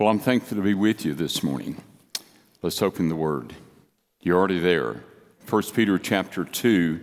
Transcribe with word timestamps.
Well, 0.00 0.08
I'm 0.08 0.18
thankful 0.18 0.56
to 0.56 0.62
be 0.62 0.72
with 0.72 1.04
you 1.04 1.12
this 1.12 1.42
morning. 1.42 1.76
Let's 2.62 2.80
open 2.80 3.10
the 3.10 3.16
Word. 3.16 3.52
You're 4.22 4.38
already 4.38 4.58
there. 4.58 5.04
1 5.46 5.62
Peter 5.74 5.98
chapter 5.98 6.42
2. 6.42 6.98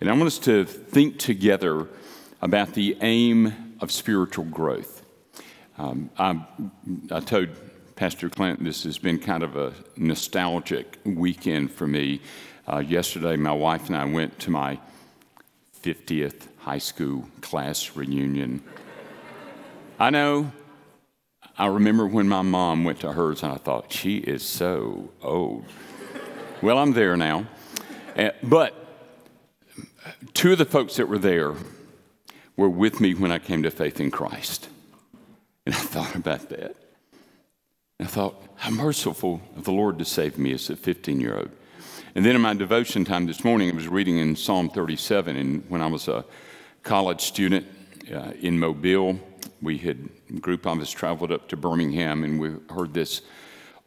And 0.00 0.08
I 0.08 0.14
want 0.14 0.28
us 0.28 0.38
to 0.38 0.64
think 0.64 1.18
together 1.18 1.88
about 2.40 2.72
the 2.72 2.96
aim 3.02 3.76
of 3.82 3.92
spiritual 3.92 4.46
growth. 4.46 5.02
Um, 5.76 6.08
I, 6.18 6.42
I 7.10 7.20
told 7.20 7.50
Pastor 7.96 8.30
Clinton 8.30 8.64
this 8.64 8.84
has 8.84 8.96
been 8.96 9.18
kind 9.18 9.42
of 9.42 9.56
a 9.56 9.74
nostalgic 9.98 11.00
weekend 11.04 11.70
for 11.70 11.86
me. 11.86 12.22
Uh, 12.66 12.78
yesterday, 12.78 13.36
my 13.36 13.52
wife 13.52 13.88
and 13.88 13.96
I 13.96 14.06
went 14.06 14.38
to 14.38 14.50
my 14.50 14.80
50th 15.82 16.48
high 16.60 16.78
school 16.78 17.28
class 17.42 17.94
reunion. 17.94 18.64
I 19.98 20.08
know. 20.08 20.50
I 21.62 21.66
remember 21.66 22.08
when 22.08 22.28
my 22.28 22.42
mom 22.42 22.82
went 22.82 22.98
to 23.02 23.12
hers, 23.12 23.44
and 23.44 23.52
I 23.52 23.56
thought, 23.56 23.92
she 23.92 24.16
is 24.16 24.42
so 24.42 25.10
old. 25.22 25.64
well, 26.60 26.76
I'm 26.76 26.92
there 26.92 27.16
now. 27.16 27.46
Uh, 28.16 28.30
but 28.42 28.74
two 30.34 30.50
of 30.50 30.58
the 30.58 30.64
folks 30.64 30.96
that 30.96 31.06
were 31.06 31.18
there 31.20 31.54
were 32.56 32.68
with 32.68 32.98
me 32.98 33.14
when 33.14 33.30
I 33.30 33.38
came 33.38 33.62
to 33.62 33.70
faith 33.70 34.00
in 34.00 34.10
Christ. 34.10 34.68
And 35.64 35.72
I 35.72 35.78
thought 35.78 36.16
about 36.16 36.48
that. 36.48 36.74
And 38.00 38.08
I 38.08 38.10
thought, 38.10 38.42
how 38.56 38.72
merciful 38.72 39.40
of 39.56 39.62
the 39.62 39.70
Lord 39.70 40.00
to 40.00 40.04
save 40.04 40.38
me 40.38 40.52
as 40.52 40.68
a 40.68 40.74
15 40.74 41.20
year 41.20 41.36
old. 41.36 41.50
And 42.16 42.26
then 42.26 42.34
in 42.34 42.42
my 42.42 42.54
devotion 42.54 43.04
time 43.04 43.26
this 43.26 43.44
morning, 43.44 43.70
I 43.70 43.74
was 43.76 43.86
reading 43.86 44.18
in 44.18 44.34
Psalm 44.34 44.68
37. 44.68 45.36
And 45.36 45.62
when 45.68 45.80
I 45.80 45.86
was 45.86 46.08
a 46.08 46.24
college 46.82 47.20
student 47.20 47.68
uh, 48.12 48.32
in 48.40 48.58
Mobile, 48.58 49.20
we 49.62 49.78
had, 49.78 50.08
a 50.28 50.40
group 50.40 50.66
of 50.66 50.80
us 50.80 50.90
traveled 50.90 51.32
up 51.32 51.48
to 51.48 51.56
Birmingham 51.56 52.24
and 52.24 52.40
we 52.40 52.50
heard 52.74 52.92
this 52.92 53.22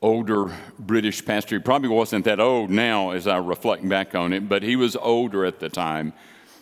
older 0.01 0.51
British 0.79 1.23
pastor. 1.25 1.57
He 1.57 1.61
probably 1.61 1.89
wasn't 1.89 2.25
that 2.25 2.39
old 2.39 2.69
now 2.69 3.11
as 3.11 3.27
I 3.27 3.37
reflect 3.37 3.87
back 3.87 4.15
on 4.15 4.33
it, 4.33 4.47
but 4.47 4.63
he 4.63 4.75
was 4.75 4.95
older 4.95 5.45
at 5.45 5.59
the 5.59 5.69
time. 5.69 6.13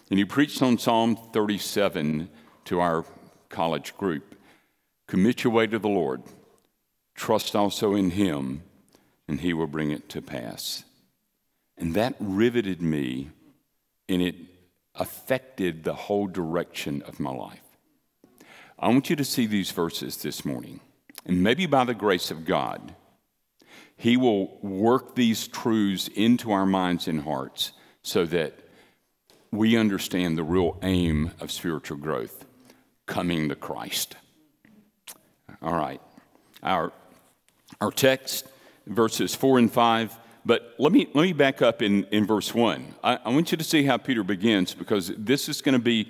And 0.09 0.17
he 0.17 0.25
preached 0.25 0.61
on 0.61 0.77
Psalm 0.77 1.17
37 1.31 2.29
to 2.65 2.79
our 2.79 3.05
college 3.49 3.95
group 3.97 4.35
Commit 5.07 5.43
your 5.43 5.53
way 5.53 5.67
to 5.67 5.77
the 5.77 5.89
Lord, 5.89 6.23
trust 7.13 7.55
also 7.55 7.93
in 7.93 8.11
him, 8.11 8.63
and 9.27 9.41
he 9.41 9.53
will 9.53 9.67
bring 9.67 9.91
it 9.91 10.09
to 10.09 10.21
pass. 10.21 10.85
And 11.77 11.93
that 11.93 12.15
riveted 12.19 12.81
me, 12.81 13.29
and 14.07 14.21
it 14.21 14.35
affected 14.95 15.83
the 15.83 15.93
whole 15.93 16.27
direction 16.27 17.01
of 17.03 17.19
my 17.19 17.31
life. 17.31 17.62
I 18.83 18.89
want 18.89 19.09
you 19.09 19.15
to 19.15 19.23
see 19.23 19.45
these 19.45 19.71
verses 19.71 20.17
this 20.17 20.43
morning. 20.43 20.81
And 21.25 21.41
maybe 21.41 21.65
by 21.67 21.85
the 21.85 21.93
grace 21.93 22.31
of 22.31 22.43
God, 22.43 22.93
He 23.95 24.17
will 24.17 24.57
work 24.57 25.15
these 25.15 25.47
truths 25.47 26.09
into 26.09 26.51
our 26.51 26.65
minds 26.65 27.07
and 27.07 27.21
hearts 27.21 27.71
so 28.01 28.25
that 28.25 28.59
we 29.51 29.77
understand 29.77 30.37
the 30.37 30.43
real 30.43 30.77
aim 30.83 31.31
of 31.39 31.49
spiritual 31.49 31.95
growth 31.95 32.45
coming 33.05 33.47
to 33.47 33.55
Christ. 33.55 34.17
All 35.61 35.77
right. 35.77 36.01
Our, 36.61 36.91
our 37.79 37.91
text, 37.91 38.45
verses 38.85 39.33
4 39.33 39.59
and 39.59 39.71
5 39.71 40.19
but 40.45 40.75
let 40.77 40.91
me, 40.91 41.07
let 41.13 41.23
me 41.23 41.33
back 41.33 41.61
up 41.61 41.81
in, 41.81 42.03
in 42.05 42.25
verse 42.25 42.53
1. 42.53 42.95
I, 43.03 43.17
I 43.23 43.29
want 43.29 43.51
you 43.51 43.57
to 43.57 43.63
see 43.63 43.83
how 43.83 43.97
Peter 43.97 44.23
begins 44.23 44.73
because 44.73 45.13
this 45.17 45.47
is 45.47 45.61
going 45.61 45.73
to 45.73 45.79
be 45.79 46.09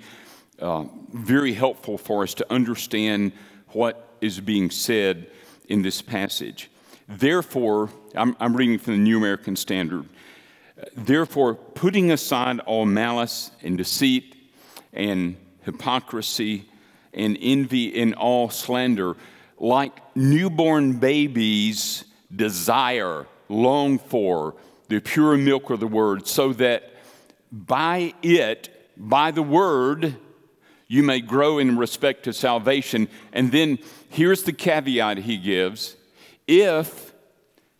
uh, 0.64 0.86
very 1.12 1.52
helpful 1.52 1.98
for 1.98 2.22
us 2.22 2.34
to 2.34 2.52
understand 2.52 3.32
what 3.68 4.16
is 4.20 4.40
being 4.40 4.70
said 4.70 5.30
in 5.68 5.82
this 5.82 6.00
passage. 6.00 6.70
Therefore, 7.06 7.90
I'm, 8.14 8.34
I'm 8.40 8.56
reading 8.56 8.78
from 8.78 8.94
the 8.94 9.00
New 9.00 9.18
American 9.18 9.56
Standard. 9.56 10.08
Therefore, 10.96 11.54
putting 11.54 12.10
aside 12.10 12.60
all 12.60 12.86
malice 12.86 13.50
and 13.62 13.76
deceit 13.76 14.34
and 14.92 15.36
hypocrisy 15.62 16.64
and 17.12 17.36
envy 17.40 18.00
and 18.00 18.14
all 18.14 18.48
slander, 18.48 19.16
like 19.58 19.92
newborn 20.16 20.94
babies 20.94 22.04
desire 22.34 23.26
long 23.48 23.98
for 23.98 24.54
the 24.88 25.00
pure 25.00 25.36
milk 25.36 25.70
of 25.70 25.80
the 25.80 25.86
word, 25.86 26.26
so 26.26 26.52
that 26.54 26.90
by 27.52 28.14
it, 28.22 28.90
by 28.96 29.30
the 29.30 29.42
word, 29.42 30.16
you 30.94 31.02
may 31.02 31.20
grow 31.20 31.58
in 31.58 31.76
respect 31.76 32.22
to 32.22 32.32
salvation. 32.32 33.08
And 33.32 33.50
then 33.50 33.80
here's 34.10 34.44
the 34.44 34.52
caveat 34.52 35.18
he 35.18 35.36
gives 35.36 35.96
if 36.46 37.12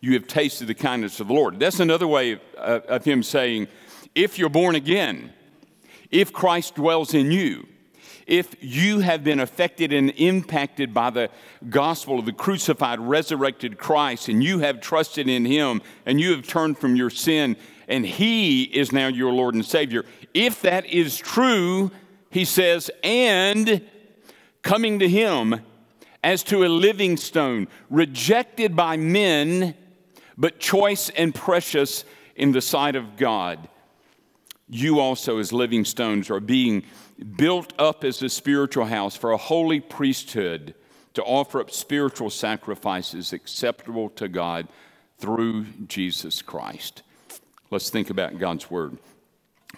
you 0.01 0.15
have 0.15 0.27
tasted 0.27 0.67
the 0.67 0.75
kindness 0.75 1.21
of 1.21 1.29
the 1.29 1.35
Lord. 1.35 1.61
That's 1.61 1.79
another 1.79 2.09
way 2.09 2.33
of, 2.33 2.41
of 2.59 3.05
him 3.05 3.23
saying, 3.23 3.69
if 4.17 4.37
you're 4.37 4.49
born 4.49 4.75
again, 4.75 5.33
if 6.11 6.33
Christ 6.33 6.75
dwells 6.75 7.15
in 7.15 7.31
you, 7.31 7.69
if 8.27 8.57
you 8.61 8.99
have 8.99 9.23
been 9.23 9.39
affected 9.39 9.93
and 9.93 10.11
impacted 10.17 10.93
by 10.93 11.11
the 11.11 11.31
gospel 11.71 12.19
of 12.19 12.27
the 12.27 12.33
crucified, 12.33 12.99
resurrected 12.99 13.79
Christ, 13.79 14.29
and 14.29 14.43
you 14.43 14.59
have 14.59 14.81
trusted 14.81 15.29
in 15.29 15.45
Him, 15.45 15.83
and 16.05 16.21
you 16.21 16.33
have 16.33 16.49
turned 16.49 16.79
from 16.79 16.97
your 16.97 17.11
sin, 17.11 17.57
and 17.87 18.05
He 18.05 18.65
is 18.65 18.91
now 18.91 19.07
your 19.07 19.33
Lord 19.33 19.55
and 19.55 19.65
Savior, 19.65 20.05
if 20.33 20.63
that 20.63 20.87
is 20.87 21.17
true, 21.17 21.93
He 22.35 22.45
says, 22.45 22.91
and 23.05 23.81
coming 24.63 24.99
to 24.99 25.09
Him 25.09 25.61
as 26.25 26.43
to 26.43 26.65
a 26.65 26.67
living 26.67 27.17
stone, 27.17 27.69
rejected 27.89 28.75
by 28.75 28.97
men, 28.97 29.77
but 30.37 30.59
choice 30.59 31.11
and 31.11 31.33
precious 31.33 32.05
in 32.35 32.51
the 32.51 32.61
sight 32.61 32.97
of 32.97 33.17
God, 33.17 33.69
you 34.69 34.99
also, 34.99 35.39
as 35.39 35.53
living 35.53 35.85
stones, 35.85 36.29
are 36.29 36.41
being 36.41 36.83
built 37.37 37.73
up 37.79 38.03
as 38.03 38.21
a 38.21 38.29
spiritual 38.29 38.87
house 38.87 39.15
for 39.15 39.31
a 39.31 39.37
holy 39.37 39.79
priesthood 39.79 40.75
to 41.13 41.23
offer 41.23 41.61
up 41.61 41.71
spiritual 41.71 42.31
sacrifices 42.31 43.33
acceptable 43.33 44.09
to 44.11 44.27
God 44.27 44.67
through 45.19 45.67
Jesus 45.87 46.43
Christ. 46.43 47.03
Let's 47.71 47.91
think 47.91 48.11
about 48.11 48.41
God's 48.41 48.69
Word. 48.69 48.99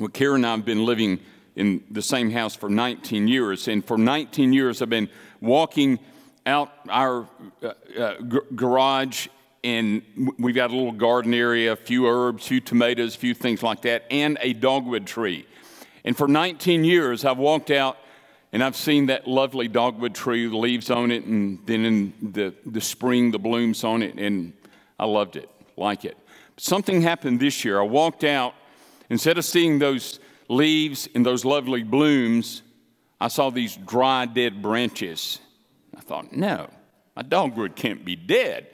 Well, 0.01 0.09
Karen 0.09 0.37
and 0.37 0.47
I 0.47 0.53
have 0.53 0.65
been 0.65 0.87
living 0.87 1.21
in 1.57 1.83
the 1.91 2.03
same 2.03 2.31
house 2.31 2.55
for 2.55 2.69
19 2.69 3.27
years, 3.27 3.67
and 3.67 3.85
for 3.85 3.99
19 3.99 4.53
years 4.53 4.83
I've 4.83 4.91
been 4.91 5.09
walking 5.41 5.99
out 6.45 6.71
our 6.89 7.27
uh, 7.63 7.73
uh, 7.99 8.21
g- 8.21 8.39
garage, 8.55 9.27
and 9.65 10.03
we've 10.39 10.55
got 10.55 10.71
a 10.71 10.77
little 10.77 10.93
garden 10.93 11.35
area, 11.35 11.73
a 11.73 11.77
few 11.77 12.07
herbs, 12.07 12.45
a 12.45 12.49
few 12.49 12.61
tomatoes, 12.61 13.17
a 13.17 13.19
few 13.19 13.35
things 13.35 13.63
like 13.63 13.83
that, 13.83 14.05
and 14.11 14.39
a 14.41 14.53
dogwood 14.53 15.07
tree. 15.07 15.47
And 16.05 16.17
for 16.17 16.29
19 16.29 16.85
years, 16.85 17.25
I've 17.25 17.39
walked 17.39 17.73
out 17.73 17.99
and 18.53 18.63
I've 18.63 18.77
seen 18.77 19.07
that 19.07 19.27
lovely 19.27 19.67
dogwood 19.67 20.15
tree, 20.15 20.47
the 20.47 20.57
leaves 20.57 20.89
on 20.89 21.11
it, 21.11 21.25
and 21.25 21.59
then 21.67 21.85
in 21.85 22.13
the, 22.23 22.55
the 22.65 22.81
spring, 22.81 23.31
the 23.31 23.39
blooms 23.39 23.83
on 23.83 24.03
it, 24.03 24.15
and 24.19 24.53
I 24.99 25.05
loved 25.05 25.37
it, 25.37 25.51
like 25.77 26.05
it. 26.05 26.17
Something 26.57 27.03
happened 27.03 27.41
this 27.41 27.65
year. 27.65 27.81
I 27.81 27.83
walked 27.83 28.25
out, 28.25 28.55
instead 29.11 29.37
of 29.37 29.45
seeing 29.45 29.79
those 29.79 30.21
leaves 30.49 31.09
and 31.15 31.25
those 31.25 31.45
lovely 31.45 31.83
blooms, 31.83 32.63
I 33.21 33.29
saw 33.29 33.51
these 33.51 33.77
dry, 33.77 34.27
dead 34.27 34.63
branches. 34.63 35.39
I 35.97 36.01
thought, 36.01 36.33
no, 36.33 36.69
my 37.15 37.23
dogwood 37.23 37.77
can't 37.77 38.05
be 38.05 38.17
dead. 38.17 38.69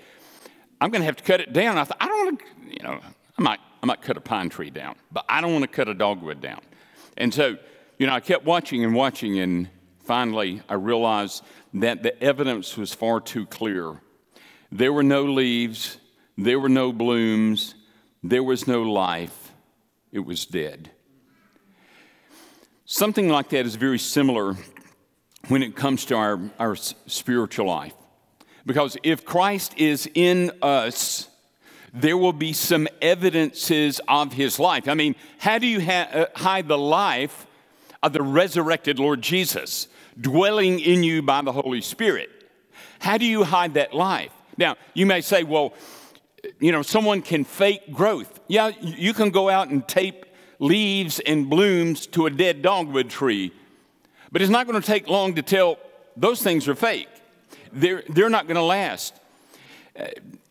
I'm 0.80 0.90
going 0.90 1.00
to 1.00 1.06
have 1.06 1.16
to 1.16 1.24
cut 1.24 1.40
it 1.40 1.52
down. 1.52 1.78
I 1.78 1.84
thought, 1.84 1.98
I 2.00 2.06
don't 2.06 2.24
want 2.24 2.40
to, 2.40 2.46
you 2.68 2.82
know, 2.82 3.00
I 3.38 3.42
might, 3.42 3.60
I 3.82 3.86
might 3.86 4.02
cut 4.02 4.16
a 4.16 4.20
pine 4.20 4.48
tree 4.48 4.70
down, 4.70 4.96
but 5.12 5.24
I 5.28 5.40
don't 5.40 5.52
want 5.52 5.62
to 5.62 5.68
cut 5.68 5.88
a 5.88 5.94
dogwood 5.94 6.40
down. 6.40 6.60
And 7.16 7.32
so, 7.32 7.56
you 7.98 8.06
know, 8.06 8.14
I 8.14 8.20
kept 8.20 8.44
watching 8.44 8.84
and 8.84 8.94
watching, 8.94 9.38
and 9.38 9.68
finally 10.04 10.62
I 10.68 10.74
realized 10.74 11.44
that 11.74 12.02
the 12.02 12.20
evidence 12.22 12.76
was 12.76 12.92
far 12.92 13.20
too 13.20 13.46
clear. 13.46 14.00
There 14.72 14.92
were 14.92 15.02
no 15.04 15.24
leaves, 15.24 15.98
there 16.36 16.58
were 16.58 16.68
no 16.68 16.92
blooms, 16.92 17.74
there 18.22 18.42
was 18.42 18.66
no 18.66 18.82
life, 18.82 19.52
it 20.10 20.20
was 20.20 20.46
dead. 20.46 20.90
Something 22.92 23.30
like 23.30 23.48
that 23.48 23.64
is 23.64 23.76
very 23.76 23.98
similar 23.98 24.54
when 25.48 25.62
it 25.62 25.74
comes 25.74 26.04
to 26.04 26.14
our, 26.14 26.38
our 26.58 26.76
spiritual 26.76 27.64
life. 27.64 27.94
Because 28.66 28.98
if 29.02 29.24
Christ 29.24 29.72
is 29.78 30.06
in 30.14 30.52
us, 30.60 31.26
there 31.94 32.18
will 32.18 32.34
be 32.34 32.52
some 32.52 32.86
evidences 33.00 33.98
of 34.08 34.34
his 34.34 34.58
life. 34.58 34.88
I 34.88 34.92
mean, 34.92 35.16
how 35.38 35.56
do 35.56 35.66
you 35.66 35.80
ha- 35.80 36.10
uh, 36.12 36.26
hide 36.36 36.68
the 36.68 36.76
life 36.76 37.46
of 38.02 38.12
the 38.12 38.20
resurrected 38.20 38.98
Lord 38.98 39.22
Jesus 39.22 39.88
dwelling 40.20 40.78
in 40.78 41.02
you 41.02 41.22
by 41.22 41.40
the 41.40 41.52
Holy 41.52 41.80
Spirit? 41.80 42.28
How 42.98 43.16
do 43.16 43.24
you 43.24 43.42
hide 43.42 43.72
that 43.72 43.94
life? 43.94 44.32
Now, 44.58 44.76
you 44.92 45.06
may 45.06 45.22
say, 45.22 45.44
well, 45.44 45.72
you 46.60 46.72
know, 46.72 46.82
someone 46.82 47.22
can 47.22 47.44
fake 47.44 47.90
growth. 47.90 48.38
Yeah, 48.48 48.72
you 48.82 49.14
can 49.14 49.30
go 49.30 49.48
out 49.48 49.70
and 49.70 49.88
tape 49.88 50.26
leaves 50.62 51.18
and 51.18 51.50
blooms 51.50 52.06
to 52.06 52.26
a 52.26 52.30
dead 52.30 52.62
dogwood 52.62 53.10
tree, 53.10 53.52
but 54.30 54.40
it's 54.40 54.50
not 54.50 54.64
going 54.66 54.80
to 54.80 54.86
take 54.86 55.08
long 55.08 55.34
to 55.34 55.42
tell 55.42 55.76
those 56.16 56.40
things 56.40 56.68
are 56.68 56.76
fake. 56.76 57.08
They're, 57.72 58.04
they're 58.08 58.30
not 58.30 58.46
going 58.46 58.56
to 58.56 58.62
last. 58.62 59.12
Uh, 59.98 60.06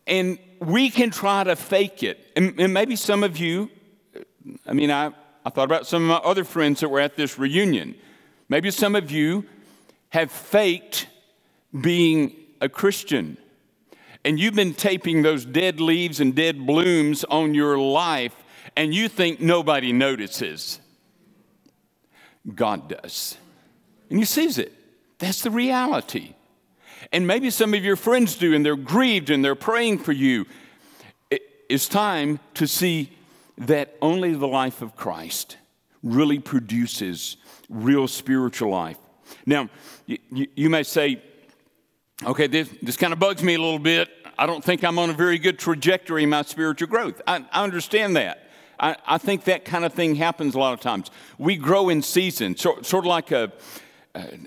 and 0.06 0.38
we 0.60 0.90
can 0.90 1.10
try 1.10 1.44
to 1.44 1.56
fake 1.56 2.02
it. 2.02 2.30
And, 2.36 2.60
and 2.60 2.74
maybe 2.74 2.94
some 2.94 3.24
of 3.24 3.38
you, 3.38 3.70
uh, 4.14 4.20
I 4.66 4.74
mean, 4.74 4.90
I, 4.90 5.12
I 5.46 5.50
thought 5.50 5.64
about 5.64 5.86
some 5.86 6.02
of 6.02 6.08
my 6.08 6.28
other 6.28 6.44
friends 6.44 6.80
that 6.80 6.90
were 6.90 7.00
at 7.00 7.16
this 7.16 7.38
reunion. 7.38 7.94
Maybe 8.50 8.70
some 8.70 8.94
of 8.94 9.10
you 9.10 9.46
have 10.10 10.30
faked 10.30 11.06
being 11.80 12.36
a 12.60 12.68
Christian. 12.68 13.38
And 14.26 14.38
you've 14.38 14.54
been 14.54 14.74
taping 14.74 15.22
those 15.22 15.46
dead 15.46 15.80
leaves 15.80 16.20
and 16.20 16.34
dead 16.34 16.66
blooms 16.66 17.24
on 17.24 17.54
your 17.54 17.78
life, 17.78 18.34
and 18.76 18.94
you 18.94 19.08
think 19.08 19.40
nobody 19.40 19.92
notices. 19.92 20.80
God 22.54 22.88
does. 22.88 23.36
And 24.10 24.18
He 24.18 24.24
sees 24.24 24.58
it. 24.58 24.72
That's 25.18 25.42
the 25.42 25.50
reality. 25.50 26.34
And 27.12 27.26
maybe 27.26 27.50
some 27.50 27.74
of 27.74 27.84
your 27.84 27.96
friends 27.96 28.36
do, 28.36 28.54
and 28.54 28.64
they're 28.64 28.76
grieved 28.76 29.30
and 29.30 29.44
they're 29.44 29.54
praying 29.54 29.98
for 29.98 30.12
you. 30.12 30.46
It's 31.68 31.88
time 31.88 32.38
to 32.54 32.66
see 32.66 33.10
that 33.58 33.96
only 34.02 34.34
the 34.34 34.48
life 34.48 34.82
of 34.82 34.96
Christ 34.96 35.56
really 36.02 36.38
produces 36.38 37.36
real 37.68 38.08
spiritual 38.08 38.70
life. 38.70 38.98
Now, 39.46 39.68
you, 40.06 40.68
may 40.68 40.82
say, 40.82 41.22
okay, 42.24 42.46
this, 42.46 42.68
this 42.82 42.96
kind 42.96 43.12
of 43.12 43.18
bugs 43.18 43.42
me 43.42 43.54
a 43.54 43.58
little 43.58 43.78
bit. 43.78 44.10
I 44.36 44.46
don't 44.46 44.62
think 44.62 44.84
I'm 44.84 44.98
on 44.98 45.10
a 45.10 45.14
very 45.14 45.38
good 45.38 45.58
trajectory 45.58 46.24
in 46.24 46.30
my 46.30 46.42
spiritual 46.42 46.88
growth. 46.88 47.20
I, 47.26 47.44
I 47.52 47.64
understand 47.64 48.16
that. 48.16 48.41
I, 48.82 48.96
I, 49.06 49.18
think 49.18 49.44
that 49.44 49.64
kind 49.64 49.84
of 49.84 49.92
thing 49.92 50.16
happens 50.16 50.56
a 50.56 50.58
lot 50.58 50.74
of 50.74 50.80
times. 50.80 51.10
We 51.38 51.56
grow 51.56 51.88
in 51.88 52.02
seasons, 52.02 52.60
so, 52.60 52.82
sort 52.82 53.04
of 53.04 53.08
like 53.08 53.30
a, 53.30 53.52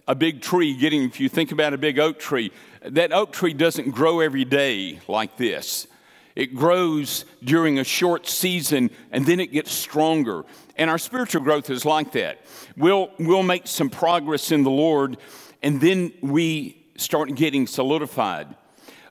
a 0.08 0.14
big 0.14 0.42
tree 0.42 0.76
getting, 0.76 1.04
if 1.04 1.20
you 1.22 1.30
think 1.30 1.54
about 1.54 1.74
a 1.74 1.78
big 1.78 1.98
oak 1.98 2.20
tree, 2.20 2.52
that 2.82 3.14
oak 3.14 3.32
tree 3.32 3.54
doesn't 3.54 3.92
grow 3.92 4.20
every 4.20 4.44
day 4.46 5.00
like 5.08 5.38
this. 5.38 5.88
It 6.36 6.54
grows 6.54 7.24
during 7.44 7.80
a 7.80 7.86
short 7.86 8.28
season 8.28 8.92
and 9.10 9.26
then 9.26 9.40
it 9.40 9.54
gets 9.54 9.72
stronger. 9.72 10.44
And 10.76 10.90
our 10.90 10.98
spiritual 10.98 11.42
growth 11.42 11.70
is 11.70 11.86
like 11.86 12.12
that. 12.12 12.42
We'll, 12.76 13.12
we'll 13.18 13.44
make 13.44 13.68
some 13.68 13.90
progress 13.90 14.52
in 14.52 14.64
the 14.64 14.70
Lord 14.70 15.18
and 15.64 15.80
then 15.80 16.12
we 16.22 16.86
start 16.98 17.34
getting 17.36 17.68
solidified. 17.68 18.54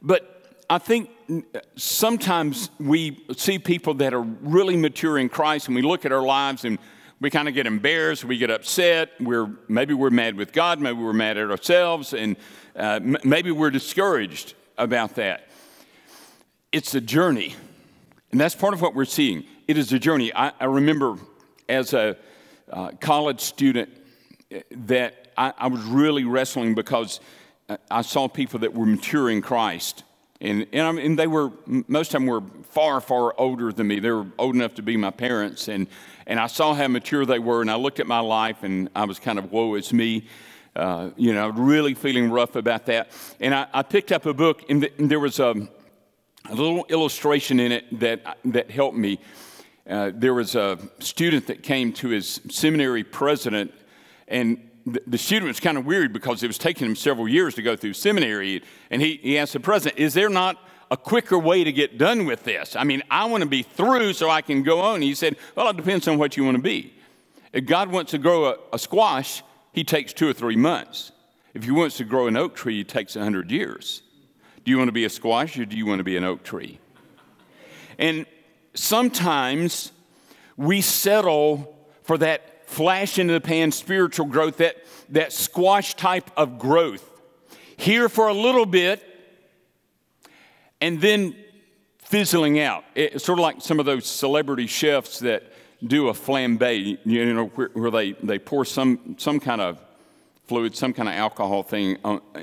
But 0.03 0.55
I 0.69 0.77
think 0.77 1.09
sometimes 1.77 2.71
we 2.79 3.25
see 3.37 3.59
people 3.59 3.95
that 3.95 4.15
are 4.15 4.23
really 4.23 4.77
mature 4.77 5.19
in 5.19 5.29
Christ 5.29 5.69
and 5.69 5.77
we 5.77 5.83
look 5.83 6.05
at 6.05 6.13
our 6.13 6.23
lives 6.23 6.65
and 6.65 6.79
we 7.21 7.31
kind 7.31 7.49
of 7.49 7.55
get 7.55 7.67
embarrassed, 7.67 8.25
we 8.25 8.37
get 8.37 8.51
upset, 8.51 9.11
we're, 9.21 9.49
maybe 9.69 9.95
we're 9.95 10.11
mad 10.11 10.37
with 10.37 10.53
God, 10.53 10.81
maybe 10.81 10.99
we're 10.99 11.13
mad 11.13 11.39
at 11.39 11.51
ourselves, 11.51 12.13
and 12.13 12.37
uh, 12.77 13.01
m- 13.03 13.17
maybe 13.25 13.51
we're 13.51 13.71
discouraged 13.71 14.55
about 14.77 15.15
that. 15.15 15.49
It's 16.73 16.95
a 16.95 17.01
journey, 17.01 17.55
and 18.33 18.41
that's 18.41 18.55
part 18.55 18.75
of 18.75 18.83
what 18.83 18.95
we're 18.95 19.05
seeing. 19.05 19.45
It 19.69 19.79
is 19.79 19.93
a 19.93 19.99
journey. 19.99 20.35
I, 20.35 20.53
I 20.61 20.65
remember 20.67 21.17
as 21.69 21.95
a 21.95 22.17
uh, 22.71 22.91
college 23.01 23.41
student 23.41 23.91
uh, 24.55 24.59
that 24.87 25.29
I, 25.37 25.53
I 25.57 25.67
was 25.69 25.83
really 25.85 26.25
wrestling 26.25 26.75
because 26.75 27.21
uh, 27.69 27.77
I 27.91 28.03
saw 28.03 28.29
people 28.29 28.61
that 28.61 28.75
were 28.75 28.87
mature 28.87 29.31
in 29.31 29.41
Christ. 29.41 30.03
And, 30.45 30.67
and, 30.75 30.83
I 30.83 30.93
mean, 30.93 31.17
they 31.17 31.27
were, 31.27 31.51
most 31.67 32.09
of 32.09 32.21
them 32.21 32.27
were 32.27 32.43
far, 32.65 33.01
far 33.01 33.35
older 33.41 33.73
than 33.73 33.87
me. 33.87 33.99
They 33.99 34.11
were 34.11 34.27
old 34.39 34.55
enough 34.55 34.75
to 34.75 34.83
be 34.83 34.95
my 34.99 35.11
parents. 35.11 35.69
And, 35.69 35.87
and 36.27 36.39
I 36.39 36.49
saw 36.49 36.75
how 36.75 36.87
mature 36.87 37.25
they 37.25 37.39
were. 37.39 37.63
And 37.63 37.71
I 37.71 37.77
looked 37.77 37.99
at 37.99 38.07
my 38.07 38.21
life 38.21 38.63
and 38.63 38.91
I 38.95 39.07
was 39.07 39.19
kind 39.19 39.39
of, 39.39 39.51
woe, 39.51 39.75
it's 39.75 39.93
me. 39.93 40.27
Uh, 40.77 41.11
you 41.17 41.33
know, 41.33 41.49
really 41.49 41.95
feeling 41.95 42.31
rough 42.31 42.57
about 42.57 42.85
that. 42.87 43.11
And 43.41 43.55
I, 43.55 43.69
I 43.73 43.83
picked 43.83 44.13
up 44.13 44.27
a 44.27 44.35
book 44.35 44.69
and, 44.69 44.85
and 44.99 45.09
there 45.09 45.21
was 45.21 45.39
a, 45.39 45.55
a, 46.51 46.55
little 46.55 46.85
illustration 46.89 47.61
in 47.61 47.71
it 47.71 48.01
that, 48.01 48.39
that 48.45 48.71
helped 48.71 48.99
me. 48.99 49.21
Uh, 49.89 50.11
there 50.13 50.35
was 50.35 50.57
a 50.57 50.77
student 50.99 51.47
that 51.47 51.63
came 51.63 51.93
to 51.93 52.09
his 52.09 52.41
seminary 52.51 53.05
president 53.05 53.73
and 54.27 54.69
the 54.87 55.19
student 55.19 55.49
was 55.49 55.61
kind 55.61 55.79
of 55.79 55.87
weird 55.87 56.13
because 56.13 56.43
it 56.43 56.47
was 56.47 56.59
taking 56.59 56.87
him 56.87 56.97
several 56.97 57.27
years 57.27 57.55
to 57.55 57.63
go 57.63 57.75
through 57.75 57.95
seminary. 57.95 58.63
And 58.91 59.01
he, 59.01 59.19
he 59.23 59.39
asked 59.39 59.55
the 59.55 59.61
president, 59.61 59.99
Is 59.99 60.15
there 60.15 60.29
not 60.29 60.59
a 60.91 60.97
quicker 60.97 61.39
way 61.39 61.65
to 61.65 61.73
get 61.73 61.97
done 61.97 62.27
with 62.27 62.45
this? 62.45 62.77
I 62.77 62.85
mean, 62.85 63.03
I 63.11 63.25
want 63.25 63.43
to 63.43 63.49
be 63.49 63.63
through 63.63 64.13
so 64.13 64.29
I 64.29 64.43
can 64.43 64.63
go 64.63 64.81
on. 64.81 65.01
He 65.01 65.15
said, 65.15 65.37
Well, 65.55 65.71
it 65.71 65.77
depends 65.77 66.07
on 66.07 66.19
what 66.19 66.37
you 66.37 66.45
want 66.45 66.57
to 66.57 66.63
be. 66.63 66.93
If 67.53 67.67
God 67.67 67.91
wants 67.91 68.11
to 68.11 68.19
grow 68.19 68.47
a, 68.47 68.57
a 68.73 68.79
squash, 68.79 69.43
he 69.73 69.85
takes 69.85 70.13
two 70.13 70.29
or 70.29 70.35
three 70.35 70.57
months. 70.57 71.13
If 71.55 71.65
he 71.65 71.71
wants 71.71 71.97
to 71.99 72.05
grow 72.05 72.27
an 72.27 72.37
oak 72.37 72.55
tree, 72.55 72.81
it 72.81 72.89
takes 72.89 73.15
100 73.15 73.51
years. 73.51 74.03
Do 74.65 74.71
you 74.71 74.79
want 74.79 74.89
to 74.89 74.93
be 74.93 75.05
a 75.05 75.11
squash 75.11 75.59
or 75.59 75.65
do 75.65 75.77
you 75.77 75.87
want 75.87 76.01
to 76.01 76.05
be 76.05 76.17
an 76.17 76.25
oak 76.25 76.43
tree? 76.43 76.79
And 77.99 78.27
sometimes 78.75 79.93
we 80.57 80.81
settle 80.81 81.77
for 82.03 82.19
that 82.19 82.54
flash 82.67 83.19
into 83.19 83.33
the 83.33 83.41
pan 83.41 83.73
spiritual 83.73 84.27
growth, 84.27 84.59
that, 84.59 84.77
that 85.11 85.33
squash 85.33 85.95
type 85.95 86.31
of 86.37 86.59
growth. 86.59 87.11
Here 87.77 88.09
for 88.09 88.29
a 88.29 88.35
little 88.35 88.67
bit 88.67 89.03
and 90.81 91.01
then 91.01 91.35
fizzling 91.99 92.61
out. 92.61 92.85
It's 92.95 93.25
sort 93.25 93.39
of 93.39 93.43
like 93.43 93.61
some 93.61 93.81
of 93.81 93.87
those 93.87 94.07
celebrity 94.07 94.67
chefs 94.67 95.21
that 95.21 95.43
do 95.85 96.09
a 96.09 96.13
flambe, 96.13 96.99
you 97.05 97.35
know, 97.35 97.47
where, 97.47 97.71
where 97.73 97.91
they, 97.91 98.13
they 98.13 98.39
pour 98.39 98.65
some, 98.65 99.17
some 99.19 99.41
kind 99.41 99.61
of 99.61 99.83
fluid, 100.47 100.77
some 100.77 100.93
kind 100.93 101.09
of 101.09 101.15
alcohol 101.15 101.63
thing 101.63 101.97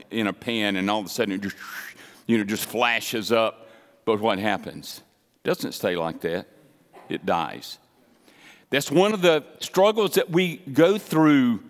in 0.10 0.28
a 0.28 0.34
pan, 0.34 0.76
and 0.76 0.90
all 0.90 1.00
of 1.00 1.06
a 1.06 1.10
sudden 1.10 1.34
it 1.34 1.42
just, 1.42 1.56
you 2.28 2.38
know, 2.38 2.44
just 2.44 2.66
flashes 2.66 3.32
up. 3.32 3.70
But 4.06 4.20
what 4.20 4.40
happens? 4.40 5.02
It 5.44 5.48
doesn't 5.48 5.74
stay 5.74 5.96
like 5.96 6.22
that. 6.22 6.48
It 7.10 7.26
dies. 7.26 7.78
That's 8.72 8.90
one 8.90 9.14
of 9.14 9.22
the 9.22 9.44
struggles 9.60 10.14
that 10.14 10.30
we 10.30 10.58
go 10.58 10.98
through 10.98 11.62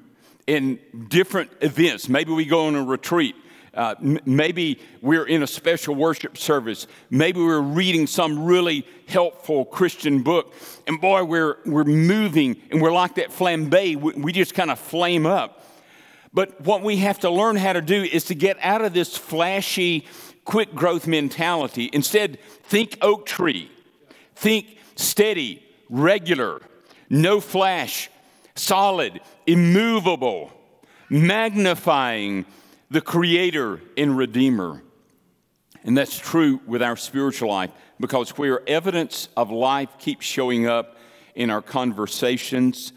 in 0.45 0.79
different 1.09 1.49
events. 1.61 2.07
Maybe 2.07 2.31
we 2.31 2.45
go 2.45 2.67
on 2.67 2.75
a 2.75 2.83
retreat. 2.83 3.35
Uh, 3.73 3.95
m- 3.99 4.19
maybe 4.25 4.79
we're 5.01 5.25
in 5.25 5.41
a 5.41 5.47
special 5.47 5.95
worship 5.95 6.37
service. 6.37 6.85
Maybe 7.09 7.39
we're 7.39 7.59
reading 7.59 8.05
some 8.05 8.45
really 8.45 8.85
helpful 9.07 9.65
Christian 9.65 10.21
book. 10.21 10.53
And 10.85 11.01
boy, 11.01 11.23
we're, 11.23 11.57
we're 11.65 11.85
moving 11.85 12.61
and 12.69 12.79
we're 12.79 12.91
like 12.91 13.15
that 13.15 13.31
flambe. 13.31 13.95
We, 13.95 14.13
we 14.13 14.31
just 14.31 14.53
kind 14.53 14.69
of 14.69 14.77
flame 14.77 15.25
up. 15.25 15.65
But 16.33 16.61
what 16.61 16.83
we 16.83 16.97
have 16.97 17.19
to 17.21 17.31
learn 17.31 17.55
how 17.55 17.73
to 17.73 17.81
do 17.81 18.03
is 18.03 18.25
to 18.25 18.35
get 18.35 18.57
out 18.61 18.83
of 18.83 18.93
this 18.93 19.17
flashy, 19.17 20.05
quick 20.45 20.75
growth 20.75 21.07
mentality. 21.07 21.89
Instead, 21.93 22.39
think 22.63 22.99
oak 23.01 23.25
tree, 23.25 23.71
think 24.35 24.77
steady, 24.95 25.63
regular, 25.89 26.61
no 27.11 27.41
flash, 27.41 28.09
solid, 28.55 29.19
immovable, 29.45 30.49
magnifying 31.09 32.45
the 32.89 33.01
Creator 33.01 33.81
and 33.97 34.17
Redeemer. 34.17 34.81
And 35.83 35.97
that's 35.97 36.17
true 36.17 36.61
with 36.65 36.81
our 36.81 36.95
spiritual 36.95 37.49
life 37.49 37.71
because 37.99 38.37
where 38.37 38.67
evidence 38.67 39.27
of 39.35 39.51
life 39.51 39.89
keeps 39.99 40.25
showing 40.25 40.67
up 40.67 40.95
in 41.35 41.49
our 41.49 41.61
conversations, 41.61 42.93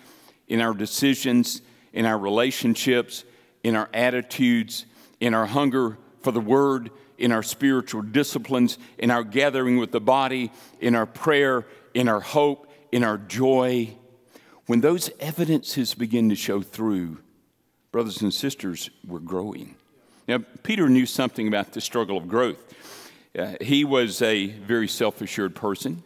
in 0.47 0.61
our 0.61 0.75
decisions, 0.75 1.61
in 1.93 2.07
our 2.07 2.19
relationships, 2.19 3.25
in 3.65 3.75
our 3.75 3.89
attitudes, 3.93 4.87
in 5.19 5.35
our 5.35 5.47
hunger 5.47 5.99
for 6.21 6.31
the 6.31 6.41
Word, 6.41 6.91
in 7.19 7.33
our 7.33 7.43
spiritual 7.43 8.03
disciplines, 8.03 8.79
in 8.97 9.11
our 9.11 9.25
gathering 9.25 9.77
with 9.79 9.91
the 9.91 10.01
body, 10.01 10.53
in 10.81 10.95
our 10.95 11.07
prayer, 11.07 11.67
in 11.95 12.09
our 12.09 12.21
hope, 12.21 12.71
in 12.93 13.03
our 13.03 13.19
joy, 13.19 13.93
when 14.67 14.81
those 14.81 15.11
evidences 15.21 15.95
begin 15.95 16.29
to 16.31 16.35
show 16.35 16.63
through, 16.63 17.19
brothers 17.93 18.23
and 18.23 18.33
sisters, 18.33 18.91
we're 19.07 19.19
growing. 19.19 19.75
Now, 20.27 20.39
Peter 20.63 20.89
knew 20.89 21.07
something 21.07 21.47
about 21.49 21.73
the 21.73 21.81
struggle 21.81 22.17
of 22.17 22.29
growth. 22.29 22.75
Uh, 23.39 23.55
he 23.61 23.85
was 23.85 24.23
a 24.23 24.47
very 24.47 24.89
self 24.89 25.21
assured 25.21 25.55
person. 25.55 26.03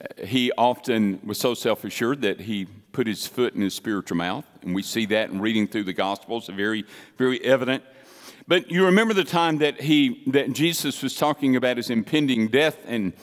Uh, 0.00 0.26
he 0.26 0.52
often 0.58 1.20
was 1.24 1.38
so 1.38 1.54
self 1.54 1.84
assured 1.84 2.22
that 2.22 2.40
he 2.40 2.66
put 2.92 3.06
his 3.06 3.26
foot 3.26 3.54
in 3.54 3.62
his 3.62 3.74
spiritual 3.74 4.18
mouth, 4.18 4.44
and 4.60 4.74
we 4.74 4.82
see 4.82 5.06
that 5.06 5.30
in 5.30 5.40
reading 5.40 5.66
through 5.66 5.84
the 5.84 5.94
Gospels, 5.94 6.48
very, 6.48 6.84
very 7.16 7.42
evident. 7.42 7.82
But 8.46 8.70
you 8.70 8.84
remember 8.84 9.14
the 9.14 9.24
time 9.24 9.58
that 9.58 9.80
he 9.80 10.22
that 10.26 10.52
Jesus 10.52 11.02
was 11.02 11.14
talking 11.14 11.56
about 11.56 11.78
his 11.78 11.88
impending 11.88 12.48
death, 12.48 12.76
and 12.86 13.14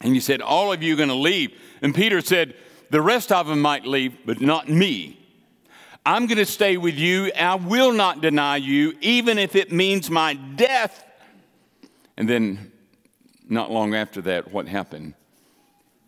and 0.00 0.12
he 0.12 0.20
said, 0.20 0.42
"All 0.42 0.72
of 0.72 0.82
you 0.82 0.92
are 0.92 0.96
going 0.96 1.08
to 1.08 1.14
leave," 1.14 1.58
and 1.80 1.94
Peter 1.94 2.20
said, 2.20 2.54
the 2.90 3.02
rest 3.02 3.32
of 3.32 3.46
them 3.46 3.60
might 3.60 3.86
leave, 3.86 4.16
but 4.24 4.40
not 4.40 4.68
me. 4.68 5.18
I'm 6.06 6.26
going 6.26 6.38
to 6.38 6.46
stay 6.46 6.76
with 6.76 6.94
you. 6.94 7.30
I 7.38 7.56
will 7.56 7.92
not 7.92 8.22
deny 8.22 8.56
you, 8.56 8.96
even 9.00 9.38
if 9.38 9.54
it 9.54 9.70
means 9.70 10.10
my 10.10 10.34
death. 10.34 11.04
And 12.16 12.28
then, 12.28 12.72
not 13.48 13.70
long 13.70 13.94
after 13.94 14.22
that, 14.22 14.50
what 14.52 14.68
happened? 14.68 15.14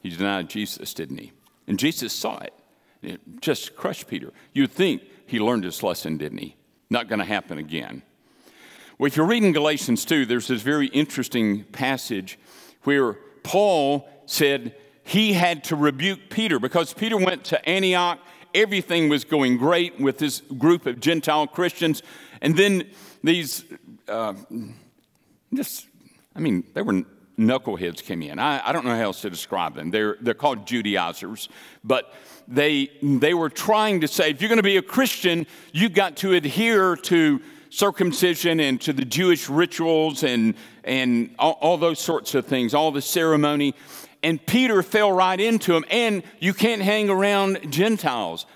He 0.02 0.08
denied 0.08 0.48
Jesus, 0.48 0.94
didn't 0.94 1.18
he? 1.18 1.32
And 1.66 1.78
Jesus 1.78 2.12
saw 2.12 2.38
it. 2.38 2.54
It 3.02 3.20
just 3.40 3.76
crushed 3.76 4.08
Peter. 4.08 4.32
You'd 4.52 4.72
think 4.72 5.02
he 5.26 5.38
learned 5.38 5.64
his 5.64 5.82
lesson, 5.82 6.16
didn't 6.16 6.38
he? 6.38 6.56
Not 6.88 7.08
going 7.08 7.18
to 7.18 7.24
happen 7.24 7.58
again. 7.58 8.02
Well, 8.98 9.06
if 9.06 9.16
you're 9.16 9.26
reading 9.26 9.52
Galatians 9.52 10.04
2, 10.04 10.26
there's 10.26 10.48
this 10.48 10.62
very 10.62 10.88
interesting 10.88 11.64
passage 11.64 12.38
where 12.84 13.14
Paul 13.42 14.08
said 14.26 14.74
he 15.02 15.32
had 15.32 15.64
to 15.64 15.76
rebuke 15.76 16.30
Peter 16.30 16.58
because 16.58 16.92
Peter 16.92 17.16
went 17.16 17.44
to 17.44 17.68
Antioch. 17.68 18.18
Everything 18.54 19.08
was 19.08 19.24
going 19.24 19.56
great 19.56 20.00
with 20.00 20.18
this 20.18 20.40
group 20.58 20.86
of 20.86 21.00
Gentile 21.00 21.46
Christians. 21.46 22.02
And 22.40 22.56
then 22.56 22.88
these, 23.22 23.64
uh, 24.08 24.34
just, 25.54 25.86
I 26.34 26.40
mean, 26.40 26.64
they 26.74 26.82
were 26.82 27.04
knuckleheads 27.38 28.02
came 28.04 28.22
in. 28.22 28.38
I, 28.38 28.68
I, 28.68 28.72
don't 28.72 28.84
know 28.84 28.94
how 28.94 29.04
else 29.04 29.22
to 29.22 29.30
describe 29.30 29.74
them. 29.74 29.90
They're, 29.90 30.16
they're 30.20 30.34
called 30.34 30.66
Judaizers, 30.66 31.48
but 31.82 32.12
they, 32.46 32.90
they 33.02 33.32
were 33.32 33.48
trying 33.48 34.02
to 34.02 34.08
say 34.08 34.30
if 34.30 34.42
you're 34.42 34.48
going 34.48 34.58
to 34.58 34.62
be 34.62 34.76
a 34.76 34.82
Christian, 34.82 35.46
you've 35.72 35.94
got 35.94 36.16
to 36.18 36.34
adhere 36.34 36.96
to 36.96 37.40
circumcision 37.70 38.60
and 38.60 38.80
to 38.82 38.92
the 38.92 39.04
Jewish 39.04 39.48
rituals 39.48 40.22
and, 40.22 40.54
and 40.84 41.34
all, 41.38 41.52
all 41.60 41.78
those 41.78 41.98
sorts 41.98 42.34
of 42.34 42.44
things, 42.44 42.74
all 42.74 42.90
the 42.90 43.00
ceremony. 43.00 43.74
And 44.22 44.44
Peter 44.44 44.82
fell 44.82 45.12
right 45.12 45.40
into 45.40 45.74
him, 45.74 45.84
and 45.90 46.22
you 46.38 46.52
can't 46.52 46.82
hang 46.82 47.08
around 47.08 47.72
Gentiles. 47.72 48.46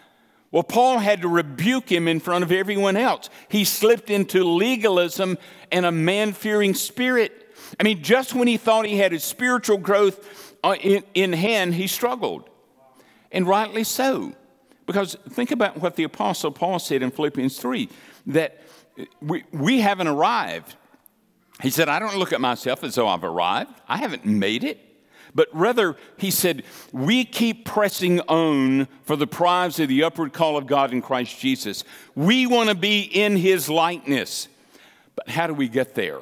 Well, 0.51 0.63
Paul 0.63 0.99
had 0.99 1.23
to 1.23 1.29
rebuke 1.29 1.91
him 1.91 2.07
in 2.07 2.21
front 2.21 2.45
of 2.45 2.53
everyone 2.53 2.97
else. 2.97 3.29
He 3.49 3.65
slipped 3.65 4.09
into 4.09 4.45
legalism 4.45 5.37
and 5.73 5.85
a 5.85 5.91
man 5.91 6.33
fearing 6.33 6.75
spirit. 6.75 7.57
I 7.81 7.83
mean, 7.83 8.03
just 8.03 8.35
when 8.35 8.47
he 8.47 8.57
thought 8.57 8.87
he 8.87 8.99
had 8.99 9.11
his 9.11 9.25
spiritual 9.25 9.79
growth 9.79 10.55
uh, 10.63 10.77
in, 10.81 11.03
in 11.15 11.33
hand, 11.33 11.75
he 11.75 11.89
struggled. 11.89 12.49
And 13.33 13.49
rightly 13.49 13.83
so. 13.83 14.33
Because 14.87 15.17
think 15.31 15.51
about 15.51 15.79
what 15.79 15.97
the 15.97 16.05
Apostle 16.05 16.53
Paul 16.53 16.79
said 16.79 17.03
in 17.03 17.11
Philippians 17.11 17.59
3 17.59 17.89
that 18.27 18.61
we, 19.21 19.45
we 19.51 19.81
haven't 19.81 20.07
arrived. 20.07 20.77
He 21.63 21.71
said, 21.71 21.89
I 21.89 21.99
don't 21.99 22.17
look 22.17 22.33
at 22.33 22.41
myself 22.41 22.85
as 22.85 22.95
though 22.95 23.09
I've 23.09 23.25
arrived. 23.25 23.73
I 23.89 23.97
haven't 23.97 24.25
made 24.25 24.63
it. 24.63 24.84
But 25.35 25.49
rather, 25.53 25.97
he 26.17 26.31
said, 26.31 26.63
we 26.93 27.25
keep 27.25 27.65
pressing 27.65 28.21
on 28.21 28.87
for 29.03 29.17
the 29.17 29.27
prize 29.27 29.81
of 29.81 29.89
the 29.89 30.05
upward 30.05 30.33
call 30.33 30.57
of 30.57 30.67
God 30.67 30.93
in 30.93 31.03
Christ 31.03 31.39
Jesus. 31.41 31.83
We 32.15 32.47
want 32.47 32.69
to 32.69 32.75
be 32.75 33.01
in 33.01 33.37
his 33.37 33.69
likeness. 33.69 34.49
But 35.17 35.29
how 35.29 35.47
do 35.47 35.55
we 35.55 35.69
get 35.69 35.95
there? 35.95 36.21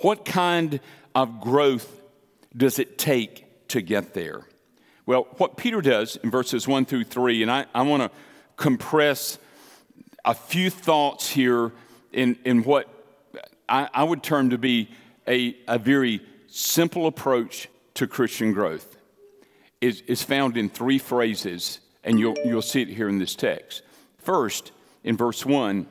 What 0.00 0.24
kind 0.24 0.80
of 1.14 1.40
growth 1.40 2.00
does 2.56 2.78
it 2.78 2.96
take 2.96 3.68
to 3.68 3.82
get 3.82 4.14
there? 4.14 4.42
Well, 5.04 5.26
what 5.36 5.56
Peter 5.56 5.80
does 5.80 6.16
in 6.16 6.30
verses 6.30 6.68
1 6.68 6.86
through 6.86 7.04
3, 7.04 7.42
and 7.42 7.50
I, 7.50 7.66
I 7.74 7.82
want 7.82 8.02
to 8.02 8.10
compress 8.56 9.38
a 10.24 10.34
few 10.34 10.70
thoughts 10.70 11.30
here 11.30 11.72
in, 12.12 12.38
in 12.44 12.62
what 12.62 12.88
I, 13.68 13.88
I 13.92 14.04
would 14.04 14.22
term 14.22 14.50
to 14.50 14.58
be 14.58 14.90
a, 15.26 15.56
a 15.66 15.78
very 15.78 16.20
simple 16.58 17.06
approach 17.06 17.68
to 17.94 18.06
Christian 18.06 18.52
growth. 18.52 18.96
Is, 19.80 20.00
is 20.08 20.24
found 20.24 20.56
in 20.56 20.68
three 20.68 20.98
phrases, 20.98 21.78
and 22.02 22.18
you'll, 22.18 22.36
you'll 22.44 22.62
see 22.62 22.82
it 22.82 22.88
here 22.88 23.08
in 23.08 23.20
this 23.20 23.36
text. 23.36 23.82
First, 24.18 24.72
in 25.04 25.16
verse 25.16 25.46
1, 25.46 25.86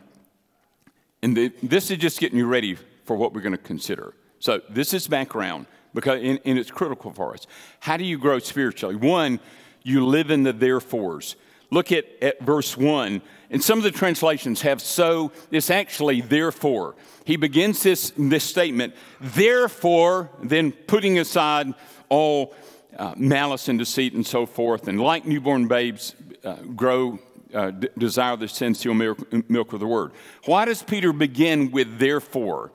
and 1.23 1.37
the, 1.37 1.53
this 1.63 1.89
is 1.89 1.97
just 1.97 2.19
getting 2.19 2.37
you 2.37 2.47
ready 2.47 2.75
for 3.05 3.15
what 3.15 3.33
we're 3.33 3.41
going 3.41 3.53
to 3.53 3.57
consider. 3.57 4.13
So, 4.39 4.61
this 4.69 4.93
is 4.93 5.07
background 5.07 5.67
because 5.93 6.21
and, 6.21 6.39
and 6.43 6.59
it's 6.59 6.69
critical 6.69 7.11
for 7.11 7.33
us. 7.33 7.47
How 7.79 7.95
do 7.95 8.03
you 8.03 8.17
grow 8.17 8.39
spiritually? 8.39 8.95
One, 8.95 9.39
you 9.83 10.05
live 10.05 10.31
in 10.31 10.43
the 10.43 10.51
therefores. 10.51 11.37
Look 11.69 11.91
at, 11.91 12.05
at 12.21 12.41
verse 12.41 12.77
1. 12.77 13.21
And 13.49 13.63
some 13.63 13.77
of 13.77 13.83
the 13.83 13.91
translations 13.91 14.61
have 14.61 14.81
so, 14.81 15.31
it's 15.51 15.69
actually 15.69 16.21
therefore. 16.21 16.95
He 17.25 17.35
begins 17.35 17.83
this, 17.83 18.11
this 18.17 18.43
statement, 18.43 18.93
therefore, 19.19 20.29
then 20.41 20.71
putting 20.71 21.19
aside 21.19 21.73
all 22.09 22.53
uh, 22.97 23.13
malice 23.17 23.67
and 23.67 23.77
deceit 23.77 24.13
and 24.13 24.25
so 24.25 24.45
forth, 24.45 24.87
and 24.87 24.99
like 24.99 25.25
newborn 25.25 25.67
babes, 25.67 26.15
uh, 26.43 26.55
grow, 26.75 27.19
uh, 27.53 27.71
d- 27.71 27.89
desire 27.97 28.35
the 28.35 28.47
sincere 28.47 28.93
milk, 28.93 29.49
milk 29.49 29.73
of 29.73 29.79
the 29.79 29.87
word. 29.87 30.11
Why 30.45 30.65
does 30.65 30.81
Peter 30.81 31.13
begin 31.13 31.71
with 31.71 31.99
therefore? 31.99 32.71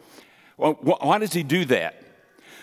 Well, 0.56 0.75
why 0.82 1.18
does 1.18 1.32
he 1.32 1.42
do 1.42 1.64
that? 1.66 2.02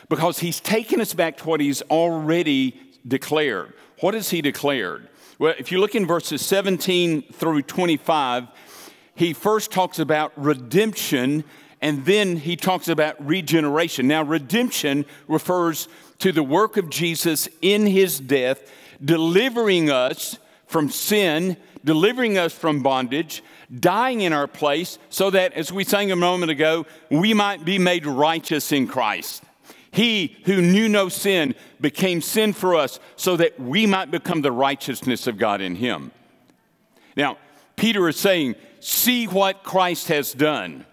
Because 0.07 0.39
he's 0.39 0.59
taken 0.59 1.01
us 1.01 1.13
back 1.13 1.37
to 1.37 1.47
what 1.47 1.59
he's 1.59 1.81
already 1.83 2.79
declared. 3.07 3.73
What 3.99 4.13
has 4.13 4.29
he 4.29 4.41
declared? 4.41 5.08
Well, 5.39 5.55
if 5.57 5.71
you 5.71 5.79
look 5.79 5.95
in 5.95 6.05
verses 6.05 6.45
17 6.45 7.21
through 7.31 7.61
25, 7.61 8.49
he 9.15 9.31
first 9.31 9.71
talks 9.71 9.97
about 9.97 10.33
redemption 10.35 11.45
and 11.79 12.05
then 12.05 12.35
he 12.35 12.57
talks 12.57 12.89
about 12.89 13.25
regeneration. 13.25 14.05
Now, 14.05 14.21
redemption 14.21 15.05
refers 15.29 15.87
to 16.17 16.33
the 16.33 16.43
work 16.43 16.75
of 16.75 16.89
Jesus 16.89 17.47
in 17.61 17.85
his 17.85 18.19
death, 18.19 18.69
delivering 19.01 19.89
us 19.89 20.37
from 20.67 20.89
sin, 20.89 21.55
delivering 21.85 22.37
us 22.37 22.51
from 22.51 22.83
bondage, 22.83 23.41
dying 23.79 24.19
in 24.19 24.33
our 24.33 24.45
place, 24.45 24.99
so 25.09 25.29
that, 25.29 25.53
as 25.53 25.71
we 25.71 25.85
sang 25.85 26.11
a 26.11 26.17
moment 26.17 26.51
ago, 26.51 26.85
we 27.09 27.33
might 27.33 27.63
be 27.63 27.79
made 27.79 28.05
righteous 28.05 28.73
in 28.73 28.87
Christ. 28.87 29.43
He 29.91 30.37
who 30.45 30.61
knew 30.61 30.87
no 30.87 31.09
sin 31.09 31.55
became 31.81 32.21
sin 32.21 32.53
for 32.53 32.75
us 32.75 32.99
so 33.15 33.35
that 33.37 33.59
we 33.59 33.85
might 33.85 34.11
become 34.11 34.41
the 34.41 34.51
righteousness 34.51 35.25
of 35.27 35.37
God 35.37 35.61
in 35.61 35.75
him. 35.75 36.11
Now, 37.15 37.37
Peter 37.75 38.07
is 38.07 38.17
saying, 38.17 38.55
See 38.81 39.25
what 39.25 39.63
Christ 39.63 40.07
has 40.07 40.33
done. 40.33 40.85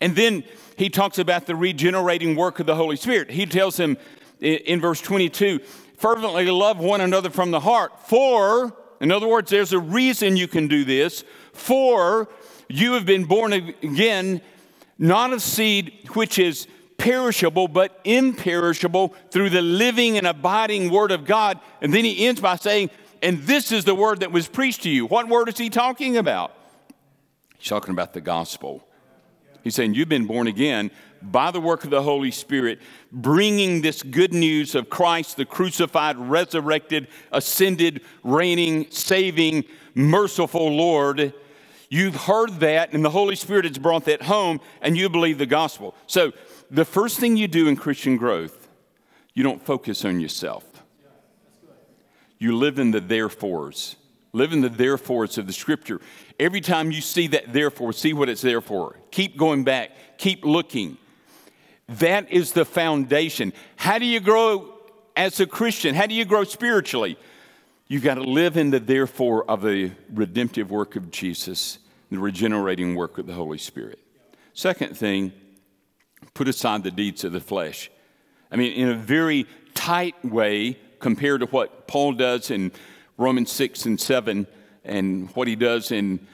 And 0.00 0.14
then 0.14 0.44
he 0.76 0.90
talks 0.90 1.18
about 1.18 1.46
the 1.46 1.56
regenerating 1.56 2.36
work 2.36 2.60
of 2.60 2.66
the 2.66 2.74
Holy 2.74 2.96
Spirit. 2.96 3.30
He 3.30 3.46
tells 3.46 3.78
him 3.78 3.96
in 4.40 4.80
verse 4.80 5.00
22 5.00 5.60
fervently 5.96 6.46
love 6.50 6.78
one 6.78 7.02
another 7.02 7.28
from 7.28 7.50
the 7.50 7.60
heart. 7.60 8.08
For, 8.08 8.74
in 9.00 9.12
other 9.12 9.28
words, 9.28 9.50
there's 9.50 9.72
a 9.72 9.78
reason 9.78 10.36
you 10.36 10.48
can 10.48 10.66
do 10.66 10.84
this. 10.84 11.24
For 11.52 12.28
you 12.68 12.94
have 12.94 13.04
been 13.04 13.24
born 13.24 13.52
again, 13.52 14.40
not 14.98 15.32
of 15.32 15.42
seed 15.42 16.08
which 16.14 16.38
is 16.38 16.66
perishable, 17.00 17.66
but 17.66 17.98
imperishable 18.04 19.14
through 19.30 19.48
the 19.48 19.62
living 19.62 20.18
and 20.18 20.26
abiding 20.26 20.90
Word 20.90 21.10
of 21.10 21.24
God. 21.24 21.58
And 21.80 21.94
then 21.94 22.04
he 22.04 22.26
ends 22.26 22.42
by 22.42 22.56
saying, 22.56 22.90
And 23.22 23.38
this 23.44 23.72
is 23.72 23.86
the 23.86 23.94
word 23.94 24.20
that 24.20 24.30
was 24.30 24.46
preached 24.46 24.82
to 24.82 24.90
you. 24.90 25.06
What 25.06 25.26
word 25.26 25.48
is 25.48 25.56
he 25.56 25.70
talking 25.70 26.18
about? 26.18 26.54
He's 27.58 27.68
talking 27.68 27.92
about 27.92 28.12
the 28.12 28.20
gospel. 28.20 28.86
He's 29.64 29.74
saying, 29.74 29.94
You've 29.94 30.10
been 30.10 30.26
born 30.26 30.46
again 30.46 30.90
by 31.22 31.50
the 31.50 31.60
work 31.60 31.84
of 31.84 31.90
the 31.90 32.02
Holy 32.02 32.30
Spirit, 32.30 32.80
bringing 33.10 33.80
this 33.80 34.02
good 34.02 34.34
news 34.34 34.74
of 34.74 34.90
Christ, 34.90 35.38
the 35.38 35.46
crucified, 35.46 36.18
resurrected, 36.18 37.08
ascended, 37.32 38.02
reigning, 38.22 38.90
saving, 38.90 39.64
merciful 39.94 40.70
Lord. 40.70 41.32
You've 41.88 42.14
heard 42.14 42.60
that, 42.60 42.92
and 42.92 43.02
the 43.02 43.10
Holy 43.10 43.36
Spirit 43.36 43.64
has 43.64 43.78
brought 43.78 44.04
that 44.04 44.22
home, 44.22 44.60
and 44.82 44.96
you 44.96 45.08
believe 45.08 45.38
the 45.38 45.46
gospel. 45.46 45.94
So, 46.06 46.32
the 46.70 46.84
first 46.84 47.18
thing 47.18 47.36
you 47.36 47.48
do 47.48 47.68
in 47.68 47.76
Christian 47.76 48.16
growth, 48.16 48.68
you 49.34 49.42
don't 49.42 49.64
focus 49.64 50.04
on 50.04 50.20
yourself. 50.20 50.64
You 52.38 52.56
live 52.56 52.78
in 52.78 52.90
the 52.90 53.00
therefores. 53.00 53.96
Live 54.32 54.52
in 54.52 54.60
the 54.60 54.68
therefores 54.68 55.38
of 55.38 55.46
the 55.46 55.52
scripture. 55.52 56.00
Every 56.38 56.60
time 56.60 56.90
you 56.90 57.00
see 57.00 57.26
that 57.28 57.52
therefore, 57.52 57.92
see 57.92 58.12
what 58.12 58.28
it's 58.28 58.42
there 58.42 58.60
for. 58.60 58.96
Keep 59.10 59.36
going 59.36 59.64
back, 59.64 59.90
keep 60.18 60.44
looking. 60.44 60.96
That 61.88 62.30
is 62.30 62.52
the 62.52 62.64
foundation. 62.64 63.52
How 63.76 63.98
do 63.98 64.06
you 64.06 64.20
grow 64.20 64.72
as 65.16 65.40
a 65.40 65.46
Christian? 65.46 65.94
How 65.94 66.06
do 66.06 66.14
you 66.14 66.24
grow 66.24 66.44
spiritually? 66.44 67.18
You've 67.88 68.04
got 68.04 68.14
to 68.14 68.22
live 68.22 68.56
in 68.56 68.70
the 68.70 68.78
therefore 68.78 69.50
of 69.50 69.62
the 69.62 69.90
redemptive 70.14 70.70
work 70.70 70.94
of 70.94 71.10
Jesus, 71.10 71.80
the 72.10 72.20
regenerating 72.20 72.94
work 72.94 73.18
of 73.18 73.26
the 73.26 73.32
Holy 73.32 73.58
Spirit. 73.58 73.98
Second 74.54 74.96
thing, 74.96 75.32
put 76.34 76.48
aside 76.48 76.82
the 76.82 76.90
deeds 76.90 77.24
of 77.24 77.32
the 77.32 77.40
flesh. 77.40 77.90
I 78.50 78.56
mean, 78.56 78.72
in 78.72 78.88
a 78.88 78.94
very 78.94 79.46
tight 79.74 80.22
way 80.24 80.78
compared 80.98 81.40
to 81.40 81.46
what 81.46 81.86
Paul 81.86 82.12
does 82.12 82.50
in 82.50 82.72
Romans 83.16 83.52
6 83.52 83.86
and 83.86 84.00
7 84.00 84.46
and 84.84 85.28
what 85.30 85.48
he 85.48 85.56
does 85.56 85.92
in, 85.92 86.26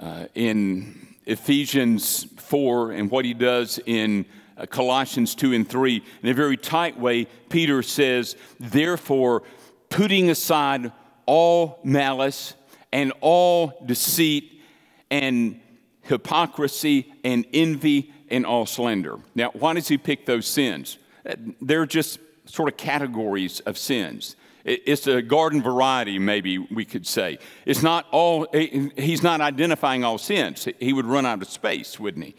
uh, 0.00 0.26
in 0.34 1.16
Ephesians 1.26 2.24
4 2.36 2.92
and 2.92 3.10
what 3.10 3.24
he 3.24 3.34
does 3.34 3.80
in 3.86 4.26
uh, 4.56 4.66
Colossians 4.66 5.34
2 5.34 5.52
and 5.52 5.68
3. 5.68 6.02
In 6.22 6.28
a 6.28 6.34
very 6.34 6.56
tight 6.56 6.98
way, 6.98 7.26
Peter 7.48 7.82
says, 7.82 8.36
Therefore, 8.60 9.42
putting 9.88 10.30
aside 10.30 10.92
all 11.26 11.80
malice 11.82 12.54
and 12.92 13.12
all 13.20 13.82
deceit 13.86 14.62
and 15.10 15.60
hypocrisy 16.04 17.12
and 17.24 17.46
envy 17.52 18.12
and 18.28 18.46
all 18.46 18.66
slander. 18.66 19.18
Now, 19.34 19.50
why 19.52 19.74
does 19.74 19.88
he 19.88 19.98
pick 19.98 20.26
those 20.26 20.46
sins? 20.46 20.98
Uh, 21.28 21.34
they're 21.60 21.86
just 21.86 22.18
sort 22.46 22.68
of 22.68 22.76
categories 22.76 23.60
of 23.60 23.78
sins. 23.78 24.36
It's 24.64 25.06
a 25.06 25.20
garden 25.20 25.62
variety, 25.62 26.18
maybe 26.18 26.56
we 26.56 26.86
could 26.86 27.06
say. 27.06 27.38
It's 27.66 27.82
not 27.82 28.06
all, 28.10 28.46
he's 28.52 29.22
not 29.22 29.42
identifying 29.42 30.04
all 30.04 30.16
sins. 30.16 30.66
He 30.80 30.94
would 30.94 31.04
run 31.04 31.26
out 31.26 31.42
of 31.42 31.48
space, 31.48 32.00
wouldn't 32.00 32.24
he? 32.24 32.34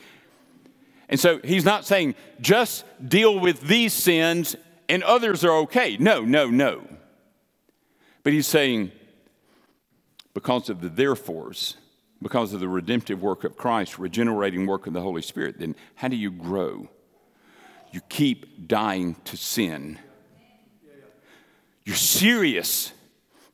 And 1.08 1.20
so 1.20 1.40
he's 1.44 1.66
not 1.66 1.86
saying 1.86 2.16
just 2.42 2.84
deal 3.08 3.40
with 3.40 3.62
these 3.62 3.94
sins 3.94 4.56
and 4.90 5.04
others 5.04 5.46
are 5.46 5.58
okay. 5.60 5.98
No, 6.00 6.22
no, 6.22 6.50
no. 6.50 6.88
But 8.24 8.34
he's 8.34 8.48
saying 8.48 8.92
because 10.34 10.70
of 10.70 10.82
the 10.82 10.90
therefores, 10.90 11.78
because 12.22 12.54
of 12.54 12.60
the 12.60 12.68
redemptive 12.68 13.22
work 13.22 13.44
of 13.44 13.58
Christ, 13.58 14.00
regenerating 14.00 14.66
work 14.66 14.88
of 14.88 14.94
the 14.94 15.02
Holy 15.02 15.22
Spirit, 15.22 15.60
then 15.60 15.76
how 15.96 16.08
do 16.08 16.16
you 16.16 16.32
grow? 16.32 16.88
You 17.92 18.02
keep 18.10 18.68
dying 18.68 19.16
to 19.26 19.38
sin. 19.38 20.00
You're 21.86 21.96
serious. 21.96 22.92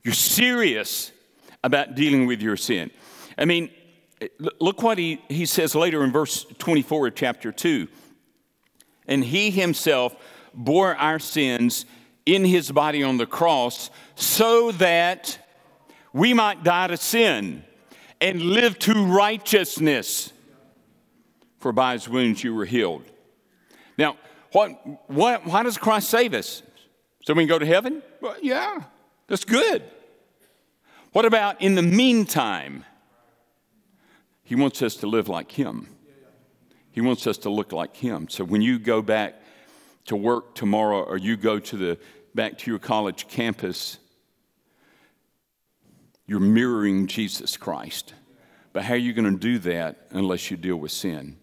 You're 0.03 0.13
serious 0.13 1.12
about 1.63 1.96
dealing 1.96 2.25
with 2.25 2.41
your 2.41 2.58
sin. 2.58 2.91
I 3.38 3.46
mean, 3.46 3.70
look 4.60 4.82
what 4.82 4.98
he, 4.98 5.22
he 5.30 5.46
says 5.46 5.75
later 5.75 6.03
in 6.03 6.12
verse 6.12 6.46
24 6.58 7.08
of 7.08 7.15
chapter 7.15 7.51
2. 7.51 7.88
And 9.08 9.24
he 9.24 9.51
himself 9.51 10.15
bore 10.53 10.96
our 10.96 11.20
sins 11.20 11.86
in 12.25 12.46
his 12.46 12.72
body 12.72 13.03
on 13.03 13.18
the 13.18 13.25
cross 13.25 13.89
so 14.15 14.72
that 14.74 15.39
we 16.13 16.34
might 16.34 16.63
die 16.63 16.88
to 16.88 16.98
sin 16.98 17.63
and 18.22 18.42
live 18.42 18.80
to 18.80 19.06
righteousness. 19.06 20.32
For 21.60 21.72
by 21.72 21.94
his 21.94 22.08
wounds 22.08 22.44
you 22.44 22.56
were 22.56 22.66
healed. 22.66 23.04
Now, 23.98 24.18
what, 24.51 25.10
what, 25.10 25.46
why 25.46 25.63
does 25.63 25.78
Christ 25.78 26.10
save 26.10 26.34
us? 26.34 26.63
So 27.24 27.34
we 27.34 27.44
can 27.44 27.50
go 27.50 27.60
to 27.60 27.66
heaven? 27.66 28.01
Well, 28.22 28.36
yeah, 28.42 28.84
that's 29.28 29.46
good. 29.46 29.84
What 31.12 31.25
about 31.25 31.62
in 31.62 31.75
the 31.75 31.82
meantime? 31.82 32.86
He 34.44 34.56
wants 34.56 34.82
us 34.82 34.96
to 34.98 35.08
live 35.08 35.30
like 35.30 35.51
Him. 35.51 35.88
He 36.92 37.01
wants 37.01 37.25
us 37.28 37.38
to 37.40 37.50
look 37.50 37.72
like 37.72 37.96
Him. 37.96 38.28
So 38.28 38.44
when 38.44 38.62
you 38.62 38.80
go 38.80 39.01
back 39.01 39.42
to 40.06 40.16
work 40.16 40.56
tomorrow 40.56 41.04
or 41.04 41.18
you 41.18 41.38
go 41.38 41.60
to 41.60 41.78
the, 41.78 42.00
back 42.36 42.58
to 42.60 42.72
your 42.72 42.80
college 42.80 43.28
campus, 43.28 43.98
you're 46.32 46.40
mirroring 46.40 47.08
Jesus 47.08 47.58
Christ. 47.58 48.14
But 48.72 48.84
how 48.84 48.94
are 48.94 48.98
you 48.98 49.12
going 49.12 49.30
to 49.30 49.38
do 49.38 49.60
that 49.60 50.08
unless 50.12 50.50
you 50.50 50.56
deal 50.56 50.78
with 50.78 50.94
sin? 50.94 51.36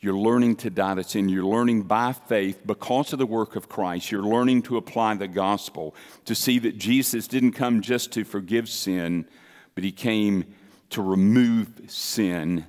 You're 0.00 0.16
learning 0.16 0.56
to 0.56 0.70
die 0.70 0.94
to 0.94 1.04
sin. 1.04 1.28
You're 1.28 1.44
learning 1.44 1.82
by 1.82 2.14
faith 2.14 2.62
because 2.64 3.12
of 3.12 3.18
the 3.18 3.26
work 3.26 3.56
of 3.56 3.68
Christ. 3.68 4.10
You're 4.10 4.22
learning 4.22 4.62
to 4.62 4.78
apply 4.78 5.16
the 5.16 5.28
gospel 5.28 5.94
to 6.24 6.34
see 6.34 6.58
that 6.60 6.78
Jesus 6.78 7.28
didn't 7.28 7.52
come 7.52 7.82
just 7.82 8.10
to 8.12 8.24
forgive 8.24 8.70
sin, 8.70 9.26
but 9.74 9.84
he 9.84 9.92
came 9.92 10.46
to 10.88 11.02
remove 11.02 11.68
sin. 11.88 12.64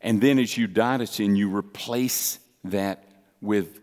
And 0.00 0.20
then 0.20 0.40
as 0.40 0.58
you 0.58 0.66
die 0.66 0.96
to 0.96 1.06
sin, 1.06 1.36
you 1.36 1.56
replace 1.56 2.40
that 2.64 3.04
with 3.40 3.78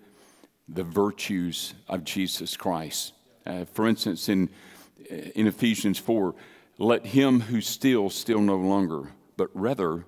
the 0.67 0.83
virtues 0.83 1.73
of 1.87 2.03
Jesus 2.03 2.57
Christ. 2.57 3.13
Uh, 3.45 3.63
for 3.63 3.87
instance, 3.87 4.27
in, 4.27 4.49
in 5.35 5.47
Ephesians 5.47 5.99
4, 5.99 6.35
let 6.77 7.05
him 7.05 7.41
who 7.41 7.61
steals 7.61 8.15
steal 8.15 8.41
no 8.41 8.57
longer, 8.57 9.09
but 9.37 9.49
rather 9.53 10.05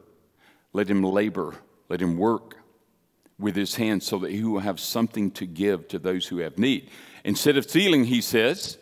let 0.73 0.89
him 0.89 1.03
labor, 1.03 1.55
let 1.89 2.01
him 2.01 2.17
work 2.17 2.57
with 3.37 3.55
his 3.55 3.75
hands 3.75 4.05
so 4.05 4.17
that 4.19 4.31
he 4.31 4.43
will 4.43 4.59
have 4.59 4.79
something 4.79 5.31
to 5.31 5.45
give 5.45 5.87
to 5.89 5.99
those 5.99 6.27
who 6.27 6.37
have 6.39 6.57
need. 6.57 6.89
Instead 7.23 7.57
of 7.57 7.69
stealing, 7.69 8.05
he 8.05 8.21
says, 8.21 8.77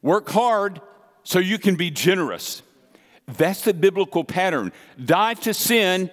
work 0.00 0.28
hard 0.30 0.80
so 1.22 1.38
you 1.38 1.58
can 1.58 1.76
be 1.76 1.90
generous. 1.90 2.62
That's 3.26 3.62
the 3.62 3.74
biblical 3.74 4.24
pattern. 4.24 4.72
Die 5.02 5.34
to 5.34 5.54
sin 5.54 6.10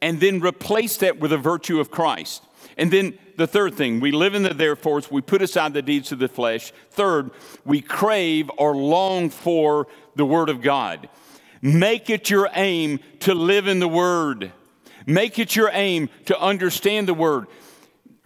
and 0.00 0.20
then 0.20 0.40
replace 0.40 0.96
that 0.98 1.18
with 1.18 1.30
the 1.30 1.38
virtue 1.38 1.80
of 1.80 1.90
Christ. 1.90 2.42
And 2.76 2.90
then 2.90 3.18
the 3.36 3.46
third 3.46 3.74
thing, 3.74 4.00
we 4.00 4.12
live 4.12 4.34
in 4.34 4.42
the 4.42 4.54
therefores, 4.54 5.10
we 5.10 5.20
put 5.20 5.42
aside 5.42 5.74
the 5.74 5.82
deeds 5.82 6.12
of 6.12 6.18
the 6.18 6.28
flesh. 6.28 6.72
Third, 6.90 7.30
we 7.64 7.80
crave 7.80 8.50
or 8.56 8.74
long 8.74 9.30
for 9.30 9.86
the 10.14 10.24
Word 10.24 10.48
of 10.48 10.62
God. 10.62 11.08
Make 11.62 12.10
it 12.10 12.30
your 12.30 12.48
aim 12.54 13.00
to 13.20 13.34
live 13.34 13.66
in 13.66 13.80
the 13.80 13.88
Word. 13.88 14.52
Make 15.06 15.38
it 15.38 15.54
your 15.54 15.70
aim 15.72 16.08
to 16.26 16.38
understand 16.40 17.08
the 17.08 17.14
Word. 17.14 17.46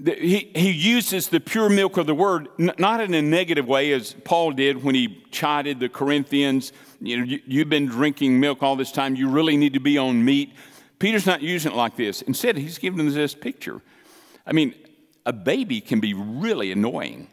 He, 0.02 0.50
he 0.54 0.70
uses 0.70 1.28
the 1.28 1.40
pure 1.40 1.68
milk 1.68 1.98
of 1.98 2.06
the 2.06 2.14
Word, 2.14 2.48
not 2.58 3.00
in 3.00 3.12
a 3.12 3.20
negative 3.20 3.66
way 3.66 3.92
as 3.92 4.14
Paul 4.24 4.52
did 4.52 4.82
when 4.82 4.94
he 4.94 5.22
chided 5.30 5.78
the 5.78 5.88
Corinthians. 5.90 6.72
You 7.00 7.18
know, 7.18 7.24
you, 7.24 7.40
you've 7.46 7.68
been 7.68 7.86
drinking 7.86 8.40
milk 8.40 8.62
all 8.62 8.76
this 8.76 8.92
time, 8.92 9.14
you 9.14 9.28
really 9.28 9.56
need 9.56 9.74
to 9.74 9.80
be 9.80 9.98
on 9.98 10.24
meat. 10.24 10.54
Peter's 10.98 11.26
not 11.26 11.42
using 11.42 11.72
it 11.72 11.76
like 11.76 11.96
this. 11.96 12.22
Instead, 12.22 12.56
he's 12.56 12.78
giving 12.78 12.98
them 12.98 13.12
this 13.12 13.34
picture. 13.34 13.80
I 14.46 14.52
mean, 14.52 14.74
a 15.30 15.32
baby 15.32 15.80
can 15.80 16.00
be 16.00 16.12
really 16.12 16.72
annoying 16.72 17.28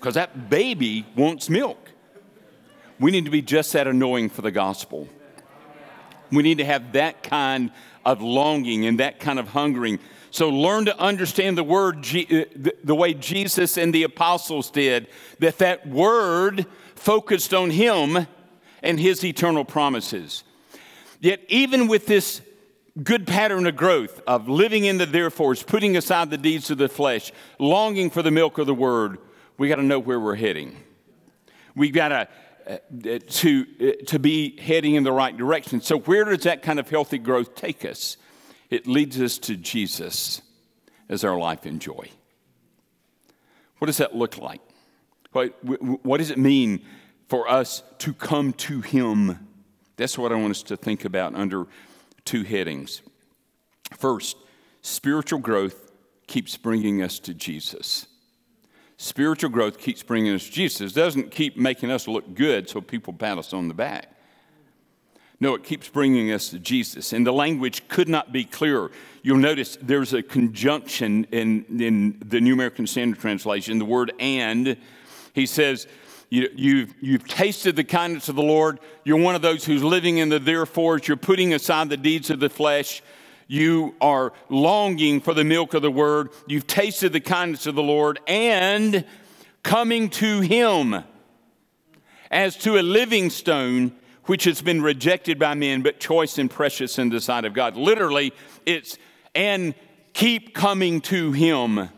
because 0.00 0.14
that 0.14 0.48
baby 0.48 1.04
wants 1.14 1.50
milk. 1.50 1.90
We 2.98 3.10
need 3.10 3.26
to 3.26 3.30
be 3.30 3.42
just 3.42 3.74
that 3.74 3.86
annoying 3.86 4.30
for 4.30 4.40
the 4.40 4.50
gospel. 4.50 5.06
We 6.32 6.42
need 6.42 6.56
to 6.56 6.64
have 6.64 6.92
that 6.92 7.22
kind 7.22 7.72
of 8.06 8.22
longing 8.22 8.86
and 8.86 9.00
that 9.00 9.20
kind 9.20 9.38
of 9.38 9.48
hungering. 9.48 9.98
So 10.30 10.48
learn 10.48 10.86
to 10.86 10.98
understand 10.98 11.58
the 11.58 11.62
word 11.62 11.98
uh, 11.98 12.44
the 12.82 12.94
way 12.94 13.12
Jesus 13.12 13.76
and 13.76 13.92
the 13.92 14.04
apostles 14.04 14.70
did, 14.70 15.06
that 15.38 15.58
that 15.58 15.86
word 15.86 16.64
focused 16.94 17.52
on 17.52 17.68
him 17.68 18.26
and 18.82 18.98
his 18.98 19.22
eternal 19.22 19.66
promises. 19.66 20.42
Yet, 21.20 21.42
even 21.48 21.86
with 21.86 22.06
this 22.06 22.40
good 23.02 23.26
pattern 23.26 23.66
of 23.66 23.76
growth 23.76 24.20
of 24.26 24.48
living 24.48 24.84
in 24.84 24.98
the 24.98 25.06
therefores, 25.06 25.62
putting 25.62 25.96
aside 25.96 26.30
the 26.30 26.38
deeds 26.38 26.70
of 26.70 26.78
the 26.78 26.88
flesh, 26.88 27.32
longing 27.58 28.10
for 28.10 28.22
the 28.22 28.30
milk 28.30 28.58
of 28.58 28.66
the 28.66 28.74
word, 28.74 29.18
we 29.58 29.68
got 29.68 29.76
to 29.76 29.82
know 29.82 29.98
where 29.98 30.20
we're 30.20 30.36
heading. 30.36 30.76
We've 31.74 31.92
got 31.92 32.08
to, 32.08 32.28
uh, 32.66 33.18
to, 33.28 33.66
uh, 33.80 34.04
to 34.06 34.18
be 34.18 34.58
heading 34.60 34.94
in 34.94 35.02
the 35.02 35.12
right 35.12 35.36
direction. 35.36 35.80
So, 35.80 35.98
where 35.98 36.24
does 36.24 36.44
that 36.44 36.62
kind 36.62 36.78
of 36.78 36.88
healthy 36.88 37.18
growth 37.18 37.54
take 37.54 37.84
us? 37.84 38.16
It 38.70 38.86
leads 38.86 39.20
us 39.20 39.38
to 39.38 39.56
Jesus 39.56 40.42
as 41.08 41.22
our 41.22 41.38
life 41.38 41.66
and 41.66 41.80
joy. 41.80 42.08
What 43.78 43.86
does 43.86 43.98
that 43.98 44.14
look 44.14 44.38
like? 44.38 44.60
What, 45.32 45.50
what 45.62 46.16
does 46.16 46.30
it 46.30 46.38
mean 46.38 46.82
for 47.28 47.48
us 47.48 47.82
to 47.98 48.14
come 48.14 48.54
to 48.54 48.80
Him? 48.80 49.48
That's 49.96 50.16
what 50.16 50.32
I 50.32 50.36
want 50.36 50.52
us 50.52 50.62
to 50.64 50.76
think 50.76 51.04
about 51.04 51.34
under 51.34 51.66
two 52.26 52.42
headings. 52.42 53.00
First, 53.96 54.36
spiritual 54.82 55.38
growth 55.38 55.92
keeps 56.26 56.56
bringing 56.56 57.02
us 57.02 57.18
to 57.20 57.32
Jesus. 57.32 58.06
Spiritual 58.98 59.50
growth 59.50 59.78
keeps 59.78 60.02
bringing 60.02 60.34
us 60.34 60.44
to 60.44 60.50
Jesus. 60.50 60.92
It 60.92 60.94
doesn't 60.94 61.30
keep 61.30 61.56
making 61.56 61.90
us 61.90 62.08
look 62.08 62.34
good 62.34 62.68
so 62.68 62.80
people 62.80 63.12
pat 63.12 63.38
us 63.38 63.52
on 63.52 63.68
the 63.68 63.74
back. 63.74 64.12
No, 65.38 65.54
it 65.54 65.64
keeps 65.64 65.88
bringing 65.88 66.32
us 66.32 66.48
to 66.48 66.58
Jesus. 66.58 67.12
And 67.12 67.26
the 67.26 67.32
language 67.32 67.86
could 67.88 68.08
not 68.08 68.32
be 68.32 68.44
clearer. 68.44 68.90
You'll 69.22 69.36
notice 69.36 69.76
there's 69.82 70.14
a 70.14 70.22
conjunction 70.22 71.24
in, 71.30 71.64
in 71.78 72.22
the 72.24 72.40
New 72.40 72.54
American 72.54 72.86
Standard 72.86 73.20
Translation, 73.20 73.78
the 73.78 73.84
word 73.84 74.12
and. 74.18 74.78
He 75.34 75.44
says, 75.44 75.86
you, 76.28 76.48
you've, 76.54 76.94
you've 77.00 77.28
tasted 77.28 77.76
the 77.76 77.84
kindness 77.84 78.28
of 78.28 78.34
the 78.34 78.42
Lord. 78.42 78.80
You're 79.04 79.20
one 79.20 79.34
of 79.34 79.42
those 79.42 79.64
who's 79.64 79.84
living 79.84 80.18
in 80.18 80.28
the 80.28 80.40
therefores. 80.40 81.06
You're 81.06 81.16
putting 81.16 81.54
aside 81.54 81.88
the 81.88 81.96
deeds 81.96 82.30
of 82.30 82.40
the 82.40 82.50
flesh. 82.50 83.02
You 83.46 83.94
are 84.00 84.32
longing 84.48 85.20
for 85.20 85.34
the 85.34 85.44
milk 85.44 85.74
of 85.74 85.82
the 85.82 85.90
word. 85.90 86.30
You've 86.48 86.66
tasted 86.66 87.12
the 87.12 87.20
kindness 87.20 87.66
of 87.66 87.76
the 87.76 87.82
Lord 87.82 88.18
and 88.26 89.04
coming 89.62 90.10
to 90.10 90.40
Him 90.40 91.04
as 92.30 92.56
to 92.58 92.78
a 92.78 92.82
living 92.82 93.30
stone 93.30 93.92
which 94.24 94.44
has 94.44 94.60
been 94.60 94.82
rejected 94.82 95.38
by 95.38 95.54
men, 95.54 95.82
but 95.82 96.00
choice 96.00 96.38
and 96.38 96.50
precious 96.50 96.98
in 96.98 97.10
the 97.10 97.20
sight 97.20 97.44
of 97.44 97.54
God. 97.54 97.76
Literally, 97.76 98.32
it's 98.64 98.98
and 99.36 99.76
keep 100.12 100.54
coming 100.54 101.00
to 101.02 101.30
Him. 101.30 101.88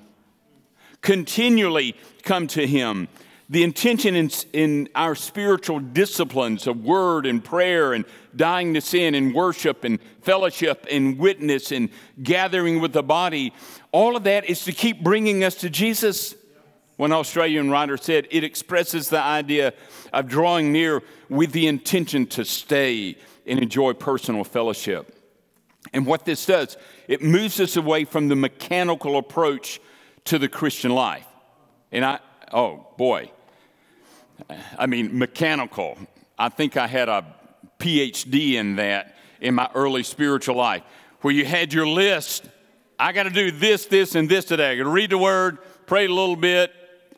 Continually 1.01 1.97
come 2.25 2.47
to 2.49 2.67
Him 2.67 3.09
the 3.51 3.63
intention 3.63 4.15
in, 4.15 4.31
in, 4.53 4.89
our 4.95 5.15
spiritual 5.15 5.81
disciplines 5.81 6.67
of 6.67 6.85
word 6.85 7.25
and 7.25 7.43
prayer 7.43 7.95
and 7.95 8.05
dying 8.37 8.75
to 8.75 8.81
sin 8.81 9.15
and 9.15 9.35
worship 9.35 9.85
and 9.85 9.99
fellowship 10.21 10.87
and 10.91 11.19
witness 11.19 11.73
and 11.73 11.89
gathering 12.23 12.81
with 12.81 12.93
the 12.93 13.03
body, 13.03 13.55
all 13.91 14.17
of 14.17 14.25
that 14.25 14.45
is 14.45 14.65
to 14.65 14.73
keep 14.73 15.03
bringing 15.03 15.45
us 15.45 15.55
to 15.55 15.71
Jesus. 15.71 16.35
One 16.97 17.13
Australian 17.13 17.71
writer 17.71 17.97
said 17.97 18.29
it 18.31 18.45
expresses 18.45 19.09
the 19.09 19.23
idea 19.23 19.73
of 20.13 20.29
drawing 20.29 20.73
near 20.73 21.03
with 21.31 21.53
the 21.53 21.69
intention 21.69 22.27
to 22.27 22.45
stay 22.45 23.17
and 23.47 23.61
enjoy 23.61 23.95
personal 23.95 24.45
fellowship. 24.45 25.15
And 25.95 26.05
what 26.05 26.27
this 26.27 26.45
does, 26.45 26.77
it 27.07 27.23
moves 27.23 27.61
us 27.61 27.77
away 27.77 28.05
from 28.05 28.29
the 28.29 28.37
mechanical 28.37 29.17
approach 29.17 29.81
to 30.25 30.39
the 30.39 30.49
Christian 30.49 30.91
life. 30.91 31.25
And 31.91 32.05
I, 32.05 32.19
oh 32.53 32.89
boy, 32.99 33.31
I 34.79 34.87
mean, 34.87 35.19
mechanical. 35.19 35.99
I 36.39 36.49
think 36.49 36.77
I 36.77 36.87
had 36.87 37.09
a 37.09 37.25
PhD 37.79 38.55
in 38.55 38.77
that 38.77 39.17
in 39.41 39.55
my 39.55 39.69
early 39.75 40.03
spiritual 40.03 40.57
life. 40.57 40.83
where 41.21 41.35
you 41.35 41.45
had 41.45 41.73
your 41.73 41.87
list. 41.87 42.49
I 42.99 43.13
got 43.13 43.25
to 43.25 43.31
do 43.31 43.51
this, 43.51 43.87
this, 43.87 44.15
and 44.15 44.29
this 44.29 44.45
today. 44.45 44.73
I 44.73 44.77
got 44.77 44.85
to 44.85 44.91
read 44.91 45.11
the 45.11 45.19
word, 45.19 45.59
pray 45.87 46.07
a 46.07 46.09
little 46.09 46.37
bit, 46.37 46.73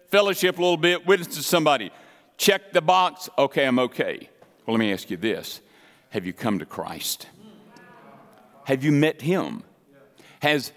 fellowship 0.08 0.58
a 0.58 0.62
little 0.62 0.76
bit, 0.76 1.06
witness 1.06 1.36
to 1.36 1.42
somebody. 1.42 1.90
Check 2.38 2.72
the 2.72 2.80
box. 2.80 3.28
Okay, 3.36 3.66
I'm 3.66 3.78
okay. 3.78 4.28
Well, 4.66 4.76
let 4.76 4.80
me 4.80 4.92
ask 4.92 5.10
you 5.10 5.16
this 5.16 5.60
Have 6.10 6.24
you 6.24 6.32
come 6.32 6.58
to 6.58 6.66
Christ? 6.66 7.26
Have 8.64 8.84
you 8.84 8.92
met 8.92 9.20
Him? 9.20 9.64
Has 10.40 10.72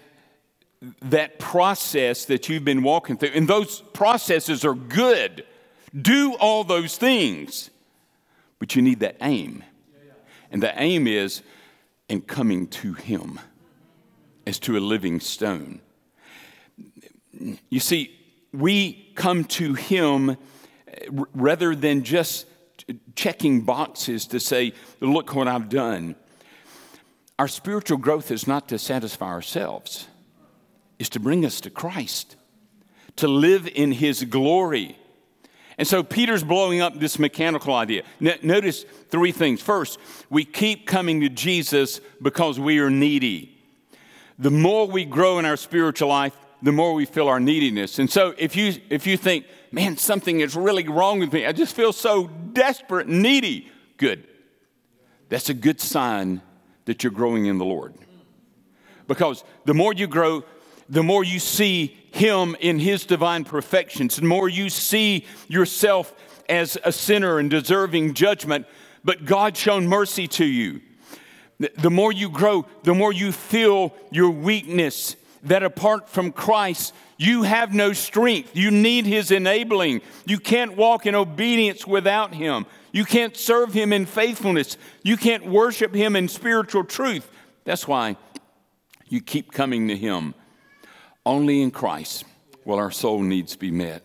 that 1.00 1.38
process 1.38 2.26
that 2.26 2.48
you've 2.48 2.64
been 2.64 2.82
walking 2.82 3.16
through, 3.16 3.30
and 3.30 3.48
those 3.48 3.80
processes 3.80 4.64
are 4.64 4.74
good. 4.74 5.46
Do 5.98 6.34
all 6.34 6.64
those 6.64 6.96
things, 6.96 7.70
but 8.58 8.74
you 8.74 8.82
need 8.82 9.00
that 9.00 9.16
aim. 9.20 9.62
And 10.50 10.62
the 10.62 10.72
aim 10.80 11.06
is 11.06 11.42
in 12.08 12.22
coming 12.22 12.66
to 12.68 12.94
Him 12.94 13.40
as 14.46 14.58
to 14.60 14.76
a 14.76 14.80
living 14.80 15.20
stone. 15.20 15.80
You 17.70 17.80
see, 17.80 18.18
we 18.52 19.10
come 19.14 19.44
to 19.44 19.74
Him 19.74 20.30
eh, 20.30 21.08
rather 21.34 21.74
than 21.74 22.04
just 22.04 22.46
checking 23.16 23.62
boxes 23.62 24.26
to 24.28 24.40
say, 24.40 24.72
Look 25.00 25.34
what 25.34 25.48
I've 25.48 25.68
done. 25.68 26.16
Our 27.38 27.48
spiritual 27.48 27.98
growth 27.98 28.30
is 28.30 28.46
not 28.46 28.68
to 28.68 28.78
satisfy 28.78 29.26
ourselves, 29.26 30.06
it's 30.98 31.08
to 31.10 31.20
bring 31.20 31.44
us 31.44 31.60
to 31.62 31.70
Christ, 31.70 32.36
to 33.16 33.28
live 33.28 33.68
in 33.68 33.92
His 33.92 34.24
glory. 34.24 34.98
And 35.76 35.88
so 35.88 36.02
Peter's 36.02 36.44
blowing 36.44 36.80
up 36.80 36.98
this 36.98 37.18
mechanical 37.18 37.74
idea. 37.74 38.02
notice 38.20 38.84
three 39.08 39.32
things. 39.32 39.60
First, 39.60 39.98
we 40.30 40.44
keep 40.44 40.86
coming 40.86 41.20
to 41.20 41.28
Jesus 41.28 42.00
because 42.22 42.60
we 42.60 42.78
are 42.78 42.90
needy. 42.90 43.58
The 44.38 44.50
more 44.50 44.86
we 44.86 45.04
grow 45.04 45.38
in 45.38 45.44
our 45.44 45.56
spiritual 45.56 46.08
life, 46.08 46.36
the 46.62 46.72
more 46.72 46.94
we 46.94 47.04
feel 47.04 47.28
our 47.28 47.40
neediness. 47.40 47.98
And 47.98 48.10
so 48.10 48.34
if 48.38 48.56
you 48.56 48.74
if 48.88 49.06
you 49.06 49.16
think, 49.16 49.46
man, 49.70 49.96
something 49.96 50.40
is 50.40 50.56
really 50.56 50.88
wrong 50.88 51.18
with 51.18 51.32
me, 51.32 51.44
I 51.44 51.52
just 51.52 51.76
feel 51.76 51.92
so 51.92 52.28
desperate 52.28 53.06
and 53.06 53.22
needy. 53.22 53.70
Good. 53.96 54.26
That's 55.28 55.50
a 55.50 55.54
good 55.54 55.80
sign 55.80 56.40
that 56.86 57.02
you're 57.02 57.12
growing 57.12 57.46
in 57.46 57.58
the 57.58 57.64
Lord. 57.64 57.94
Because 59.06 59.44
the 59.66 59.74
more 59.74 59.92
you 59.92 60.06
grow, 60.06 60.44
the 60.88 61.02
more 61.02 61.24
you 61.24 61.38
see 61.38 61.96
Him 62.12 62.56
in 62.60 62.78
His 62.78 63.04
divine 63.04 63.44
perfections, 63.44 64.16
the 64.16 64.24
more 64.24 64.48
you 64.48 64.68
see 64.68 65.26
yourself 65.48 66.14
as 66.48 66.76
a 66.84 66.92
sinner 66.92 67.38
and 67.38 67.50
deserving 67.50 68.14
judgment, 68.14 68.66
but 69.02 69.24
God 69.24 69.56
shown 69.56 69.86
mercy 69.86 70.28
to 70.28 70.44
you. 70.44 70.80
The 71.58 71.90
more 71.90 72.12
you 72.12 72.28
grow, 72.28 72.66
the 72.82 72.94
more 72.94 73.12
you 73.12 73.32
feel 73.32 73.94
your 74.10 74.30
weakness, 74.30 75.16
that 75.44 75.62
apart 75.62 76.08
from 76.08 76.32
Christ, 76.32 76.94
you 77.16 77.42
have 77.42 77.72
no 77.72 77.92
strength. 77.92 78.56
You 78.56 78.70
need 78.70 79.06
His 79.06 79.30
enabling. 79.30 80.00
You 80.26 80.38
can't 80.38 80.76
walk 80.76 81.06
in 81.06 81.14
obedience 81.14 81.86
without 81.86 82.34
Him. 82.34 82.66
You 82.92 83.04
can't 83.04 83.36
serve 83.36 83.72
Him 83.72 83.92
in 83.92 84.06
faithfulness. 84.06 84.76
You 85.02 85.16
can't 85.16 85.46
worship 85.46 85.94
Him 85.94 86.16
in 86.16 86.28
spiritual 86.28 86.84
truth. 86.84 87.30
That's 87.64 87.86
why 87.86 88.16
you 89.08 89.20
keep 89.20 89.52
coming 89.52 89.88
to 89.88 89.96
Him. 89.96 90.34
Only 91.26 91.62
in 91.62 91.70
Christ 91.70 92.24
will 92.64 92.78
our 92.78 92.90
soul 92.90 93.22
needs 93.22 93.56
be 93.56 93.70
met. 93.70 94.04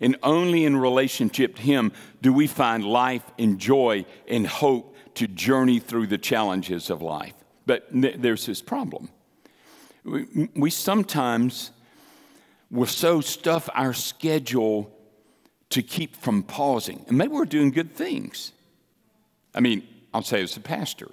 And 0.00 0.16
only 0.22 0.64
in 0.64 0.76
relationship 0.76 1.56
to 1.56 1.62
Him 1.62 1.92
do 2.22 2.32
we 2.32 2.46
find 2.46 2.84
life 2.84 3.24
and 3.38 3.58
joy 3.58 4.06
and 4.26 4.46
hope 4.46 4.96
to 5.14 5.26
journey 5.26 5.78
through 5.78 6.06
the 6.06 6.18
challenges 6.18 6.90
of 6.90 7.02
life. 7.02 7.34
But 7.66 7.86
there's 7.92 8.46
this 8.46 8.62
problem. 8.62 9.10
We, 10.04 10.48
we 10.54 10.70
sometimes 10.70 11.70
will 12.70 12.86
so 12.86 13.20
stuff 13.20 13.68
our 13.74 13.92
schedule 13.92 14.90
to 15.70 15.82
keep 15.82 16.16
from 16.16 16.42
pausing. 16.42 17.04
And 17.08 17.18
maybe 17.18 17.32
we're 17.32 17.44
doing 17.44 17.70
good 17.70 17.94
things. 17.94 18.52
I 19.54 19.60
mean, 19.60 19.86
I'll 20.14 20.22
say 20.22 20.42
as 20.42 20.56
a 20.56 20.60
pastor, 20.60 21.10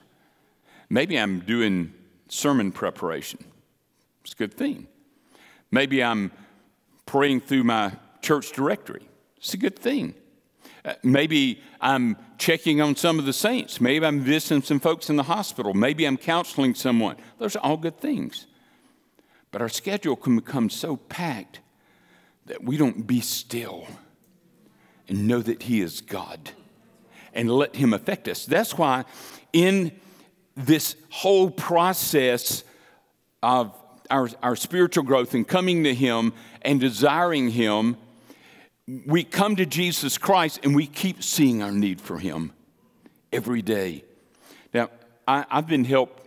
maybe 0.90 1.18
I'm 1.18 1.42
doing 1.42 1.94
sermon 2.30 2.72
preparation. 2.72 3.44
It's 4.24 4.34
a 4.34 4.36
good 4.36 4.54
thing. 4.54 4.88
Maybe 5.72 6.04
I'm 6.04 6.32
praying 7.06 7.42
through 7.42 7.64
my 7.64 7.94
church 8.22 8.52
directory. 8.52 9.08
It's 9.38 9.54
a 9.54 9.58
good 9.58 9.78
thing. 9.78 10.14
Uh, 10.84 10.94
maybe 11.04 11.62
I'm 11.82 12.18
checking 12.38 12.82
on 12.82 12.96
some 12.96 13.20
of 13.20 13.26
the 13.26 13.34
saints. 13.34 13.82
Maybe 13.82 14.06
I'm 14.06 14.22
visiting 14.22 14.62
some 14.62 14.80
folks 14.80 15.10
in 15.10 15.16
the 15.16 15.24
hospital. 15.24 15.74
Maybe 15.74 16.06
I'm 16.06 16.18
counseling 16.18 16.76
someone. 16.76 17.18
Those 17.40 17.56
are 17.56 17.60
all 17.60 17.78
good 17.78 18.00
things. 18.00 18.48
But 19.52 19.62
our 19.62 19.70
schedule 19.70 20.16
can 20.16 20.36
become 20.36 20.70
so 20.70 20.98
packed 20.98 21.60
that 22.46 22.64
we 22.64 22.78
don't 22.78 23.06
be 23.06 23.22
still 23.22 23.88
and 25.08 25.28
know 25.28 25.42
that 25.42 25.64
He 25.64 25.82
is 25.82 26.02
God 26.02 26.52
and 27.34 27.52
let 27.52 27.76
Him 27.76 27.94
affect 27.94 28.28
us. 28.28 28.46
That's 28.46 28.78
why, 28.78 29.06
in 29.54 29.92
this 30.56 30.96
whole 31.10 31.50
process 31.50 32.64
of 33.44 33.74
our, 34.10 34.30
our 34.42 34.56
spiritual 34.56 35.04
growth 35.04 35.34
and 35.34 35.48
coming 35.48 35.84
to 35.84 35.94
Him 35.94 36.34
and 36.62 36.80
desiring 36.80 37.50
Him, 37.50 37.98
we 39.06 39.24
come 39.24 39.56
to 39.58 39.66
Jesus 39.66 40.18
Christ 40.18 40.62
and 40.64 40.76
we 40.76 40.88
keep 40.88 41.24
seeing 41.24 41.62
our 41.62 41.72
need 41.72 42.00
for 42.00 42.20
Him 42.20 42.54
every 43.32 43.62
day. 43.62 44.04
Now, 44.74 44.90
I, 45.28 45.46
have 45.50 45.68
been 45.68 45.84
helped 45.84 46.26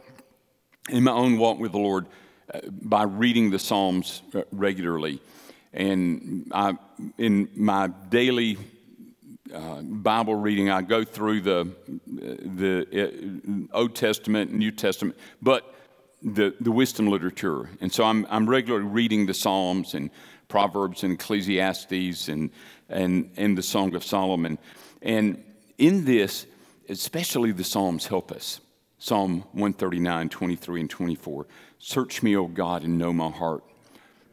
in 0.91 1.05
my 1.05 1.13
own 1.13 1.39
walk 1.39 1.59
with 1.59 1.73
the 1.73 1.79
Lord 1.79 2.07
uh, 2.53 2.61
by 2.71 3.05
reading 3.05 3.51
the 3.51 3.59
Psalms 3.59 4.23
uh, 4.35 4.43
regularly. 4.53 5.21
And 5.73 6.51
I, 6.53 6.77
in 7.17 7.49
my 7.55 7.89
daily 8.09 8.59
uh, 9.55 9.81
Bible 9.83 10.35
reading, 10.35 10.71
I 10.71 10.83
go 10.83 11.05
through 11.05 11.41
the, 11.43 11.69
the 12.07 13.69
uh, 13.73 13.77
Old 13.77 13.95
Testament, 13.95 14.53
New 14.53 14.71
Testament, 14.71 15.17
but 15.41 15.75
the, 16.23 16.55
the 16.61 16.71
wisdom 16.71 17.09
literature. 17.09 17.69
And 17.81 17.93
so 17.93 18.05
I'm, 18.05 18.27
I'm 18.31 18.49
regularly 18.49 18.87
reading 18.87 19.27
the 19.27 19.35
Psalms 19.35 19.95
and 19.95 20.11
Proverbs 20.49 21.03
and 21.05 21.15
Ecclesiastes 21.15 22.29
and, 22.29 22.51
and, 22.89 23.31
and 23.37 23.57
the 23.57 23.63
Song 23.63 23.95
of 23.95 24.05
Solomon. 24.05 24.59
And 25.03 25.43
in 25.79 26.05
this, 26.05 26.47
especially 26.89 27.53
the 27.53 27.65
Psalms 27.65 28.07
help 28.07 28.33
us. 28.33 28.61
Psalm 28.99 29.41
139, 29.53 30.29
23, 30.29 30.81
and 30.81 30.91
24. 30.91 31.47
Search 31.79 32.23
me, 32.23 32.37
O 32.37 32.47
God, 32.47 32.85
and 32.85 32.99
know 32.99 33.13
my 33.13 33.31
heart. 33.31 33.65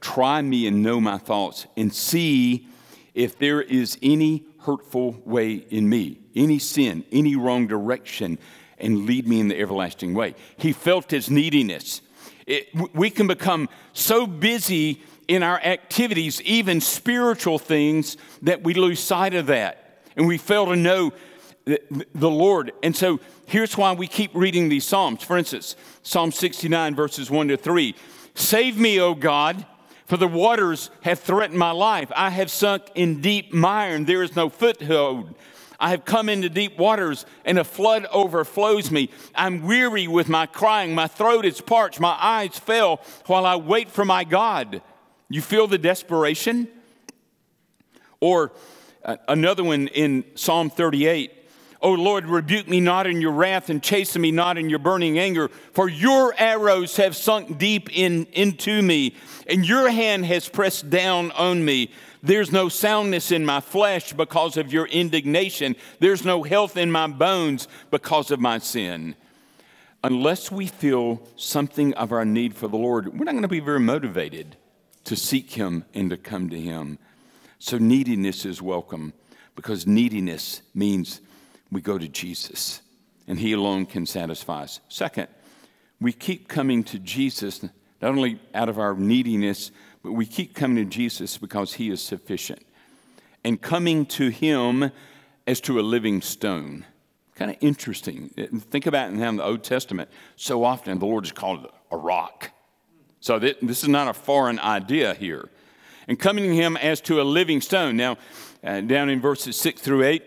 Try 0.02 0.42
me 0.42 0.68
and 0.68 0.84
know 0.84 1.00
my 1.00 1.18
thoughts, 1.18 1.66
and 1.78 1.94
see 1.94 2.68
if 3.16 3.40
there 3.40 3.62
is 3.62 3.98
any 4.02 4.46
hurtful 4.60 5.22
way 5.26 5.54
in 5.54 5.88
me, 5.90 6.20
any 6.36 6.60
sin, 6.60 7.06
any 7.12 7.36
wrong 7.36 7.66
direction, 7.66 8.38
and 8.80 9.06
lead 9.06 9.28
me 9.28 9.40
in 9.40 9.48
the 9.48 9.60
everlasting 9.60 10.14
way. 10.14 10.36
He 10.58 10.74
felt 10.74 11.12
his 11.12 11.30
neediness. 11.30 12.02
It, 12.46 12.70
we 12.94 13.10
can 13.10 13.28
become 13.28 13.70
so 13.94 14.26
busy 14.26 15.02
in 15.28 15.44
our 15.44 15.60
activities, 15.60 16.42
even 16.44 16.80
spiritual 16.80 17.60
things, 17.60 18.18
that 18.42 18.64
we 18.64 18.74
lose 18.74 19.00
sight 19.00 19.34
of 19.34 19.48
that. 19.48 20.02
And 20.16 20.28
we 20.28 20.38
fail 20.38 20.68
to 20.68 20.76
know 20.76 21.12
the, 21.66 21.82
the 22.16 22.30
Lord. 22.30 22.72
And 22.82 22.96
so 22.96 23.20
here's 23.46 23.78
why 23.78 23.94
we 23.94 24.08
keep 24.08 24.32
reading 24.34 24.70
these 24.70 24.86
Psalms. 24.86 25.24
For 25.24 25.38
instance, 25.38 25.76
Psalm 26.02 26.32
69, 26.32 26.96
verses 26.96 27.30
1 27.30 27.50
to 27.50 27.58
3. 27.58 27.96
Save 28.34 28.78
me, 28.80 29.00
O 29.00 29.14
God, 29.14 29.66
for 30.06 30.16
the 30.16 30.28
waters 30.28 30.90
have 31.02 31.20
threatened 31.20 31.60
my 31.60 31.72
life. 31.72 32.12
I 32.16 32.30
have 32.30 32.50
sunk 32.50 32.84
in 32.96 33.20
deep 33.20 33.54
mire, 33.54 33.96
and 33.96 34.08
there 34.08 34.24
is 34.24 34.36
no 34.36 34.50
foothold. 34.50 35.36
I 35.80 35.90
have 35.90 36.06
come 36.06 36.30
into 36.30 36.50
deep 36.50 36.78
waters, 36.78 37.26
and 37.46 37.60
a 37.60 37.64
flood 37.64 38.06
overflows 38.12 38.90
me. 38.92 39.10
I'm 39.36 39.66
weary 39.66 40.08
with 40.08 40.28
my 40.28 40.46
crying. 40.46 40.96
My 40.96 41.08
throat 41.08 41.46
is 41.46 41.62
parched. 41.62 42.00
My 42.00 42.18
eyes 42.20 42.58
fail 42.58 43.02
while 43.28 43.46
I 43.46 43.56
wait 43.58 43.90
for 43.90 44.06
my 44.06 44.24
God. 44.24 44.82
You 45.30 45.42
feel 45.42 45.68
the 45.68 45.78
desperation? 45.78 46.68
Or 48.20 48.52
uh, 49.06 49.18
another 49.28 49.64
one 49.64 49.88
in 49.90 50.24
Psalm 50.36 50.70
38 50.70 51.38
O 51.82 51.92
Lord, 51.92 52.26
rebuke 52.26 52.68
me 52.68 52.80
not 52.80 53.06
in 53.06 53.22
your 53.22 53.32
wrath 53.32 53.70
and 53.70 53.84
chasten 53.84 54.22
me 54.22 54.32
not 54.32 54.58
in 54.58 54.70
your 54.70 54.80
burning 54.80 55.20
anger, 55.20 55.50
for 55.74 55.88
your 55.88 56.34
arrows 56.38 56.98
have 56.98 57.16
sunk 57.16 57.60
deep 57.60 57.96
in, 57.96 58.26
into 58.34 58.82
me, 58.82 59.16
and 59.48 59.66
your 59.66 59.90
hand 59.90 60.26
has 60.26 60.50
pressed 60.50 60.90
down 60.90 61.32
on 61.32 61.64
me. 61.64 61.92
There's 62.28 62.52
no 62.52 62.68
soundness 62.68 63.32
in 63.32 63.46
my 63.46 63.62
flesh 63.62 64.12
because 64.12 64.58
of 64.58 64.74
your 64.74 64.86
indignation. 64.88 65.78
There's 66.02 66.26
no 66.26 66.44
health 66.44 66.76
in 66.76 66.92
my 66.92 67.08
bones 67.08 67.70
because 67.90 68.32
of 68.32 68.42
my 68.42 68.58
sin. 68.58 69.16
Unless 70.04 70.52
we 70.52 70.68
feel 70.68 71.26
something 71.38 71.94
of 71.94 72.12
our 72.12 72.26
need 72.26 72.54
for 72.54 72.68
the 72.68 72.78
Lord, 72.78 73.18
we're 73.18 73.24
not 73.24 73.32
going 73.32 73.44
to 73.44 73.48
be 73.48 73.62
very 73.62 73.80
motivated 73.80 74.58
to 75.06 75.16
seek 75.16 75.52
Him 75.52 75.86
and 75.94 76.10
to 76.10 76.18
come 76.18 76.50
to 76.50 76.60
Him. 76.60 77.00
So, 77.60 77.78
neediness 77.78 78.44
is 78.44 78.62
welcome 78.62 79.14
because 79.56 79.88
neediness 79.88 80.62
means 80.76 81.22
we 81.72 81.80
go 81.80 81.98
to 81.98 82.10
Jesus 82.10 82.82
and 83.26 83.40
He 83.40 83.54
alone 83.54 83.86
can 83.86 84.06
satisfy 84.06 84.64
us. 84.64 84.82
Second, 84.90 85.30
we 86.02 86.12
keep 86.12 86.50
coming 86.50 86.84
to 86.84 87.00
Jesus, 87.00 87.64
not 88.02 88.10
only 88.12 88.40
out 88.54 88.70
of 88.70 88.80
our 88.80 88.96
neediness, 88.96 89.72
but 90.04 90.12
we 90.12 90.26
keep 90.26 90.54
coming 90.54 90.78
to 90.78 90.86
Jesus 90.86 91.38
because 91.38 91.74
he 91.74 91.90
is 91.90 92.02
sufficient. 92.02 92.66
And 93.44 93.62
coming 93.62 94.06
to 94.08 94.30
him 94.30 94.92
as 95.46 95.62
to 95.62 95.80
a 95.80 95.82
living 95.82 96.22
stone. 96.22 96.86
Kind 97.36 97.52
of 97.52 97.58
interesting. 97.62 98.30
Think 98.70 98.86
about 98.86 99.10
it 99.10 99.20
in 99.20 99.38
the 99.38 99.44
Old 99.44 99.64
Testament. 99.64 100.10
So 100.36 100.64
often 100.64 101.00
the 101.00 101.06
Lord 101.06 101.26
is 101.26 101.32
called 101.32 101.68
a 101.92 101.98
rock. 101.98 102.52
So 103.20 103.40
this 103.40 103.84
is 103.84 103.90
not 103.90 104.08
a 104.08 104.14
foreign 104.14 104.60
idea 104.60 105.14
here. 105.14 105.50
And 106.08 106.20
coming 106.20 106.46
to 106.46 106.56
him 106.56 106.78
as 106.78 107.02
to 107.02 107.22
a 107.22 107.24
living 107.24 107.62
stone. 107.62 107.98
Now, 107.98 108.18
uh, 108.64 108.82
down 108.82 109.10
in 109.10 109.22
verses 109.22 109.60
6 109.60 109.82
through 109.82 110.04
8, 110.04 110.24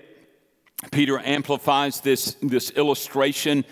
Peter 0.92 1.18
amplifies 1.18 2.00
this, 2.00 2.37
this 2.42 2.70
illustration 2.70 3.64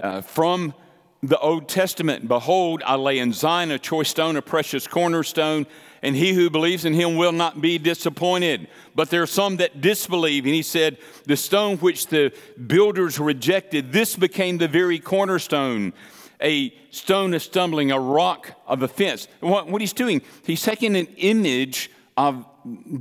uh, 0.00 0.20
from 0.20 0.74
the 1.22 1.38
Old 1.38 1.68
Testament. 1.68 2.28
Behold, 2.28 2.82
I 2.86 2.96
lay 2.96 3.18
in 3.18 3.32
Zion 3.32 3.70
a 3.70 3.78
choice 3.78 4.10
stone, 4.10 4.36
a 4.36 4.42
precious 4.42 4.86
cornerstone, 4.86 5.66
and 6.02 6.14
he 6.14 6.32
who 6.32 6.50
believes 6.50 6.84
in 6.84 6.94
him 6.94 7.16
will 7.16 7.32
not 7.32 7.60
be 7.60 7.78
disappointed. 7.78 8.68
But 8.94 9.10
there 9.10 9.22
are 9.22 9.26
some 9.26 9.56
that 9.56 9.80
disbelieve. 9.80 10.44
And 10.44 10.54
he 10.54 10.62
said, 10.62 10.98
The 11.24 11.36
stone 11.36 11.78
which 11.78 12.08
the 12.08 12.32
builders 12.66 13.18
rejected, 13.18 13.92
this 13.92 14.16
became 14.16 14.58
the 14.58 14.68
very 14.68 14.98
cornerstone, 14.98 15.92
a 16.40 16.74
stone 16.90 17.34
of 17.34 17.42
stumbling, 17.42 17.90
a 17.90 18.00
rock 18.00 18.52
of 18.66 18.82
offense. 18.82 19.26
What, 19.40 19.68
what 19.68 19.80
he's 19.80 19.92
doing, 19.92 20.22
he's 20.44 20.62
taking 20.62 20.96
an 20.96 21.06
image 21.16 21.90
of 22.16 22.46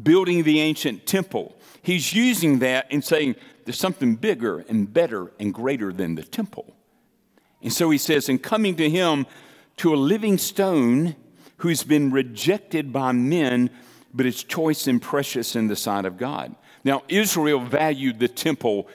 building 0.04 0.44
the 0.44 0.62
ancient 0.62 1.06
temple. 1.06 1.56
He's 1.82 2.14
using 2.14 2.60
that 2.60 2.88
and 2.92 3.04
saying, 3.04 3.36
There's 3.66 3.78
something 3.78 4.16
bigger 4.16 4.60
and 4.70 4.92
better 4.92 5.32
and 5.40 5.54
greater 5.54 5.92
than 5.92 6.16
the 6.16 6.24
temple. 6.24 6.75
And 7.66 7.74
so 7.74 7.90
he 7.90 7.98
says, 7.98 8.30
and 8.30 8.42
coming 8.42 8.76
to 8.76 8.88
him 8.88 9.26
to 9.78 9.92
a 9.92 9.98
living 9.98 10.38
stone 10.38 11.16
who's 11.58 11.84
been 11.84 12.12
rejected 12.12 12.94
by 12.94 13.12
men, 13.12 13.72
but 14.14 14.28
is 14.28 14.44
choice 14.44 14.86
and 14.86 15.02
precious 15.02 15.56
in 15.56 15.68
the 15.68 15.76
sight 15.76 16.06
of 16.06 16.16
God. 16.16 16.56
Now, 16.84 17.02
Israel 17.10 17.60
valued 17.60 18.20
the 18.20 18.28
temple 18.28 18.88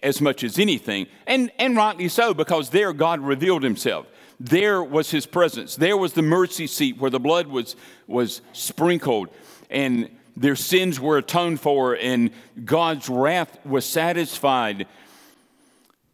as 0.00 0.20
much 0.20 0.44
as 0.44 0.60
anything, 0.60 1.08
and, 1.26 1.50
and 1.58 1.76
rightly 1.76 2.08
so, 2.08 2.32
because 2.32 2.70
there 2.70 2.92
God 2.92 3.18
revealed 3.18 3.64
himself. 3.64 4.06
There 4.38 4.80
was 4.80 5.10
his 5.10 5.26
presence. 5.26 5.74
There 5.74 5.96
was 5.96 6.12
the 6.12 6.22
mercy 6.22 6.68
seat 6.68 6.98
where 6.98 7.10
the 7.10 7.18
blood 7.18 7.48
was, 7.48 7.74
was 8.06 8.42
sprinkled, 8.52 9.28
and 9.70 10.08
their 10.36 10.54
sins 10.54 11.00
were 11.00 11.18
atoned 11.18 11.60
for, 11.60 11.94
and 11.96 12.30
God's 12.64 13.08
wrath 13.08 13.58
was 13.66 13.84
satisfied. 13.84 14.86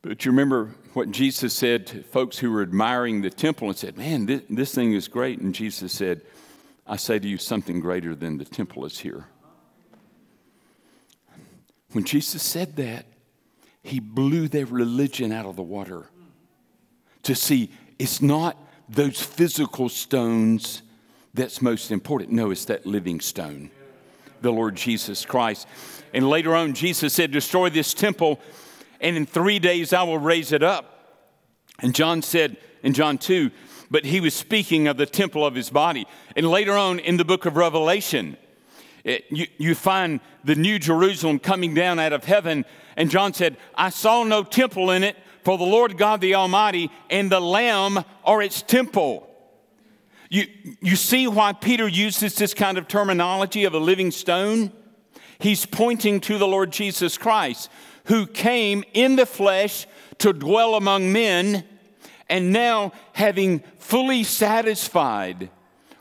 But 0.01 0.25
you 0.25 0.31
remember 0.31 0.75
what 0.95 1.11
Jesus 1.11 1.53
said 1.53 1.87
to 1.89 2.03
folks 2.03 2.39
who 2.39 2.51
were 2.51 2.63
admiring 2.63 3.23
the 3.23 3.31
temple 3.31 3.69
and 3.69 3.77
said, 3.77 3.97
Man, 3.97 4.27
this, 4.27 4.43
this 4.49 4.75
thing 4.75 4.93
is 4.93 5.09
great. 5.09 5.41
And 5.41 5.55
Jesus 5.55 5.93
said, 5.93 6.23
I 6.87 6.97
say 6.97 7.19
to 7.19 7.27
you, 7.27 7.39
something 7.39 7.81
greater 7.81 8.15
than 8.15 8.39
the 8.39 8.45
temple 8.45 8.85
is 8.85 8.99
here. 8.99 9.27
When 11.93 12.05
Jesus 12.05 12.43
said 12.43 12.77
that, 12.77 13.07
he 13.83 14.01
blew 14.01 14.49
their 14.49 14.67
religion 14.67 15.33
out 15.33 15.47
of 15.47 15.57
the 15.57 15.63
water 15.63 16.07
to 17.23 17.35
see 17.35 17.71
it's 17.99 18.21
not 18.23 18.57
those 18.89 19.21
physical 19.21 19.89
stones 19.89 20.83
that's 21.35 21.61
most 21.61 21.91
important. 21.91 22.33
No, 22.33 22.51
it's 22.51 22.67
that 22.67 22.87
living 22.87 23.21
stone, 23.21 23.71
the 24.41 24.53
Lord 24.53 24.77
Jesus 24.77 25.25
Christ. 25.25 25.67
And 26.13 26.29
later 26.29 26.55
on, 26.55 26.75
Jesus 26.75 27.13
said, 27.13 27.31
Destroy 27.31 27.71
this 27.71 27.95
temple 27.95 28.41
and 29.05 29.17
in 29.17 29.27
three 29.27 29.61
days 29.61 29.93
I 29.93 30.03
will 30.03 30.19
raise 30.19 30.51
it 30.51 30.65
up. 30.65 30.91
And 31.79 31.95
John 31.95 32.23
said 32.23 32.57
in 32.83 32.95
John 32.95 33.19
2, 33.19 33.51
but 33.91 34.05
he 34.05 34.19
was 34.19 34.35
speaking 34.35 34.89
of 34.89 34.97
the 34.97 35.07
temple 35.07 35.47
of 35.47 35.55
his 35.55 35.71
body. 35.71 36.07
And 36.35 36.49
later 36.49 36.73
on 36.73 36.99
in 36.99 37.19
the 37.19 37.25
book 37.25 37.45
of 37.45 37.57
Revelation, 37.57 38.37
it, 39.05 39.25
you, 39.31 39.47
you 39.59 39.75
find 39.75 40.21
the 40.43 40.55
new 40.55 40.79
Jerusalem 40.79 41.39
coming 41.39 41.75
down 41.75 41.99
out 41.99 42.15
of 42.15 42.25
heaven. 42.25 42.65
And 42.97 43.11
John 43.11 43.35
said, 43.35 43.59
I 43.75 43.91
saw 43.91 44.25
no 44.25 44.43
temple 44.43 44.91
in 44.91 45.05
it, 45.05 45.17
for 45.43 45.59
the 45.59 45.65
Lord 45.65 45.99
God 45.99 46.23
the 46.23 46.35
Almighty 46.35 46.91
and 47.11 47.31
the 47.31 47.41
Lamb 47.41 48.03
are 48.25 48.41
its 48.41 48.63
temple. 48.63 49.29
You, 50.31 50.47
you 50.81 50.97
see 50.97 51.29
why 51.29 51.53
Peter 51.53 51.87
uses 51.87 52.35
this 52.37 52.55
kind 52.55 52.79
of 52.79 52.89
terminology 52.89 53.65
of 53.65 53.75
a 53.75 53.79
living 53.79 54.11
stone? 54.11 54.73
He's 55.39 55.67
pointing 55.67 56.21
to 56.23 56.39
the 56.39 56.47
Lord 56.47 56.73
Jesus 56.73 57.19
Christ, 57.19 57.71
who 58.05 58.27
came 58.27 58.85
in 58.93 59.17
the 59.17 59.27
flesh 59.27 59.87
to 60.19 60.33
dwell 60.33 60.75
among 60.75 61.13
men, 61.13 61.65
and 62.29 62.53
now 62.53 62.93
having 63.13 63.61
fully 63.79 64.25
satisfied 64.25 65.51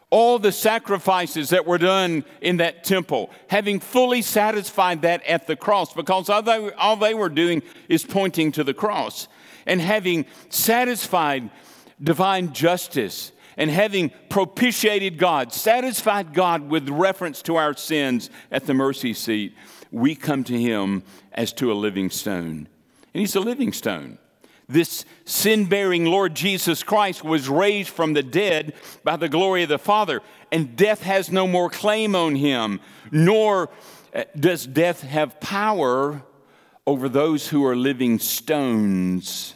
all 0.10 0.38
the 0.38 0.52
sacrifices 0.52 1.50
that 1.50 1.66
were 1.66 1.80
done 1.80 2.24
in 2.40 2.58
that 2.58 2.84
temple, 2.84 3.32
having 3.48 3.80
fully 3.80 4.22
satisfied 4.22 5.02
that 5.02 5.24
at 5.26 5.48
the 5.48 5.56
cross, 5.56 5.92
because 5.94 6.30
all 6.30 6.44
they, 6.44 6.72
all 6.74 6.96
they 6.96 7.16
were 7.16 7.30
doing 7.30 7.64
is 7.90 8.04
pointing 8.04 8.52
to 8.52 8.64
the 8.64 8.76
cross, 8.76 9.28
and 9.66 9.82
having 9.82 10.26
satisfied 10.50 11.50
divine 12.02 12.54
justice 12.54 13.32
and 13.58 13.70
having 13.70 14.12
propitiated 14.30 15.18
God, 15.18 15.54
satisfied 15.54 16.34
God 16.34 16.70
with 16.70 16.90
reference 16.90 17.42
to 17.44 17.56
our 17.56 17.76
sins 17.76 18.30
at 18.52 18.66
the 18.66 18.74
mercy 18.74 19.14
seat, 19.14 19.56
we 19.94 20.16
come 20.16 20.44
to 20.44 20.60
him 20.60 21.04
as 21.32 21.54
to 21.54 21.72
a 21.72 21.76
living 21.76 22.10
stone. 22.10 22.68
And 23.14 23.22
he's 23.22 23.36
a 23.36 23.40
living 23.40 23.72
stone. 23.72 24.18
This 24.68 25.06
sin 25.24 25.66
bearing 25.66 26.06
Lord 26.06 26.36
Jesus 26.36 26.84
Christ 26.84 27.24
was 27.24 27.48
raised 27.48 27.90
from 27.90 28.14
the 28.14 28.24
dead 28.24 28.74
by 29.04 29.18
the 29.18 29.30
glory 29.30 29.64
of 29.64 29.70
the 29.70 29.78
Father, 29.78 30.22
and 30.52 30.76
death 30.76 31.04
has 31.04 31.32
no 31.32 31.46
more 31.46 31.70
claim 31.70 32.16
on 32.16 32.36
him, 32.36 32.80
nor 33.12 33.70
uh, 34.16 34.24
does 34.38 34.66
death 34.66 35.02
have 35.02 35.40
power 35.40 36.24
over 36.88 37.08
those 37.08 37.48
who 37.48 37.66
are 37.66 37.76
living 37.76 38.20
stones. 38.20 39.54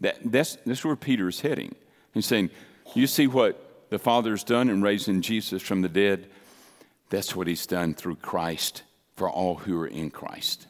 That, 0.00 0.18
that's, 0.24 0.56
that's 0.64 0.84
where 0.84 0.96
Peter 0.96 1.28
is 1.28 1.40
heading. 1.40 1.74
He's 2.14 2.26
saying, 2.26 2.50
You 2.94 3.06
see 3.06 3.26
what 3.26 3.88
the 3.90 3.98
Father's 3.98 4.44
done 4.44 4.68
in 4.68 4.82
raising 4.82 5.20
Jesus 5.20 5.62
from 5.62 5.82
the 5.82 5.88
dead? 5.88 6.28
That's 7.10 7.34
what 7.34 7.46
he's 7.46 7.66
done 7.66 7.94
through 7.94 8.16
Christ 8.16 8.82
for 9.16 9.28
all 9.28 9.56
who 9.56 9.80
are 9.80 9.86
in 9.86 10.10
Christ. 10.10 10.66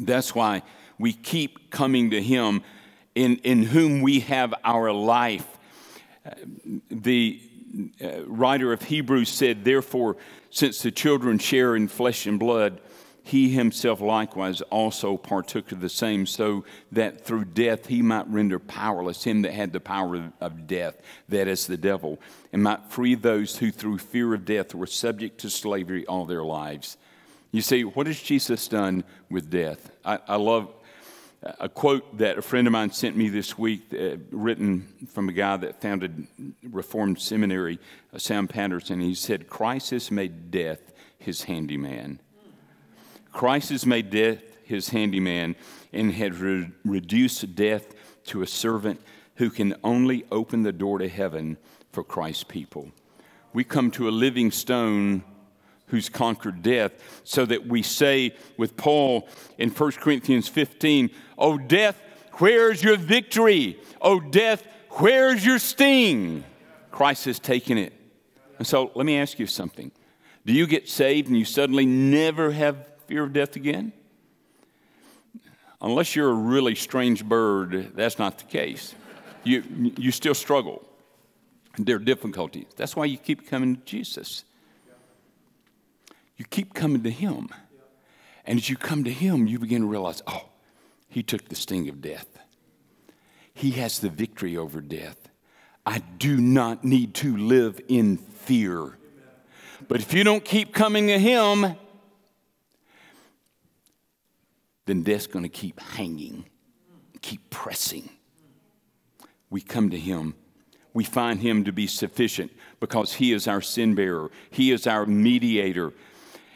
That's 0.00 0.34
why 0.34 0.62
we 0.98 1.12
keep 1.12 1.70
coming 1.70 2.10
to 2.10 2.22
Him 2.22 2.62
in, 3.14 3.36
in 3.38 3.62
whom 3.62 4.02
we 4.02 4.20
have 4.20 4.54
our 4.64 4.92
life. 4.92 5.46
The 6.90 7.40
uh, 8.02 8.24
writer 8.26 8.72
of 8.72 8.82
Hebrews 8.82 9.28
said, 9.28 9.64
Therefore, 9.64 10.16
since 10.50 10.82
the 10.82 10.90
children 10.90 11.38
share 11.38 11.76
in 11.76 11.88
flesh 11.88 12.26
and 12.26 12.38
blood, 12.38 12.80
he 13.26 13.48
himself 13.48 14.02
likewise 14.02 14.60
also 14.62 15.16
partook 15.16 15.72
of 15.72 15.80
the 15.80 15.88
same, 15.88 16.26
so 16.26 16.64
that 16.92 17.24
through 17.24 17.46
death 17.46 17.86
he 17.86 18.02
might 18.02 18.28
render 18.28 18.58
powerless 18.58 19.24
him 19.24 19.42
that 19.42 19.52
had 19.52 19.72
the 19.72 19.80
power 19.80 20.30
of 20.40 20.66
death, 20.66 21.00
that 21.30 21.48
is 21.48 21.66
the 21.66 21.78
devil, 21.78 22.20
and 22.52 22.62
might 22.62 22.84
free 22.90 23.14
those 23.14 23.56
who 23.56 23.70
through 23.70 23.98
fear 23.98 24.34
of 24.34 24.44
death 24.44 24.74
were 24.74 24.86
subject 24.86 25.38
to 25.38 25.48
slavery 25.48 26.06
all 26.06 26.26
their 26.26 26.44
lives. 26.44 26.98
You 27.54 27.62
see, 27.62 27.84
what 27.84 28.08
has 28.08 28.20
Jesus 28.20 28.66
done 28.66 29.04
with 29.30 29.48
death? 29.48 29.92
I, 30.04 30.18
I 30.26 30.34
love 30.34 30.74
a 31.60 31.68
quote 31.68 32.18
that 32.18 32.36
a 32.36 32.42
friend 32.42 32.66
of 32.66 32.72
mine 32.72 32.90
sent 32.90 33.16
me 33.16 33.28
this 33.28 33.56
week, 33.56 33.94
uh, 33.94 34.16
written 34.32 34.88
from 35.12 35.28
a 35.28 35.32
guy 35.32 35.56
that 35.58 35.80
founded 35.80 36.26
Reformed 36.64 37.20
Seminary, 37.20 37.78
uh, 38.12 38.18
Sam 38.18 38.48
Patterson. 38.48 39.00
He 39.00 39.14
said, 39.14 39.46
Christ 39.46 39.90
has 39.90 40.10
made 40.10 40.50
death 40.50 40.80
his 41.16 41.44
handyman. 41.44 42.18
Christ 43.32 43.70
has 43.70 43.86
made 43.86 44.10
death 44.10 44.42
his 44.64 44.88
handyman 44.88 45.54
and 45.92 46.10
had 46.10 46.34
re- 46.34 46.72
reduced 46.84 47.54
death 47.54 47.94
to 48.24 48.42
a 48.42 48.48
servant 48.48 49.00
who 49.36 49.48
can 49.48 49.76
only 49.84 50.24
open 50.32 50.64
the 50.64 50.72
door 50.72 50.98
to 50.98 51.08
heaven 51.08 51.58
for 51.92 52.02
Christ's 52.02 52.42
people. 52.42 52.90
We 53.52 53.62
come 53.62 53.92
to 53.92 54.08
a 54.08 54.10
living 54.10 54.50
stone 54.50 55.22
who's 55.86 56.08
conquered 56.08 56.62
death, 56.62 56.92
so 57.24 57.44
that 57.44 57.66
we 57.66 57.82
say 57.82 58.34
with 58.56 58.76
Paul 58.76 59.28
in 59.58 59.70
1 59.70 59.92
Corinthians 59.92 60.48
15, 60.48 61.10
Oh, 61.38 61.58
death, 61.58 62.00
where's 62.34 62.82
your 62.82 62.96
victory? 62.96 63.78
Oh, 64.00 64.20
death, 64.20 64.66
where's 64.90 65.44
your 65.44 65.58
sting? 65.58 66.44
Christ 66.90 67.26
has 67.26 67.38
taken 67.38 67.76
it. 67.76 67.92
And 68.58 68.66
so 68.66 68.92
let 68.94 69.04
me 69.04 69.18
ask 69.18 69.38
you 69.38 69.46
something. 69.46 69.90
Do 70.46 70.52
you 70.52 70.66
get 70.66 70.88
saved 70.88 71.28
and 71.28 71.38
you 71.38 71.44
suddenly 71.44 71.86
never 71.86 72.52
have 72.52 72.86
fear 73.06 73.24
of 73.24 73.32
death 73.32 73.56
again? 73.56 73.92
Unless 75.80 76.16
you're 76.16 76.30
a 76.30 76.34
really 76.34 76.74
strange 76.74 77.24
bird, 77.24 77.92
that's 77.94 78.18
not 78.18 78.38
the 78.38 78.44
case. 78.44 78.94
You, 79.42 79.62
you 79.98 80.10
still 80.10 80.34
struggle. 80.34 80.88
There 81.76 81.96
are 81.96 81.98
difficulties. 81.98 82.66
That's 82.76 82.96
why 82.96 83.04
you 83.06 83.18
keep 83.18 83.48
coming 83.48 83.76
to 83.76 83.82
Jesus 83.84 84.44
you 86.36 86.44
keep 86.44 86.74
coming 86.74 87.02
to 87.02 87.10
Him. 87.10 87.48
And 88.44 88.58
as 88.58 88.68
you 88.68 88.76
come 88.76 89.04
to 89.04 89.12
Him, 89.12 89.46
you 89.46 89.58
begin 89.58 89.82
to 89.82 89.88
realize, 89.88 90.22
oh, 90.26 90.48
He 91.08 91.22
took 91.22 91.48
the 91.48 91.54
sting 91.54 91.88
of 91.88 92.00
death. 92.00 92.26
He 93.52 93.72
has 93.72 94.00
the 94.00 94.08
victory 94.08 94.56
over 94.56 94.80
death. 94.80 95.28
I 95.86 95.98
do 95.98 96.36
not 96.38 96.84
need 96.84 97.14
to 97.14 97.36
live 97.36 97.80
in 97.88 98.16
fear. 98.16 98.98
But 99.86 100.00
if 100.00 100.12
you 100.14 100.24
don't 100.24 100.44
keep 100.44 100.72
coming 100.72 101.06
to 101.08 101.18
Him, 101.18 101.76
then 104.86 105.02
death's 105.02 105.26
going 105.26 105.44
to 105.44 105.48
keep 105.48 105.80
hanging, 105.80 106.46
keep 107.22 107.48
pressing. 107.50 108.08
We 109.50 109.60
come 109.60 109.90
to 109.90 109.98
Him. 109.98 110.34
We 110.92 111.04
find 111.04 111.40
Him 111.40 111.64
to 111.64 111.72
be 111.72 111.86
sufficient 111.86 112.52
because 112.80 113.14
He 113.14 113.32
is 113.32 113.46
our 113.46 113.60
sin 113.60 113.94
bearer, 113.94 114.30
He 114.50 114.72
is 114.72 114.86
our 114.86 115.06
mediator. 115.06 115.92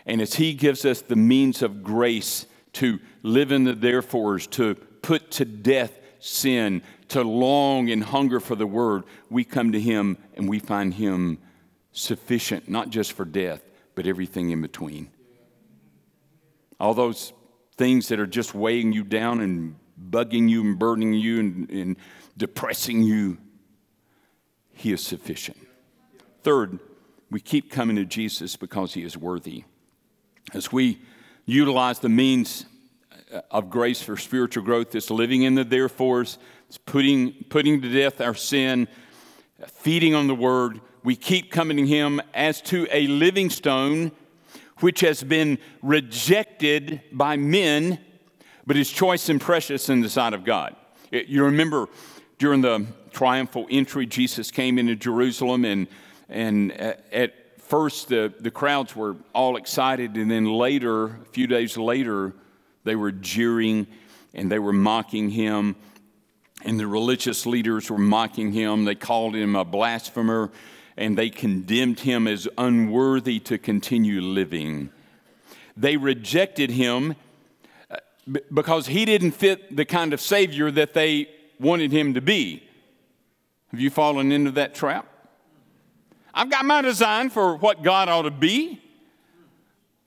And 0.08 0.22
as 0.22 0.34
He 0.34 0.54
gives 0.54 0.84
us 0.86 1.02
the 1.02 1.16
means 1.16 1.62
of 1.62 1.82
grace 1.82 2.46
to 2.72 2.98
live 3.22 3.52
in 3.52 3.64
the 3.64 3.74
therefores, 3.74 4.46
to 4.48 4.74
put 4.74 5.30
to 5.32 5.44
death 5.44 5.92
sin, 6.18 6.82
to 7.08 7.22
long 7.22 7.90
and 7.90 8.02
hunger 8.02 8.40
for 8.40 8.56
the 8.56 8.66
Word, 8.66 9.04
we 9.28 9.44
come 9.44 9.72
to 9.72 9.80
Him 9.80 10.16
and 10.34 10.48
we 10.48 10.58
find 10.58 10.94
Him 10.94 11.38
sufficient, 11.92 12.68
not 12.68 12.88
just 12.88 13.12
for 13.12 13.26
death, 13.26 13.62
but 13.94 14.06
everything 14.06 14.50
in 14.50 14.62
between. 14.62 15.10
All 16.80 16.94
those 16.94 17.34
things 17.76 18.08
that 18.08 18.18
are 18.18 18.26
just 18.26 18.54
weighing 18.54 18.92
you 18.92 19.04
down 19.04 19.40
and 19.40 19.76
bugging 20.10 20.48
you 20.48 20.62
and 20.62 20.78
burdening 20.78 21.12
you 21.12 21.38
and, 21.38 21.70
and 21.70 21.96
depressing 22.36 23.02
you, 23.02 23.36
He 24.72 24.90
is 24.90 25.02
sufficient. 25.02 25.58
Third, 26.42 26.78
we 27.30 27.40
keep 27.40 27.70
coming 27.70 27.96
to 27.96 28.06
Jesus 28.06 28.56
because 28.56 28.94
He 28.94 29.02
is 29.02 29.14
worthy. 29.14 29.64
As 30.54 30.72
we 30.72 30.98
utilize 31.44 31.98
the 31.98 32.08
means 32.08 32.64
uh, 33.32 33.40
of 33.50 33.68
grace 33.68 34.00
for 34.00 34.16
spiritual 34.16 34.64
growth, 34.64 34.90
this 34.90 35.10
living 35.10 35.42
in 35.42 35.54
the 35.54 35.64
therefores, 35.64 36.38
it's 36.68 36.78
putting, 36.78 37.32
putting 37.50 37.82
to 37.82 37.92
death 37.92 38.20
our 38.20 38.34
sin, 38.34 38.88
feeding 39.66 40.14
on 40.14 40.26
the 40.26 40.34
word, 40.34 40.80
we 41.04 41.16
keep 41.16 41.50
coming 41.50 41.76
to 41.76 41.86
Him 41.86 42.20
as 42.32 42.60
to 42.62 42.86
a 42.90 43.06
living 43.06 43.50
stone 43.50 44.12
which 44.78 45.00
has 45.00 45.22
been 45.22 45.58
rejected 45.82 47.00
by 47.12 47.36
men, 47.36 47.98
but 48.66 48.76
is 48.76 48.90
choice 48.90 49.28
and 49.28 49.40
precious 49.40 49.88
in 49.88 50.00
the 50.00 50.08
sight 50.08 50.32
of 50.32 50.44
God. 50.44 50.76
You 51.10 51.44
remember 51.44 51.88
during 52.38 52.60
the 52.60 52.86
triumphal 53.10 53.66
entry, 53.70 54.06
Jesus 54.06 54.50
came 54.50 54.78
into 54.78 54.94
Jerusalem, 54.94 55.64
and, 55.64 55.88
and 56.28 56.72
uh, 56.72 56.94
at 57.12 57.34
first 57.68 58.08
the, 58.08 58.32
the 58.40 58.50
crowds 58.50 58.96
were 58.96 59.16
all 59.34 59.56
excited, 59.56 60.16
and 60.16 60.30
then 60.30 60.46
later, 60.46 61.04
a 61.06 61.24
few 61.32 61.46
days 61.46 61.76
later, 61.76 62.32
they 62.84 62.96
were 62.96 63.12
jeering 63.12 63.86
and 64.34 64.50
they 64.50 64.58
were 64.58 64.72
mocking 64.72 65.30
him. 65.30 65.76
And 66.64 66.80
the 66.80 66.86
religious 66.86 67.46
leaders 67.46 67.90
were 67.90 67.98
mocking 67.98 68.52
him. 68.52 68.84
They 68.84 68.94
called 68.94 69.36
him 69.36 69.54
a 69.54 69.64
blasphemer 69.64 70.50
and 70.96 71.16
they 71.16 71.30
condemned 71.30 72.00
him 72.00 72.26
as 72.26 72.48
unworthy 72.58 73.38
to 73.40 73.56
continue 73.56 74.20
living. 74.20 74.90
They 75.76 75.96
rejected 75.96 76.70
him 76.70 77.14
uh, 77.88 77.98
because 78.52 78.88
he 78.88 79.04
didn't 79.04 79.32
fit 79.32 79.76
the 79.76 79.84
kind 79.84 80.12
of 80.12 80.20
Savior 80.20 80.72
that 80.72 80.94
they 80.94 81.28
wanted 81.60 81.92
him 81.92 82.14
to 82.14 82.20
be. 82.20 82.64
Have 83.70 83.80
you 83.80 83.90
fallen 83.90 84.32
into 84.32 84.50
that 84.52 84.74
trap? 84.74 85.06
I've 86.34 86.50
got 86.50 86.64
my 86.64 86.82
design 86.82 87.30
for 87.30 87.56
what 87.56 87.82
God 87.82 88.08
ought 88.08 88.22
to 88.22 88.30
be. 88.30 88.80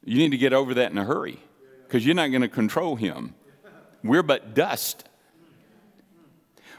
You 0.04 0.18
need 0.18 0.32
to 0.32 0.38
get 0.38 0.54
over 0.54 0.74
that 0.76 0.92
in 0.92 0.98
a 0.98 1.06
hurry 1.06 1.40
because 1.88 2.06
you're 2.06 2.16
not 2.16 2.28
going 2.28 2.42
to 2.42 2.50
control 2.50 2.96
him. 2.96 3.36
We're 4.04 4.24
but 4.24 4.56
dust 4.56 5.08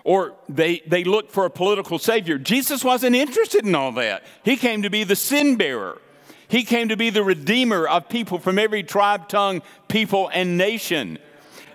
or 0.04 0.34
they, 0.48 0.82
they 0.86 1.04
look 1.04 1.30
for 1.30 1.44
a 1.44 1.50
political 1.50 1.98
savior. 1.98 2.38
Jesus 2.38 2.84
wasn't 2.84 3.14
interested 3.14 3.64
in 3.64 3.74
all 3.74 3.92
that. 3.92 4.24
He 4.44 4.56
came 4.56 4.82
to 4.82 4.90
be 4.90 5.04
the 5.04 5.16
sin 5.16 5.56
bearer. 5.56 6.00
He 6.48 6.64
came 6.64 6.88
to 6.88 6.96
be 6.96 7.10
the 7.10 7.22
redeemer 7.22 7.86
of 7.86 8.08
people 8.08 8.38
from 8.38 8.58
every 8.58 8.82
tribe, 8.82 9.28
tongue, 9.28 9.62
people, 9.88 10.28
and 10.34 10.58
nation. 10.58 11.18